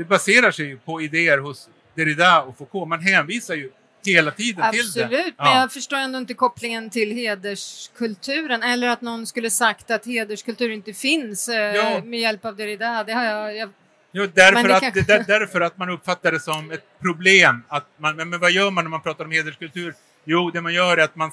[0.00, 3.70] det baserar sig ju på idéer hos Derrida och Foucault, man hänvisar ju
[4.06, 5.04] hela tiden till det.
[5.04, 10.06] Absolut, men jag förstår ändå inte kopplingen till hederskulturen eller att någon skulle sagt att
[10.06, 12.02] hederskultur inte finns eh, Ja.
[12.04, 13.04] med hjälp av Derrida.
[13.04, 13.70] Det har jag, jag
[14.12, 17.62] Jo, därför, att, kanske- där, därför att man uppfattar det som ett problem.
[17.68, 19.94] Att man, men, men vad gör man när man pratar om hederskultur?
[20.24, 21.30] Jo, det man gör är att man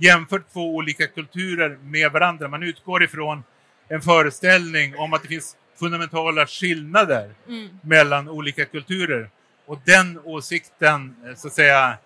[0.00, 2.48] jämför två olika kulturer med varandra.
[2.48, 3.44] Man utgår ifrån
[3.88, 7.68] en föreställning om att det finns fundamentala skillnader Mm.
[7.82, 9.30] mellan olika kulturer.
[9.66, 11.98] Och den åsikten, eh, så att säga,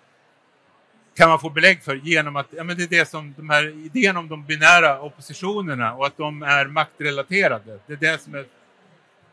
[1.17, 3.69] kan man få belägg för genom att ja, men det är det som de här
[3.87, 7.79] idén om de binära oppositionerna och att de är maktrelaterade.
[7.87, 8.45] Det är det som är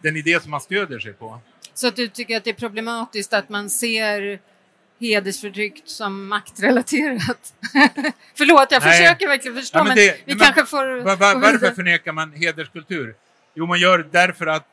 [0.02, 1.40] den idé som man stöder sig på.
[1.74, 4.40] Så att du tycker att det är problematiskt att man ser
[5.00, 7.54] hedersförtryck som maktrelaterat?
[8.38, 8.98] Förlåt, jag Nej.
[9.02, 12.12] försöker verkligen förstå, Ja, men, det- vi men kanske får va- va- gå varför förnekar
[12.12, 13.16] man hederskultur?
[13.60, 14.68] Jo, man gör det därför att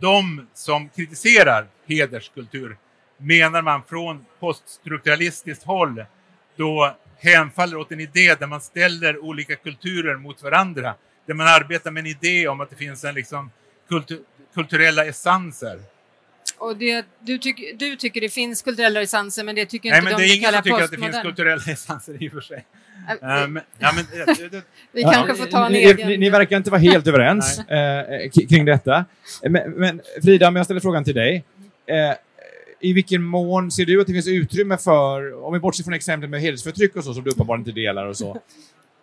[0.00, 2.76] de som kritiserar hederskultur
[3.16, 6.04] menar man från poststrukturalistiskt håll
[6.56, 10.94] då hänfaller åt en idé där man ställer olika kulturer mot varandra.
[11.26, 13.50] Där man arbetar med en idé om att det finns en liksom
[13.88, 14.24] kultu-
[14.54, 15.80] kulturella essenser.
[16.58, 20.10] Och det, du, tyck, du tycker det finns kulturella essenser, men det tycker Nej, inte
[20.10, 21.32] men de det är ingen kallar som tycker att det finns postmodern.
[21.36, 22.66] kulturella essenser i och för sig.
[23.08, 24.60] Eh, men, ja, men, eh,
[24.92, 26.08] Vi kanske får ta en ni, egen...
[26.08, 29.04] Ni, ni verkar inte vara helt överens eh, k- kring detta.
[29.42, 31.44] Men, men Frida, om jag ställer frågan till dig.
[31.86, 32.14] Eh,
[32.80, 36.30] I vilken mån ser du att det finns utrymme för, om vi bortser från exemplet
[36.30, 38.40] med hedersförtryck och så, som du uppenbarligen inte delar och så.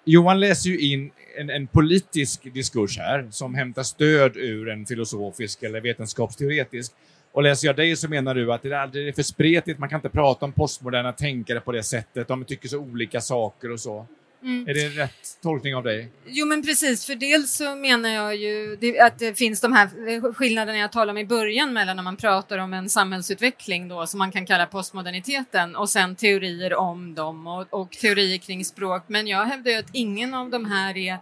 [0.06, 5.64] Johan läser ju in en, en politisk diskurs här som hämtar stöd ur en filosofisk
[5.64, 6.92] eller vetenskapsteoretisk.
[7.32, 10.10] Och läser jag dig så menar du att det är, för spretigt, man kan inte
[10.10, 14.06] prata om postmoderna tänkare på det sättet, de tycker så olika saker och så.
[14.44, 14.68] Mm.
[14.68, 16.10] Är det rätt tolkning av dig?
[16.26, 20.78] Jo men precis, för dels så menar jag ju att det finns de här skillnaderna
[20.78, 24.32] jag talade om i början mellan när man pratar om en samhällsutveckling då som man
[24.32, 29.04] kan kalla postmoderniteten och sen teorier om dem och, och teorier kring språk.
[29.08, 31.18] Men jag hävdar ju att ingen av de här är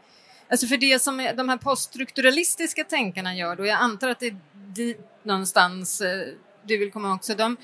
[0.52, 4.96] Alltså för det som de här poststrukturalistiska tänkarna gör då, jag antar att det är
[5.30, 6.28] någonstans eh,
[6.68, 7.58] du vill komma också, de,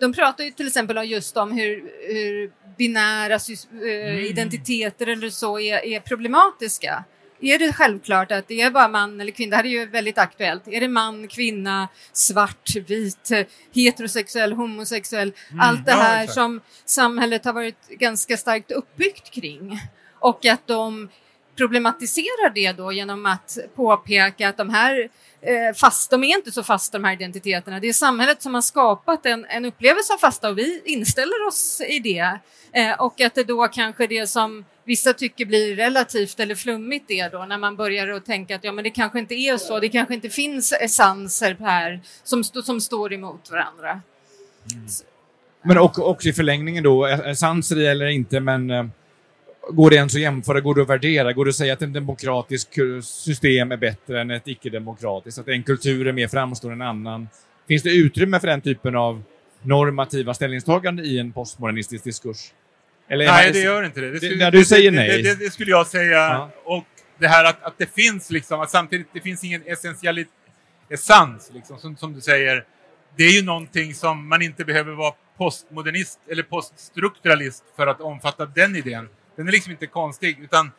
[0.00, 4.24] de pratar ju till exempel just om hur, hur binära eh, Mm.
[4.24, 7.04] identiteter eller så är, är problematiska.
[7.40, 10.18] är det självklart att det är bara man eller kvinna, det här är ju väldigt
[10.18, 13.30] aktuellt, är det man, kvinna, svart, vit,
[13.74, 16.34] heterosexuell, homosexuell, Mm, allt det ja, här exakt.
[16.34, 19.80] som samhället har varit ganska starkt uppbyggt kring
[20.20, 21.08] och att de
[21.56, 25.08] problematiserar det då genom att påpeka att de här
[25.40, 27.80] Eh, fast, de är inte så fasta de här identiteterna.
[27.80, 31.80] Det är samhället som har skapat en, en upplevelse av fasta och vi inställer oss
[31.88, 32.38] i det.
[32.72, 37.30] Eh, och att det då kanske det som vissa tycker blir relativt eller flummigt är
[37.30, 39.88] då när man börjar att tänka att ja men det kanske inte är så, det
[39.88, 43.90] kanske inte finns essenser här som, som står emot varandra.
[44.72, 44.86] Mm.
[45.62, 48.84] Men och, också i förlängningen då, essenser eller inte, men eh,
[49.68, 51.94] går det ens att jämföra, går det att värdera, går det att säga att ett
[51.94, 56.80] demokratiskt ku- system är bättre än ett icke-demokratiskt, att en kultur är mer framstående än
[56.80, 57.28] en annan?
[57.68, 59.22] Finns det utrymme för den typen av
[59.62, 62.52] normativa ställningstaganden i en postmodernistisk diskurs?
[63.08, 64.10] Eller Nej, det gör inte det.
[64.10, 65.22] det, skulle, när du säger det, nej.
[65.22, 66.10] Det, det, det skulle jag säga.
[66.16, 66.50] Ja.
[66.64, 66.84] Och
[67.18, 70.32] det här att, att det finns liksom, att samtidigt det finns ingen essentialitet,
[70.90, 72.64] essens, liksom, som, som du säger.
[73.16, 78.46] Det är ju någonting som man inte behöver vara postmodernist eller poststrukturalist för att omfatta
[78.46, 79.08] den idén.
[79.38, 80.70] Den är liksom inte konstig, utan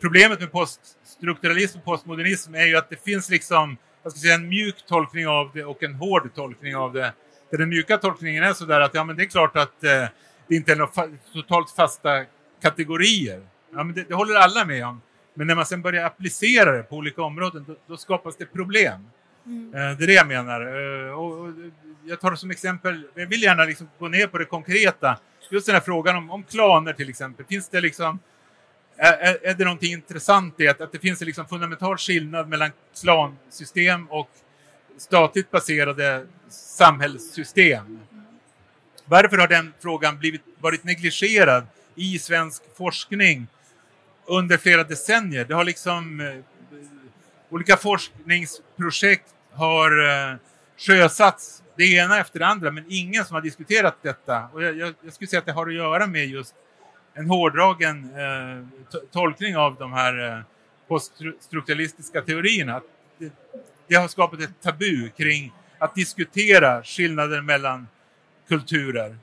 [0.00, 4.48] problemet med poststrukturalism och postmodernism är ju att det finns liksom, jag ska säga en
[4.48, 7.12] mjuk tolkning av det och en hård tolkning av det.
[7.50, 10.06] Där den mjuka tolkningen är sådär att ja, men det är klart att eh,
[10.48, 12.24] det inte är några fa- totalt fasta
[12.62, 13.46] kategorier.
[13.72, 15.00] Ja, men det, det håller alla med om.
[15.34, 19.06] Men när man sen börjar applicera det på olika områden, då, då skapas det problem.
[19.74, 20.60] Eh, det är det jag menar.
[21.06, 21.52] Eh, och, och,
[22.04, 25.18] jag tar det som exempel, jag vill gärna liksom gå ner på det konkreta.
[25.50, 27.46] Just den här frågan om, om klaner till exempel.
[27.46, 28.18] Finns det liksom,
[28.96, 29.12] är,
[29.42, 34.06] är- det någonting intressant i att, att det finns en liksom fundamental skillnad mellan klansystem
[34.10, 34.30] och
[34.98, 38.00] statligt baserade samhällssystem?
[39.04, 43.46] Varför har den frågan blivit, varit negligerad i svensk forskning
[44.26, 45.44] under flera decennier?
[45.44, 46.34] Det har liksom eh,
[47.50, 50.36] olika forskningsprojekt har eh,
[50.76, 54.48] sjösatts, det ena efter det andra, men ingen som har diskuterat detta.
[54.52, 56.54] Och jag, jag, jag skulle säga att det har att göra med just
[57.14, 58.18] en hårdragen eh,
[58.92, 60.40] to- tolkning av de här eh,
[60.88, 62.76] poststrukturalistiska teorierna.
[62.76, 62.84] Att
[63.18, 63.32] Det,
[63.88, 67.88] det har skapat ett tabu kring att diskutera skillnader mellan
[68.48, 69.16] kulturer.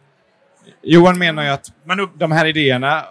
[0.81, 3.05] Johan menar ju att Man de här idéerna,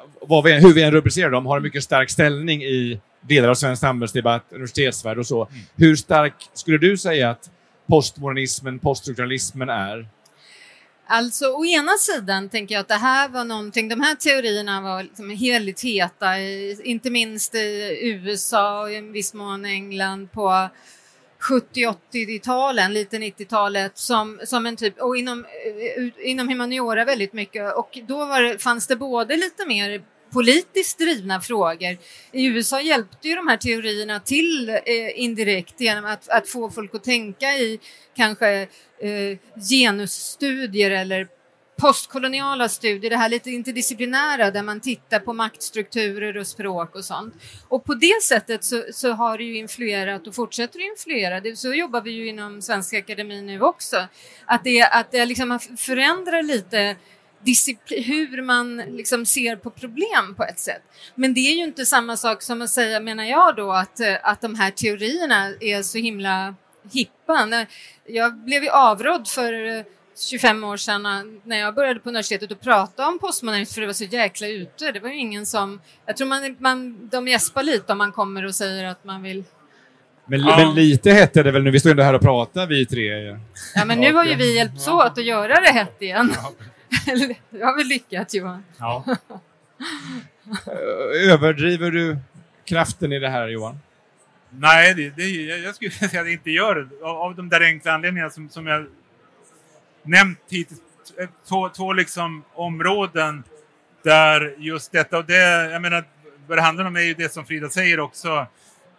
[0.44, 3.80] vi, hur vi än rubricerar dem, har en mycket stark ställning i delar av svensk
[3.80, 5.48] samhällsdebatt, universitetsvärld och så.
[5.76, 7.50] Hur stark skulle du säga att
[7.90, 10.08] postmodernismen, poststrukturalismen är?
[11.06, 15.02] Alltså å ena sidan tänker jag att det här var någonting, de här teorierna var
[15.02, 16.38] liksom heligt heta,
[16.84, 20.68] inte minst i USA och i viss mån England på
[21.50, 27.98] 70-80-talen, lite 90-talet som, som en typ, och inom, eh, inom humaniora väldigt mycket och
[28.08, 31.98] då var det, fanns det både lite mer politiskt drivna frågor.
[32.32, 34.80] I USA hjälpte ju de här teorierna till eh,
[35.14, 37.80] indirekt genom att, att få folk att tänka i
[38.16, 38.60] kanske
[39.00, 39.38] eh,
[39.70, 41.28] genusstudier eller
[41.80, 47.34] postkoloniala studier, det här lite interdisciplinära där man tittar på maktstrukturer och språk och sånt.
[47.68, 51.40] Och på det sättet så, så har det ju influerat och fortsätter att influera.
[51.40, 54.06] Det, så jobbar vi ju inom Svenska Akademin nu också.
[54.44, 56.96] Att det, att det liksom förändrar lite
[57.44, 60.82] discipli- hur man liksom ser på problem på ett sätt.
[61.14, 64.16] Men det är ju inte samma sak som att säga, menar jag då, att, eh,
[64.22, 66.54] att de här teorierna är så himla
[66.92, 67.66] hippa.
[68.06, 69.82] Jag blev ju avrådd för eh,
[70.30, 71.12] 25 år sedan eh,
[71.44, 74.92] när jag började på universitetet och prata om postmodernism för det var så jäkla ute.
[74.92, 75.80] Det var ju ingen som...
[76.06, 79.44] Jag tror man, man, de gäspar lite om man kommer och säger att man vill...
[80.26, 80.56] Men, Ja.
[80.56, 83.00] men lite hette det väl nu, vi står ändå här och pratar vi tre.
[83.02, 83.38] ju.
[83.74, 86.30] Ja, men nu har ju vi hjälpts åt att göra det hett igen.
[86.30, 86.70] Eller,
[87.50, 88.64] Jag har väl lyckats Johan.
[88.78, 89.04] ja.
[90.66, 92.18] Ö- Överdriver du
[92.64, 93.80] kraften i det här Johan?
[94.50, 97.04] Nej, det, det, jag jag skulle säga att det inte gör det.
[97.06, 98.86] Av, av de där enkla anledningarna som, som jag
[100.02, 100.80] nämnt hittills.
[101.18, 103.44] T- Två, två liksom områden
[104.02, 106.04] där just detta, och det, jag menar,
[106.46, 108.46] vad det handlar om är ju det som Frida säger också.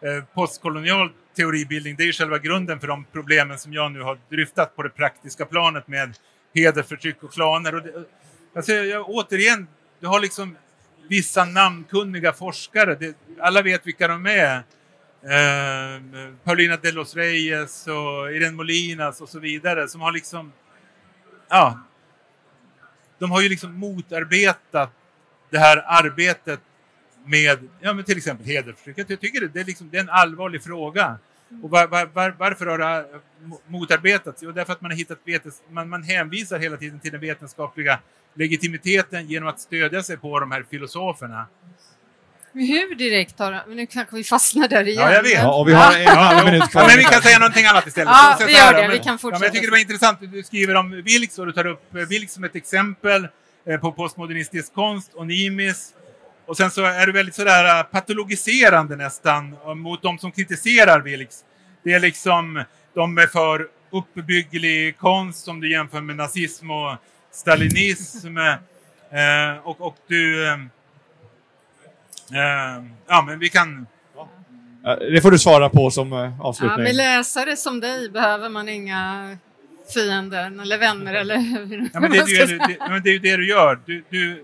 [0.02, 4.18] Eh, postkolonial teoribildning, det är ju själva grunden för de problemen som jag nu har
[4.30, 6.14] dryftat på det praktiska planet med
[6.54, 7.76] hedersförtryck och klaner.
[7.76, 8.04] Och det,
[8.56, 9.68] alltså, jag, återigen,
[10.00, 10.58] du har liksom
[11.08, 14.64] vissa namnkunniga forskare, det, alla vet vilka de är.
[15.24, 16.02] Eh,
[16.44, 20.52] Paulina de los Reyes och Irene Molinas och så vidare som har liksom,
[21.50, 21.80] ja,
[23.20, 24.92] de har ju liksom motarbetat
[25.50, 26.60] det här arbetet
[27.26, 29.10] med, ja men till exempel hedersförtryck.
[29.10, 31.18] Jag tycker det, det, är liksom, det är en allvarlig fråga.
[31.64, 33.06] Och var, var, var, varför har det här
[33.68, 34.44] motarbetats?
[34.44, 38.00] Jo, därför att man har hittat vetens, man, man hänvisar hela tiden till den vetenskapliga
[38.34, 41.46] legitimiteten genom att stödja sig på de här filosoferna.
[42.54, 45.02] Hur direkt har Men nu kanske vi fastnar där igen.
[45.04, 45.34] Ja, jag vet.
[45.34, 46.82] Ja, och vi har en halv minut kvar.
[46.82, 48.10] Ja, men vi kan säga någonting annat istället.
[48.10, 48.82] Ja, Så vi gör det.
[48.82, 49.40] men- Vi kan Ja, fortsätta.
[49.40, 50.18] men jag tycker det var intressant.
[50.22, 53.28] Du skriver om Vilks och du tar upp eh, Vilks som ett exempel
[53.66, 55.94] eh, på postmodernistisk konst och Nimis.
[56.52, 61.02] Och sen så är du väldigt sådär eh, patologiserande nästan eh, mot de som kritiserar
[61.02, 61.36] Vilks.
[61.84, 62.64] Det är liksom,
[62.94, 66.96] de är för uppbygglig konst som du jämför med nazism och
[67.32, 68.38] stalinism.
[68.38, 68.58] eh,
[69.64, 70.48] och, och du...
[70.54, 70.58] eh,
[73.08, 73.88] ja, men vi kan...
[75.00, 76.84] Det får du svara på som eh, Ja, avslutning.
[76.84, 79.38] med läsare som dig behöver man inga
[79.94, 83.20] fiender eller vänner eller hur Ja, men det, är ju, det, men det är ju
[83.20, 83.80] det du gör.
[83.86, 84.44] Du, du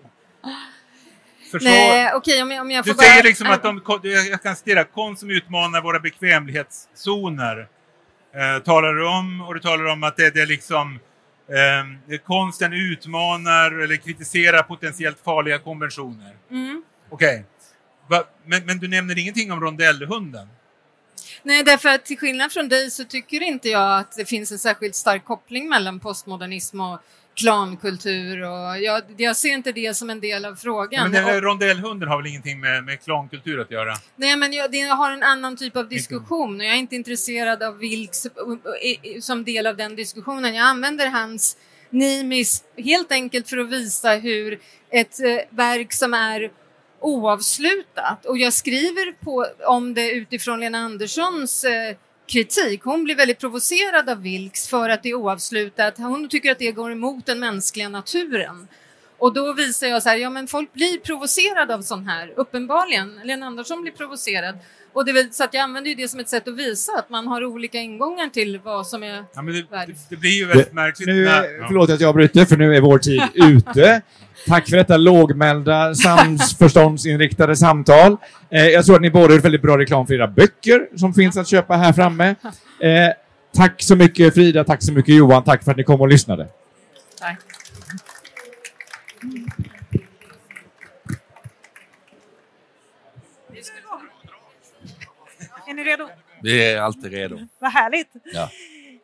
[1.61, 3.81] Nej, okej om jag, om jag Du får säger bara- liksom att de,
[4.31, 7.67] jag kan citera, konst som utmanar våra bekvämlighetszoner.
[8.35, 10.99] Eh, talar du om och du talar om att det, det är liksom
[12.09, 16.35] eh, konsten utmanar eller kritiserar potentiellt farliga konventioner.
[16.51, 16.83] Mm.
[17.09, 17.45] Okej.
[18.09, 20.47] Va- Men, men du nämner ingenting om rondellhunden?
[21.43, 24.59] Nej, därför att till skillnad från dig så tycker inte jag att det finns en
[24.59, 26.99] särskilt stark koppling mellan postmodernism och
[27.37, 31.11] klankultur och jag, jag ser inte det som en del av frågan.
[31.11, 33.93] Men den rondellhunden har väl ingenting med, med klankultur att göra?
[34.15, 36.95] Nej, men jag, det, jag har en annan typ av diskussion och jag är inte
[36.95, 40.55] intresserad av Vilks eh, eh, som del av den diskussionen.
[40.55, 41.57] Jag använder hans
[41.89, 44.59] Nimis helt enkelt för att visa hur
[44.89, 46.51] ett eh, verk som är
[46.99, 51.95] oavslutat och jag skriver på, om det utifrån Lena Anderssons eh,
[52.27, 52.83] kritik.
[52.83, 55.97] Hon blir väldigt provocerad av Vilks för att det är oavslutat.
[55.97, 58.67] Hon tycker att det går emot den mänskliga naturen.
[59.17, 63.21] Och då visar jag så här, ja men folk blir provocerade av sån här, uppenbarligen.
[63.23, 64.57] Lena Andersson blir provocerad.
[64.97, 66.91] Och det är väl, så att jag använder ju det som ett sätt att visa
[66.99, 70.29] att man har olika ingångar till vad som är Ja, men det, det, det blir
[70.31, 71.07] ju väldigt märkligt.
[71.07, 74.01] Nu, när- förlåt att jag bryter, för nu är vår tid ute.
[74.47, 78.17] Tack för detta lågmälda, samförståndsinriktade samtal.
[78.49, 81.37] Eh, jag tror att ni båda är väldigt bra reklam för era böcker som finns
[81.37, 82.35] att köpa här framme.
[82.79, 82.89] Eh,
[83.55, 86.47] tack så mycket Frida, tack så mycket Johan, tack för att ni kom och lyssnade.
[87.19, 87.37] Tack.
[95.77, 96.09] Ni redo?
[96.41, 97.39] Vi är alltid redo.
[97.59, 98.11] Vad härligt!
[98.23, 98.49] Ja.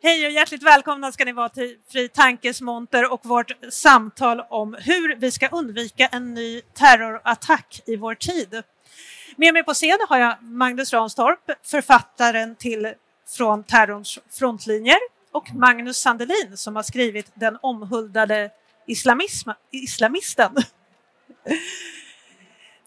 [0.02, 4.76] Hej och hjärtligt välkomna ska ni vara till Fri Tankes monter och vårt samtal om
[4.80, 8.62] hur vi ska undvika en ny terrorattack i vår tid.
[9.36, 12.92] Med mig på scen har jag Magnus Ranstorp, författaren till
[13.36, 14.98] Från terrorns frontlinjer
[15.32, 18.50] och Magnus Sandelin som har skrivit Den omhuldade
[18.86, 20.52] islamism, islamisten.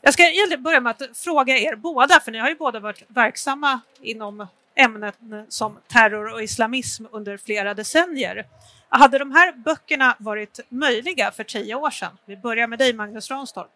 [0.07, 3.79] Jag ska börja med att fråga er båda, för ni har ju båda varit verksamma
[4.01, 5.11] inom ämnen
[5.49, 8.45] som terror och islamism under flera decennier.
[8.89, 12.11] Hade de här böckerna varit möjliga för tio år sedan?
[12.25, 13.67] Vi börjar med dig Magnus Ranstorp.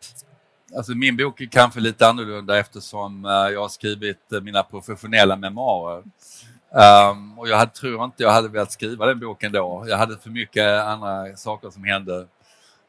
[0.76, 5.36] Alltså min bok är kanske lite annorlunda eftersom eh, jag har skrivit eh, mina professionella
[5.36, 6.04] memoarer.
[7.10, 9.86] Um, och jag hade, tror inte jag hade velat skriva den boken då.
[9.88, 12.28] Jag hade för mycket andra saker som hände.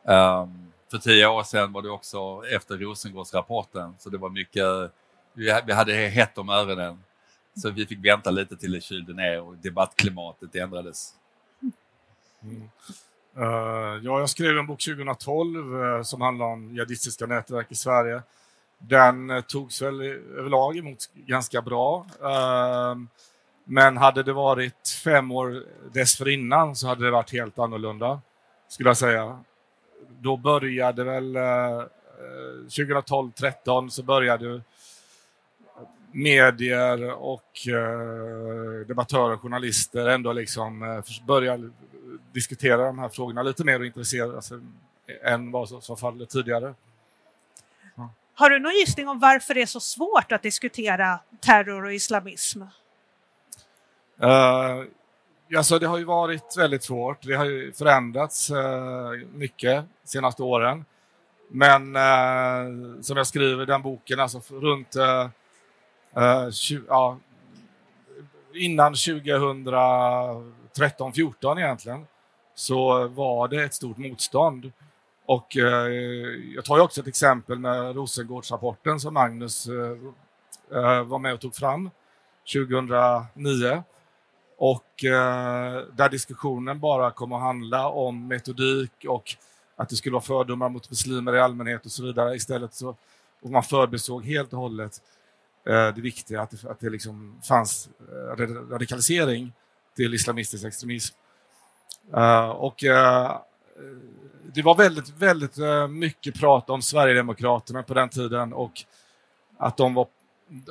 [0.04, 4.64] Um, för tio år sedan var det också efter Rosengårdsrapporten så det var mycket,
[5.34, 7.02] vi hade hett om öronen.
[7.54, 11.14] Så vi fick vänta lite till det kylde ner och debattklimatet ändrades.
[12.42, 12.68] Mm.
[13.36, 17.74] Eh, ja, jag skrev en bok 2012 uh, eh, som handlar om jihadistiska nätverk i
[17.74, 18.22] Sverige.
[18.78, 20.00] Den uh, togs väl
[20.38, 22.06] överlag emot ganska bra.
[22.20, 22.96] Eh,
[23.64, 28.20] men hade det varit fem år dessförinnan så hade det varit helt annorlunda,
[28.68, 29.44] skulle jag säga.
[30.22, 31.84] Då började väl uh,
[32.68, 34.60] 2012-13 så började
[36.12, 41.58] medier och eh, debattörer och journalister ändå liksom eh, börja
[42.32, 44.58] diskutera de här frågorna lite mer och intressera sig
[45.24, 46.74] än vad som som fallet tidigare.
[48.34, 52.62] Har du någon gissning om varför det är så svårt att diskutera terror och islamism?
[54.22, 54.84] Uh,
[55.56, 57.22] alltså det har ju varit väldigt svårt.
[57.22, 60.84] Det har ju förändrats eh, mycket de senaste åren.
[61.48, 62.64] Men eh,
[63.00, 65.28] som jag skriver i den boken, alltså runt eh,
[66.16, 67.18] eh, tju- ja,
[68.54, 72.06] innan 2013-14 egentligen,
[72.54, 74.72] så var det ett stort motstånd.
[75.26, 75.88] Och eh,
[76.54, 79.96] jag tar ju också ett exempel med Rosengårdsrapporten som Magnus eh,
[80.78, 81.90] eh var med och tog fram
[82.52, 83.82] 2009.
[84.64, 89.36] Och eh, där diskussionen bara kom att handla om metodik och
[89.76, 92.36] att det skulle vara fördomar mot muslimer i allmänhet och så vidare.
[92.36, 92.96] Istället så
[93.42, 95.02] och man förbesåg helt och hållet
[95.66, 97.88] eh, det viktiga att det, att det liksom fanns
[98.38, 99.52] eh, radikalisering
[99.96, 101.14] till islamistisk extremism.
[102.16, 103.40] Eh, och eh,
[104.54, 108.72] det var väldigt, väldigt eh, mycket prat om Sverigedemokraterna på den tiden och
[109.58, 110.06] att de var,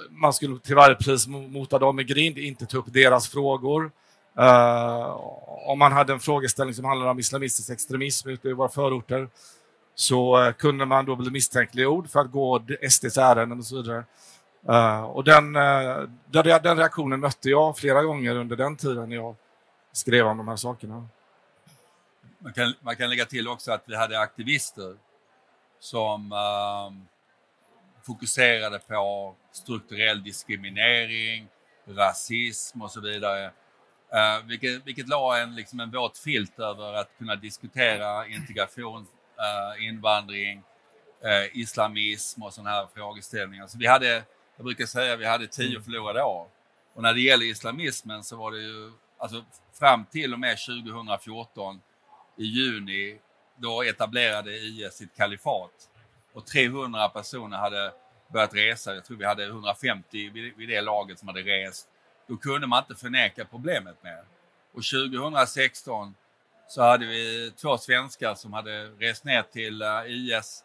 [0.10, 3.92] man skulle till varje pris mota dem i grind, inte ta upp deras frågor.
[4.40, 5.06] Uh,
[5.68, 9.30] om man hade en frågeställning som handlade om islamistisk extremism ute i våra förorter
[9.96, 14.04] så uh, kunde man då bli misstänkliggjord för att gå SDs ärenden och så vidare.
[14.70, 15.54] Uh, och den,
[16.32, 19.36] den reaktionen mötte jag flera gånger under den tiden när jag
[19.92, 21.08] skrev om de här sakerna.
[22.40, 24.96] Man kan, man kan lägga till också att vi hade aktivister
[25.80, 27.11] som uh,
[28.04, 31.48] fokuserade på strukturell diskriminering,
[31.88, 33.46] rasism och så vidare.
[33.46, 39.88] Uh, vilket, vilket la en, liksom en våt filt över att kunna diskutera integration, uh,
[39.88, 40.64] invandring,
[41.26, 43.68] uh, islamism och sådana här frågeställningar.
[43.68, 44.24] Så vi hade,
[44.56, 45.84] jag brukar säga, vi hade tio mm.
[45.84, 46.48] förlorade år.
[46.94, 49.46] Och när det gäller islamismen så var det ju, alltså
[49.80, 51.82] fram till och med 2014
[52.38, 53.20] i juni,
[53.58, 55.91] då etablerade IS sitt kalifat
[56.34, 57.94] och 300 personer hade
[58.28, 58.96] börjat resa.
[58.96, 61.88] Jag tror vi hade 150 vid, det laget som hade rest.
[62.28, 64.24] Då kunde man inte förneka problemet mer.
[64.74, 66.16] Och 2016
[66.68, 70.64] så hade vi två svenskar som hade rest ner till uh, IS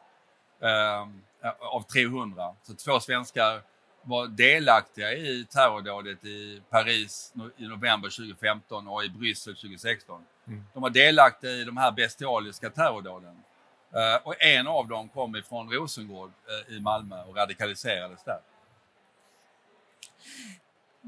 [0.62, 1.08] uh,
[1.58, 2.54] av 300.
[2.62, 3.62] Så två svenskar
[4.02, 10.24] var delaktiga i terrordådet i Paris i november 2015 och i Bryssel 2016.
[10.46, 10.64] Mm.
[10.74, 13.42] De var delaktiga i de här bestialiska terrordåden.
[13.94, 18.38] Eh, och en av dem kom ifrån Rosengård eh, i Malmö och radikaliserades där.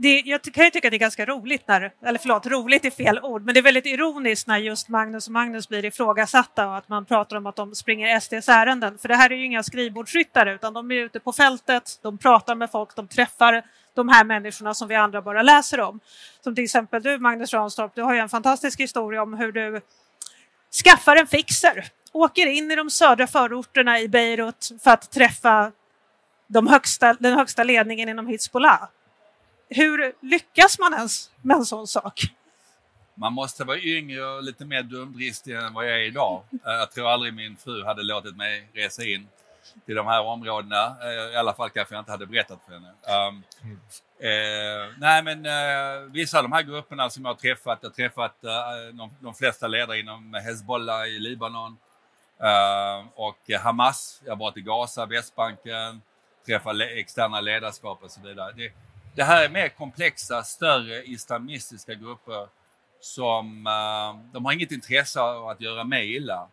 [0.00, 2.90] Det, jag kan ju tycka att det är ganska roligt när, eller förlåt, roligt är
[2.90, 6.76] fel ord, men det är väldigt ironiskt när just Magnus och Magnus blir ifrågasatta och
[6.76, 8.98] att man pratar om att de springer SDs ärenden.
[8.98, 12.54] För det här är ju inga skrivbordsryttare utan de är ute på fältet, de pratar
[12.54, 13.64] med folk, de träffar
[13.94, 16.00] de här människorna som vi andra bara läser om.
[16.40, 19.80] Som till exempel du Magnus Ranstorp, du har ju en fantastisk historia om hur du
[20.84, 25.72] skaffar en fixer, åker in i de södra förorterna i Beirut för att träffa
[26.46, 28.88] de högsta, den högsta ledningen inom Hizbollah.
[29.68, 32.20] Hur lyckas man ens med en sån sak?
[33.14, 36.42] Man måste vara yngre och lite mer dumdristig än vad jag är idag.
[36.52, 39.28] Eh, jag tror aldrig min fru hade låtit mig resa in
[39.86, 40.96] till de här områdena.
[41.02, 42.88] Eh, I alla fall kanske jag inte hade berättat för henne.
[43.28, 43.42] Um,
[44.18, 47.94] eh, nej men eh, vissa av de här grupperna som jag har träffat, jag har
[47.94, 51.76] träffat eh, de, de, flesta ledare inom Hezbollah i Libanon
[53.14, 54.22] och Hamas.
[54.24, 56.02] Jag har varit i Gaza, Västbanken,
[56.46, 58.52] träffat externa ledarskap och så vidare.
[58.56, 58.72] Det,
[59.14, 62.48] det här är mer komplexa, större islamistiska grupper
[63.00, 66.48] som uh, de har inget intresse av att göra mig illa.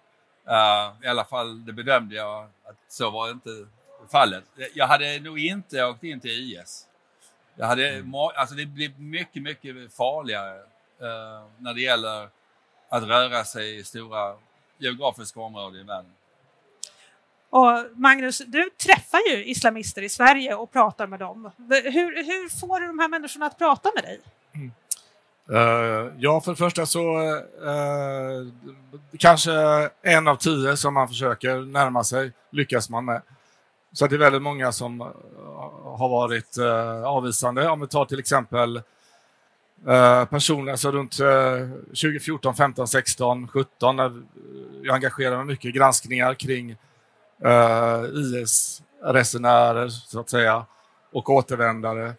[0.47, 3.49] Uh, I alla fall det bedömde jag att så var inte
[4.11, 4.43] fallet.
[4.73, 6.87] Jag hade nog inte åkt in till IS.
[7.55, 8.15] Jag hade, mm.
[8.15, 10.59] alltså det blir mycket, mycket farligare
[11.01, 12.29] uh, när det gäller
[12.89, 14.35] att röra sig i stora
[14.77, 16.11] geografiska områden i världen.
[17.49, 21.51] Och Magnus, du träffar ju islamister i Sverige och pratar med dem.
[21.69, 24.21] Hur, hur får du de här människorna att prata med dig?
[24.55, 24.71] Mm.
[25.51, 28.47] Uh, ja, för det första så uh,
[29.17, 29.51] kanske
[30.01, 33.21] en av tio som man försöker närma sig lyckas man med.
[33.93, 35.07] Så det är väldigt många som uh,
[35.97, 36.57] har varit
[37.05, 37.69] avvisande.
[37.69, 38.81] Om vi tar till exempel
[39.87, 41.17] Eh, personer alltså runt
[41.87, 44.23] 2014, 15, 16, 17 när
[44.83, 46.71] jag engagerade mig mycket i granskningar kring
[47.43, 50.65] eh, uh, IS-resenärer så att säga
[51.11, 52.13] och återvändare.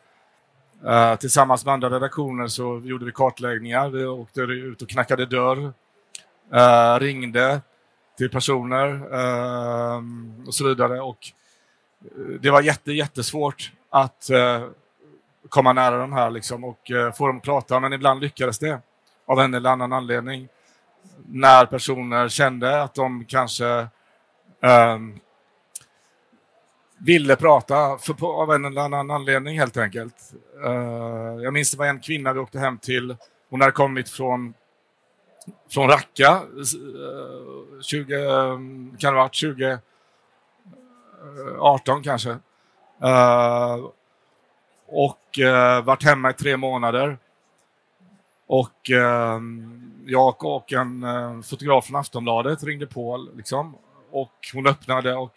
[0.86, 3.88] Eh, tillsammans med andra redaktioner så gjorde vi kartläggningar.
[3.88, 5.72] Vi åkte ut och knackade dörr,
[6.98, 7.60] ringde
[8.18, 9.02] till personer
[10.46, 11.00] och så vidare.
[11.00, 11.18] Och
[12.40, 14.30] det var jätte, jättesvårt att
[15.56, 18.80] komma nära de här liksom, och eh, få dem att prata, men ibland lyckades det
[19.26, 20.48] av en eller annan anledning.
[21.26, 23.88] När personer kände att de kanske
[24.94, 25.20] um,
[26.98, 30.32] ville prata för, på, av en eller annan anledning helt enkelt.
[30.64, 33.16] Uh, jag minns det var en kvinna vi åkte hem till.
[33.50, 34.54] Hon hade kommit från,
[35.70, 38.14] från Raqqa, uh, 20,
[38.98, 42.30] kan det ha 2018 eh, kanske.
[42.30, 42.36] Uh,
[44.88, 47.18] och eh, varit hemma i tre månader.
[48.46, 49.40] Och eh,
[50.06, 53.76] jag och en eh, fotograf från Aftonbladet ringde på liksom,
[54.10, 55.32] och hon öppnade och,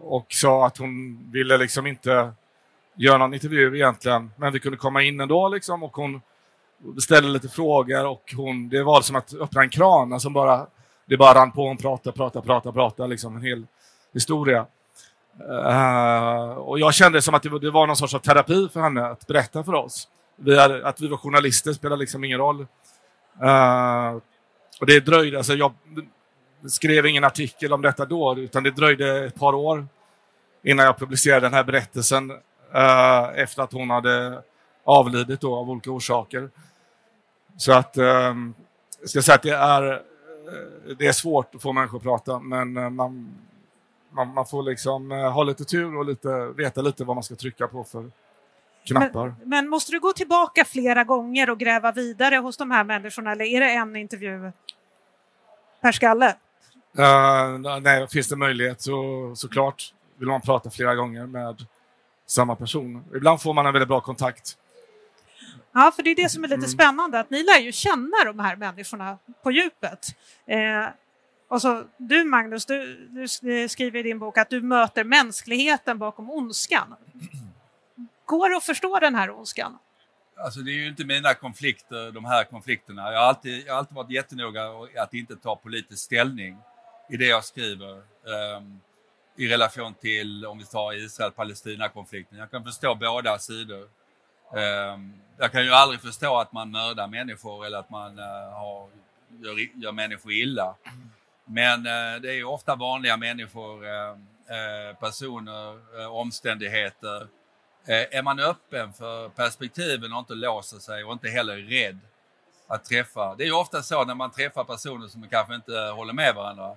[0.00, 2.32] och sa att hon ville liksom inte
[2.94, 6.20] göra någon intervju egentligen, men vi kunde komma in ändå liksom och hon
[7.02, 10.66] ställde lite frågor och hon, det var som att öppna en kran, alltså bara,
[11.06, 13.66] det bara rann på, hon pratade, pratade, pratade, pratade, liksom en hel
[14.12, 14.66] historia.
[15.40, 18.80] Uh, och jag kände som att det var, det var någon sorts av terapi för
[18.80, 20.08] henne att berätta för oss.
[20.36, 22.60] Vi hade, att vi var journalister spelar liksom ingen roll.
[23.42, 24.20] Uh,
[24.80, 25.72] och det dröjde, alltså jag,
[26.68, 29.86] skrev ingen artikel om detta då, utan det dröjde ett par år
[30.64, 34.42] innan jag publicerade den här berättelsen uh, efter att hon hade
[34.84, 36.50] avlidit då, av olika orsaker.
[37.56, 38.34] Så att eh,
[39.00, 40.02] jag ska säga att det är,
[40.98, 43.34] det är svårt att få människor att prata men man,
[44.10, 47.34] man, man får liksom eh, ha lite tur och lite, veta lite vad man ska
[47.34, 48.10] trycka på för
[48.86, 49.26] knappar.
[49.26, 53.32] Men, men måste du gå tillbaka flera gånger och gräva vidare hos de här människorna
[53.32, 54.52] eller är det en intervju
[55.80, 56.36] per skalle?
[56.98, 61.66] Uh, nej, finns det möjlighet så såklart vill man prata flera gånger med
[62.26, 63.04] samma person.
[63.14, 64.56] Ibland får man en väldigt bra kontakt.
[65.72, 66.68] Ja, för det är det som är lite Mm.
[66.68, 70.06] spännande, att ni lär ju känna de här människorna på djupet.
[70.46, 70.86] Eh,
[71.48, 73.08] och så, du Magnus, du,
[73.42, 76.94] du eh, skriver i din bok att du möter mänskligheten bakom ondskan.
[78.24, 79.78] Går det att förstå den här ondskan?
[80.38, 83.12] Alltså det är ju inte mina konflikter, de här konflikterna.
[83.12, 84.62] Jag har alltid, jag har alltid varit jättenoga
[84.96, 86.58] att inte ta politisk ställning
[87.10, 88.02] i det jag skriver.
[88.56, 88.80] Um,
[89.36, 92.38] I relation till, om vi tar Israel-Palestina-konflikten.
[92.38, 93.88] Jag kan förstå båda sidor.
[94.52, 98.88] Um, jag kan ju aldrig förstå att man mördar människor eller att man uh, har,
[99.42, 100.74] gör, gör människor illa.
[101.48, 104.10] Men eh, det är ju ofta vanliga människor, eh,
[104.56, 107.28] eh, personer, eh, omständigheter.
[107.86, 111.98] Eh, är man öppen för perspektiven och inte låser sig och inte heller rädd
[112.68, 113.34] att träffa.
[113.34, 116.70] Det är ju ofta så när man träffar personer som kanske inte håller med varandra.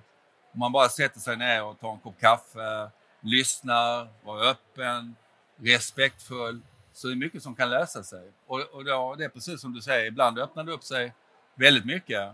[0.52, 2.90] Om man bara sätter sig ner och tar en kopp kaffe,
[3.20, 5.16] lyssnar, var öppen,
[5.56, 6.60] respektfull,
[6.92, 8.32] så är det mycket som kan lösa sig.
[8.46, 11.14] Och, och då, det är precis som du säger, ibland öppnar det upp sig
[11.54, 12.28] väldigt mycket.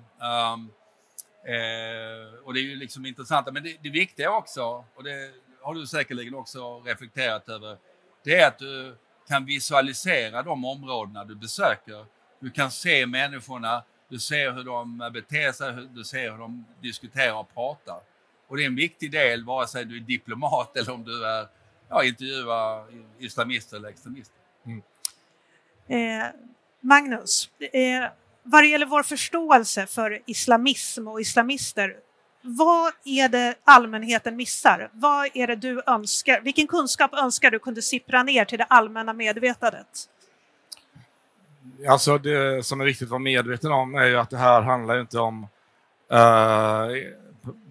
[0.54, 0.72] Um,
[1.54, 3.52] eh, och det är ju liksom intressant.
[3.52, 5.30] Men det, det viktiga också, och det
[5.62, 7.76] har du säkerligen också reflekterat över,
[8.24, 8.96] det är att du
[9.28, 12.06] kan visualisera de områdena du besöker.
[12.40, 16.64] Du kan se människorna, du ser hur de beter sig, hur- du ser hur de
[16.80, 18.00] diskuterar och pratar.
[18.48, 21.48] Och det är en viktig del, vare sig du är diplomat eller om du är,
[21.88, 22.86] ja, intervjuar
[23.18, 24.36] islamister eller extremister.
[24.66, 24.82] Mm.
[25.88, 26.26] Eh,
[26.80, 28.04] Magnus, eh,
[28.46, 31.96] vad det gäller vår förståelse för islamism och islamister,
[32.42, 34.90] vad är det allmänheten missar?
[34.92, 36.40] Vad är det du önskar?
[36.40, 39.86] Vilken kunskap önskar du kunde sippra ner till det allmänna medvetandet?
[41.88, 44.94] Alltså det som är viktigt att vara medveten om är ju att det här handlar
[44.94, 45.46] ju inte om
[46.12, 46.88] eh,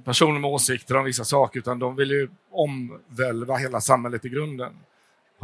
[0.04, 4.74] personer med åsikter om vissa saker utan de vill ju omvälva hela samhället i grunden.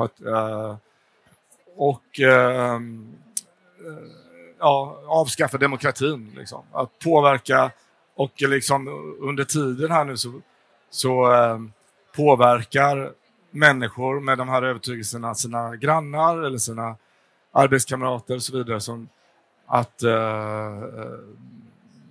[0.06, 0.76] Ett, eh,
[1.76, 2.80] och eh,
[4.62, 6.34] ja, avskaffa demokratin.
[6.36, 6.64] Liksom.
[6.72, 7.72] Att påverka
[8.16, 8.88] och liksom
[9.20, 10.42] under tiden här nu så,
[10.90, 11.60] så eh,
[12.16, 13.14] påverkar
[13.52, 16.96] människor med de här övertygelserna sina grannar eller sina
[17.52, 19.10] arbetskamrater och så vidare som
[19.66, 20.82] att eh,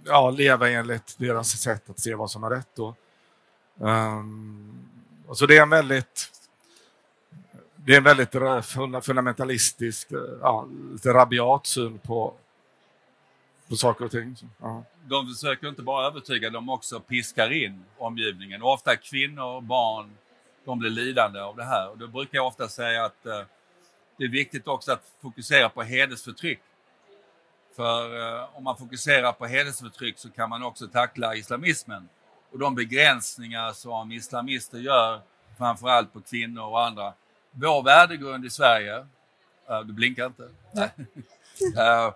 [0.05, 2.69] ja, leva enligt deras sätt att se vad som är rätt.
[2.77, 2.95] Då.
[3.79, 4.89] Um,
[5.27, 6.31] och så det är en väldigt
[7.85, 8.61] det är en väldigt eh,
[9.01, 12.35] fundamentalistisk, eh, ja, lite rabiat syn på,
[13.71, 14.37] på saker och ting.
[14.37, 14.85] Så, ja.
[15.05, 18.63] De försöker inte bara övertyga, de också piskar in omgivningen.
[18.63, 20.11] Och ofta kvinnor och barn,
[20.65, 21.91] de blir lidande av det här.
[21.91, 23.43] Och då brukar jag ofta säga att eh,
[24.17, 26.61] det är viktigt också att fokusera på hedersförtryck.
[27.77, 32.09] För eh, om man fokuserar på hedersförtryck så kan man också tackla islamismen.
[32.53, 35.21] Och de begränsningar som islamister gör,
[35.59, 37.13] framförallt på kvinnor och andra.
[37.51, 39.07] Vår värdegrund i Sverige,
[39.69, 40.51] eh, du blinkar inte?
[41.77, 42.15] Eh,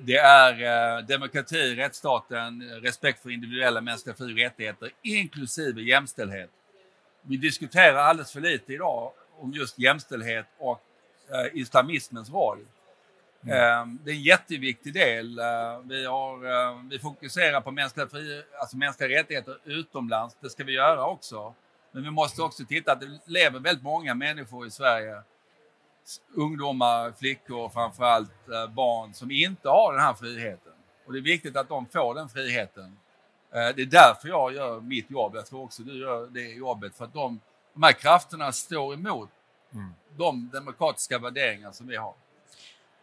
[0.00, 0.52] det är
[0.98, 6.50] eh, demokrati, rättsstaten, respekt för individuella mänskliga fri och rättigheter, inklusive jämställdhet.
[7.22, 10.82] Vi diskuterar alldeles för lite idag om just jämställdhet och
[11.30, 12.58] eh, islamismens roll.
[13.42, 15.38] Eh, det är en jätteviktig del.
[15.38, 15.44] Eh,
[15.84, 20.36] vi, har, vi fokuserar på mänskliga, fri, alltså mänskliga rättigheter utomlands.
[20.40, 21.54] Det ska vi göra också.
[21.92, 25.22] Men vi måste också titta att det lever väldigt många människor i Sverige
[26.34, 30.72] ungdomar, flickor framförallt eh, barn som inte har den här friheten.
[31.06, 32.98] Och det är viktigt att de får den friheten.
[33.54, 35.32] Eh, det är därför jag gör mitt jobb.
[35.34, 36.96] Jag tror också du gör det jobbet.
[36.96, 37.40] För att de,
[37.74, 39.30] de här krafterna står emot
[40.16, 42.14] de demokratiska värderingar som vi har.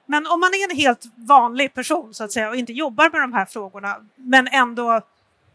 [0.05, 3.21] Men om man är en helt vanlig person så att säga och inte jobbar med
[3.21, 5.01] de här frågorna men ändå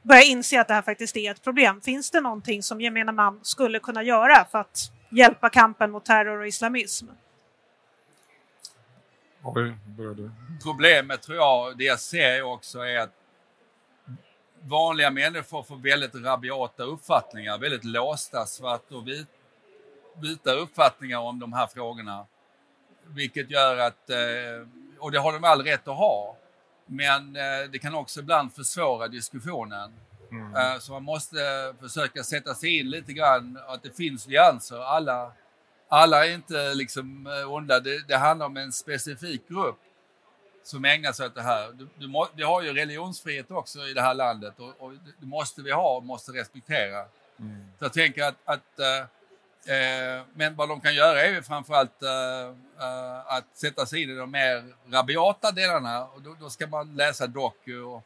[0.03, 1.81] börjar inse att det här faktiskt är ett problem.
[1.81, 4.79] Finns det någonting som gemene man skulle kunna göra för att
[5.11, 7.07] hjälpa kampen mot terror och islamism?
[9.43, 10.31] Oj, började du?
[10.63, 13.13] Problemet tror jag, det jag ser också är att
[14.63, 19.29] vanliga människor får väldigt rabiata uppfattningar, väldigt låsta svart och vit,
[20.23, 22.27] vita uppfattningar om de här frågorna.
[23.07, 26.37] Vilket gör att, eh, och det har de all rätt att ha,
[26.87, 29.93] men eh, det kan också ibland försvåra diskussionen.
[30.31, 30.57] Mm.
[30.57, 31.37] Eh, Så man måste
[31.81, 34.79] försöka sätta sig in lite grann att det finns nyanser.
[34.81, 35.33] Alla,
[35.89, 37.81] alla är inte liksom eh, onda.
[37.81, 39.79] Det, det handlar om en specifik grupp
[40.63, 41.73] som ägnar sig åt det här.
[41.73, 45.27] Du, du må, vi har ju religionsfrihet också i det här landet och, och det
[45.27, 47.05] måste vi ha och måste respektera.
[47.79, 48.99] Så jag tänker att, att eh,
[49.77, 54.15] eh, men vad de kan göra är ju framförallt eh, att sätta sig in i
[54.15, 58.05] de mer rabiata delarna och då, då ska man läsa doku och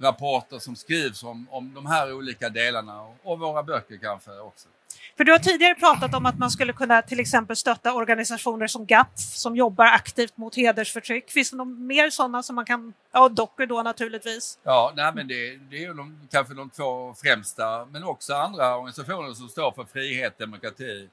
[0.00, 4.68] rapporter som skrivs om, om de här olika delarna och, och våra böcker kanske också.
[5.16, 8.86] För du har tidigare pratat om att man skulle kunna till exempel stötta organisationer som
[8.86, 11.30] GAPF som jobbar aktivt mot hedersförtryck.
[11.30, 14.58] Finns det någon mer sådana som man kan, ja Docker då naturligtvis.
[14.62, 18.76] Ja, nej, men det, det är ju de, kanske de två främsta, men också andra
[18.76, 21.08] organisationer som står för frihet, demokrati.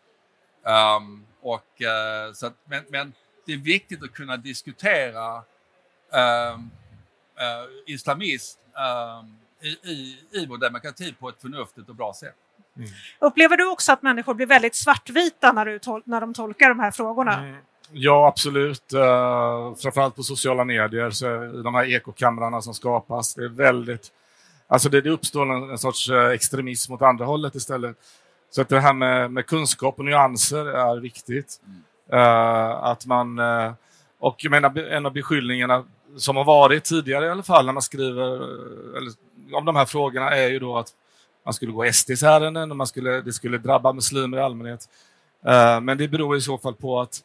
[0.98, 3.14] Um, och, uh, så att, men, men
[3.46, 6.72] det är viktigt att kunna diskutera um,
[7.42, 8.60] uh, islamism
[9.20, 12.36] um, i, i, i vår demokrati på ett förnuftigt och bra sätt.
[13.20, 16.80] Upplever du också att människor blir väldigt svartvita när, du tol- när de tolkar de
[16.80, 17.56] här frågorna?
[17.92, 18.94] Ja, absolut.
[18.94, 23.36] Uh, framförallt på sociala medier, så i de här ekokamrarna som skapas.
[23.36, 24.08] Det är väldigt...
[24.68, 27.98] Alltså det, det uppstår en, en sorts eh, extremism åt andra hållet istället.
[28.50, 31.62] Så att det här med, med kunskap och nyanser är viktigt.
[32.12, 33.40] Eh, att man...
[33.40, 33.74] eh,
[34.20, 35.84] och jag menar, en av beskyllningarna
[36.18, 38.36] som har varit tidigare i alla fall när man skriver
[38.98, 39.12] eller,
[39.54, 40.88] om de här frågorna är ju då att
[41.44, 44.90] man skulle gå SDs ärenden och man skulle, det skulle drabba muslimer i allmänhet.
[45.46, 47.24] Eh, men det beror i så fall på att,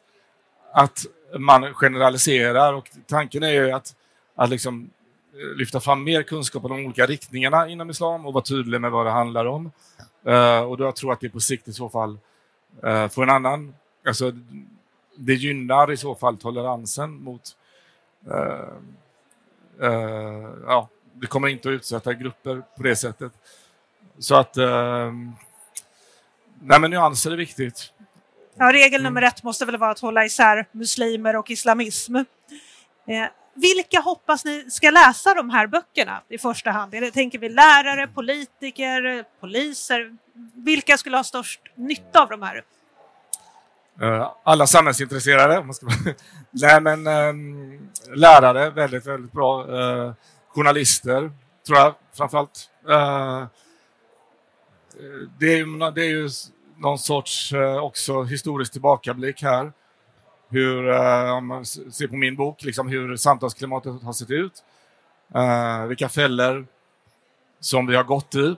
[0.71, 1.05] att
[1.37, 3.95] man generaliserar och tanken är ju att,
[4.35, 4.89] att liksom
[5.33, 8.91] eh, lyfta fram mer kunskap om de olika riktningarna inom islam och vara tydlig med
[8.91, 9.71] vad det handlar om.
[10.25, 12.17] Eh, och då jag tror att det på sikt i så fall
[13.11, 13.75] får en annan...
[14.07, 14.31] Alltså,
[15.15, 17.41] det gynnar i så fall toleransen mot...
[20.67, 23.31] ja, det kommer inte att utsätta grupper på det sättet.
[24.19, 24.57] Så att...
[24.57, 25.13] Uh,
[26.61, 27.93] nej, men nyanser är viktigt.
[28.57, 32.15] Ja, regel nummer ett måste väl vara att hålla isär muslimer och islamism.
[32.15, 32.23] Eh,
[33.53, 36.91] vilka hoppas ni ska läsa de här böckerna i första hand?
[36.91, 40.17] Det, tänker vi lärare, politiker, poliser?
[40.55, 42.63] Vilka skulle ha störst nytta av de här?
[44.01, 45.65] Eh, alla samhällsintresserade.
[46.51, 49.79] Nej, men ehm, lärare, väldigt, väldigt bra.
[49.79, 50.13] Eh,
[50.49, 51.31] journalister,
[51.67, 52.69] tror jag framförallt.
[54.99, 56.29] Eh, det, är, ju- det är ju
[56.77, 59.71] någon sorts eh, också historisk tillbakablick här.
[60.49, 64.63] Hur, eh, om man ser på min bok, liksom hur samtalsklimatet har sett ut.
[65.87, 66.67] Vilka fällor
[67.59, 68.55] som vi har gått i.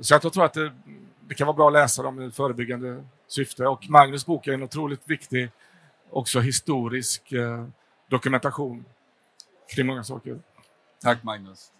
[0.00, 0.72] Så jag tror att det,
[1.28, 3.66] det kan vara bra att läsa dem i förebyggande syfte.
[3.66, 5.50] Och Magnus bok är en otroligt viktig,
[6.10, 7.66] också historisk eh,
[8.08, 8.84] dokumentation
[9.74, 10.40] kring många saker.
[11.02, 11.72] Tack Magnus.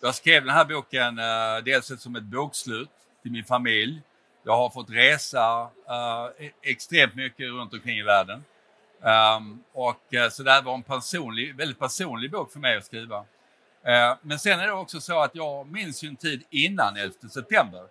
[0.00, 2.90] Jag skrev den här boken uh, dels som ett bokslut
[3.22, 4.02] till min familj.
[4.44, 8.44] Jag har fått resa uh, extremt mycket runt omkring i världen.
[9.36, 12.84] Um, och, uh, så det här var en personlig, väldigt personlig bok för mig att
[12.84, 13.18] skriva.
[13.18, 17.14] Uh, men sen är det också så att jag minns ju en tid innan 11
[17.30, 17.82] september.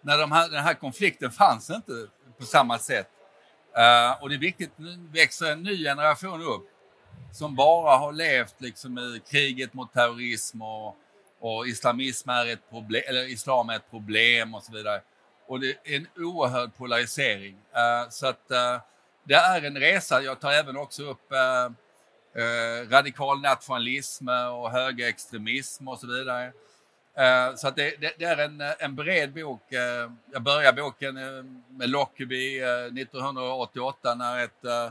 [0.00, 1.92] När de här, den här konflikten fanns inte
[2.38, 3.10] på samma sätt.
[4.20, 6.68] Och det är viktigt, nu växer en ny generation upp
[7.32, 10.96] som bara har levt liksom i kriget mot terrorism och,
[11.40, 15.00] och islamism är ett problem, eller islam är ett problem och så vidare.
[15.46, 17.54] Och det är en oerhörd polarisering.
[17.54, 18.80] Uh, så att uh,
[19.24, 20.22] det är en resa.
[20.22, 21.72] Jag tar även också upp uh,
[22.34, 26.52] eh, radikal nationalism och högerextremism och så vidare.
[27.14, 29.72] Eh, så att det, det, det är en, en bred bok.
[29.72, 34.90] Eh, jag börjar boken eh, med Lockerbie eh, 1988 när ett eh,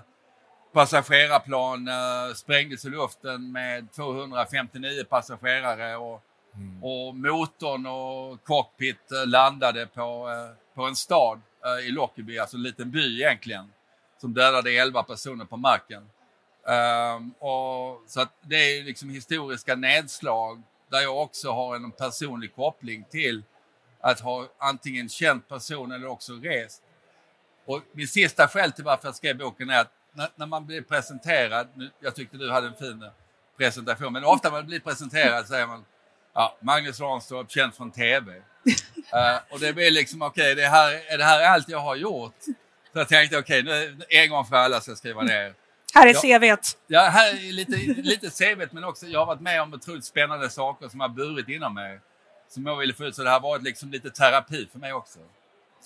[0.74, 6.24] passagerarplan eh, sprängdes i luften med 259 passagerare och,
[6.60, 6.84] Mm.
[6.84, 12.58] och motorn och cockpit eh, landade på, eh, på en stad eh, i Lockerbie, alltså
[12.58, 13.74] en liten by egentligen,
[14.22, 16.10] som dödade 11 personer på marken.
[17.18, 22.56] Um, och, så att det är liksom historiska nedslag där jag också har en personlig
[22.56, 23.44] koppling till
[24.00, 26.84] att ha antingen känt person eller också rest.
[27.66, 30.82] Och min sista skäl till varför jag skrev boken är att när, när man blir
[30.82, 33.10] presenterad, nu, jag tyckte du hade en fin
[33.58, 35.86] presentation, men ofta när man blir presenterad säger man
[36.34, 38.32] ja, Magnus Ranstorp, känd från TV.
[39.14, 42.36] Eh, och det blir liksom, okej, det, här, är det här allt jag har gjort?
[42.94, 45.54] Så jag tänkte, okej, nu en gång för alla ska jag skriva ner.
[45.94, 46.14] Här är.
[46.14, 46.78] CVt.
[46.88, 50.50] Ja, här är lite, lite CVt, men också jag har varit med om otroligt spännande
[50.50, 52.00] saker som har burit inom mig.
[52.50, 55.20] Som jag ville få ut, så det har varit liksom lite terapi för mig också.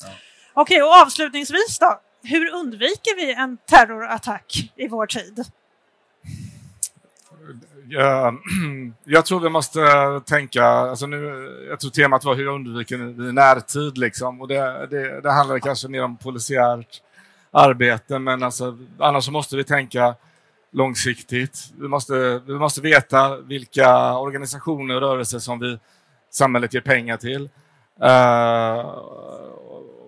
[0.02, 0.08] Ja.
[0.54, 2.02] Okej, och avslutningsvis då.
[2.24, 5.46] Hur undviker vi en terrorattack i vår tid?
[9.04, 9.80] Jag tror vi måste
[10.26, 15.22] tänka, alltså nu, jag tror temat var hur undviker vi närtid liksom och det, det,
[15.22, 17.02] det handlar kanske mer om polisiärt
[17.52, 20.16] arbete men alltså, annars måste vi tänka
[20.72, 21.74] långsiktigt.
[21.80, 25.80] Vi måste, vi måste veta vilka organisationer och rörelser som vi,
[26.30, 27.50] samhället ger pengar till.
[28.04, 29.04] Uh,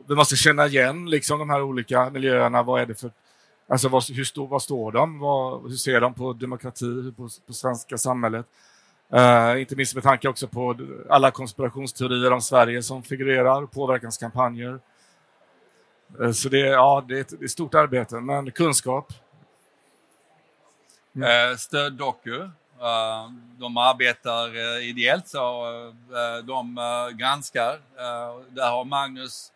[0.08, 2.64] vi måste känna igen liksom, de här olika miljöerna.
[2.64, 3.12] Vad är det för
[3.68, 5.20] Alltså vad, hur stå, vad står de?
[5.20, 8.46] Vad, hur ser de på demokrati, på, på svenska samhället?
[9.14, 10.76] Uh, inte minst med tanke också på
[11.10, 14.80] alla konspirationsteorier om Sverige som figurerar, påverkanskampanjer.
[16.22, 19.14] Uh, så det, ja, det är, ett, det är ett stort arbete, men kunskap.
[21.16, 21.52] Mm.
[21.52, 22.50] Uh, Stöd Doku.
[23.58, 25.66] De arbetar ideellt, så
[26.44, 26.76] de
[27.14, 27.80] granskar.
[28.50, 29.52] Där har Magnus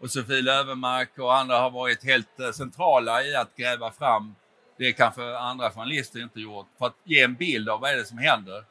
[0.00, 4.34] och Sofie Lövenmark och andra har varit helt eh, centrala i att gräva fram
[4.76, 8.04] det kanske andra journalister inte gjort för att ge en bild av vad är det
[8.04, 8.64] som händer.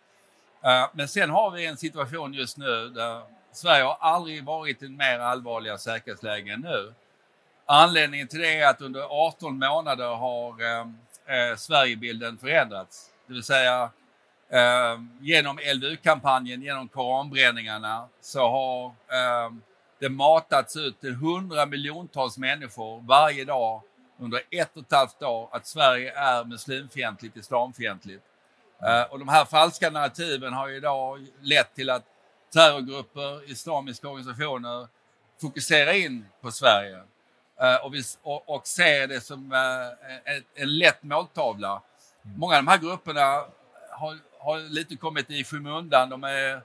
[0.64, 3.22] Eh, men sen har vi en situation just nu där
[3.52, 6.94] Sverige har aldrig varit i en mer allvarliga säkerhetsläge än nu.
[7.66, 13.10] Anledningen till det är att under 18 månader har eh, Sverigebilden förändrats.
[13.28, 13.90] Det vill säga
[15.20, 18.92] genom LVU-kampanjen, genom koranbränningarna så har
[20.00, 23.82] det matats ut till hundra miljontals människor varje dag
[24.20, 28.24] under ett och ett halvt år att Sverige är muslimfientligt, islamfientligt.
[28.84, 32.04] Uh, och de här falska narrativen har idag lett till att
[32.54, 34.88] terrorgrupper, islamiska organisationer
[35.42, 40.78] fokuserar in på Sverige uh, och, vi, och, och, ser det som uh, en, en
[40.78, 41.82] lätt måltavla.
[42.22, 43.46] Många av de här grupperna
[43.92, 46.10] har, har lite kommit i skymundan.
[46.10, 46.62] De är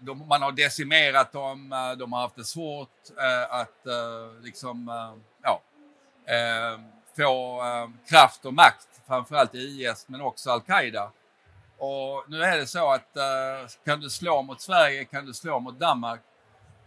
[0.00, 4.88] de, man har decimerat dem, eh, de har haft det svårt eh, att eh, liksom,
[4.88, 5.62] eh, ja,
[6.34, 6.80] eh,
[7.16, 7.60] få
[8.08, 11.10] kraft och makt, framförallt i IS men också Al-Qaida.
[11.78, 13.16] Och nu är det så att
[13.84, 16.20] kan du slå mot Sverige, kan du slå mot Danmark,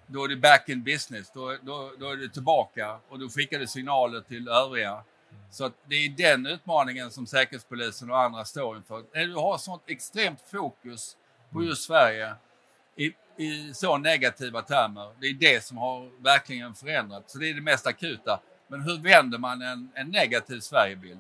[0.07, 1.31] då är det back in business.
[1.33, 5.03] Då, då, då är du tillbaka och då skickar du signaler till övriga.
[5.51, 9.03] Så att det är den utmaningen som Säkerhetspolisen och andra står inför.
[9.13, 11.17] När du har sånt extremt fokus
[11.51, 12.35] på just Sverige
[13.37, 15.11] i så negativa termer.
[15.21, 17.33] Det är det som har verkligen förändrats.
[17.33, 18.39] Så det är det mest akuta.
[18.67, 21.19] Men hur vänder man en, en negativ Sverigebild?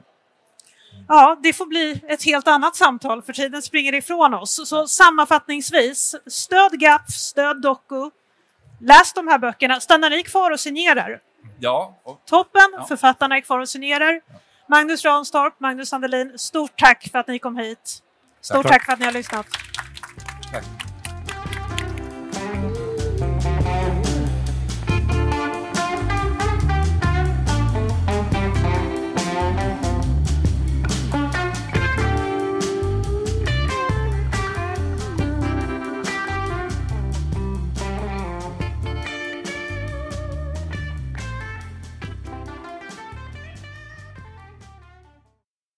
[1.07, 4.69] Ja, det får bli ett helt annat samtal för tiden springer ifrån oss.
[4.69, 8.09] Så sammanfattningsvis, stöd GAPF, stöd Doku,
[8.81, 9.79] läs de här böckerna.
[9.79, 11.19] Stannar ni kvar och signerar?
[11.59, 11.97] Ja.
[12.03, 12.85] Och, Toppen, ja.
[12.85, 14.21] författarna är kvar och signerar.
[14.27, 14.33] Ja.
[14.69, 18.03] Magnus Ranstorp, Magnus Sandelin, stort tack för att ni kom hit.
[18.41, 19.47] Stort tack, tack för att ni har lyssnat.
[20.51, 20.86] Tack.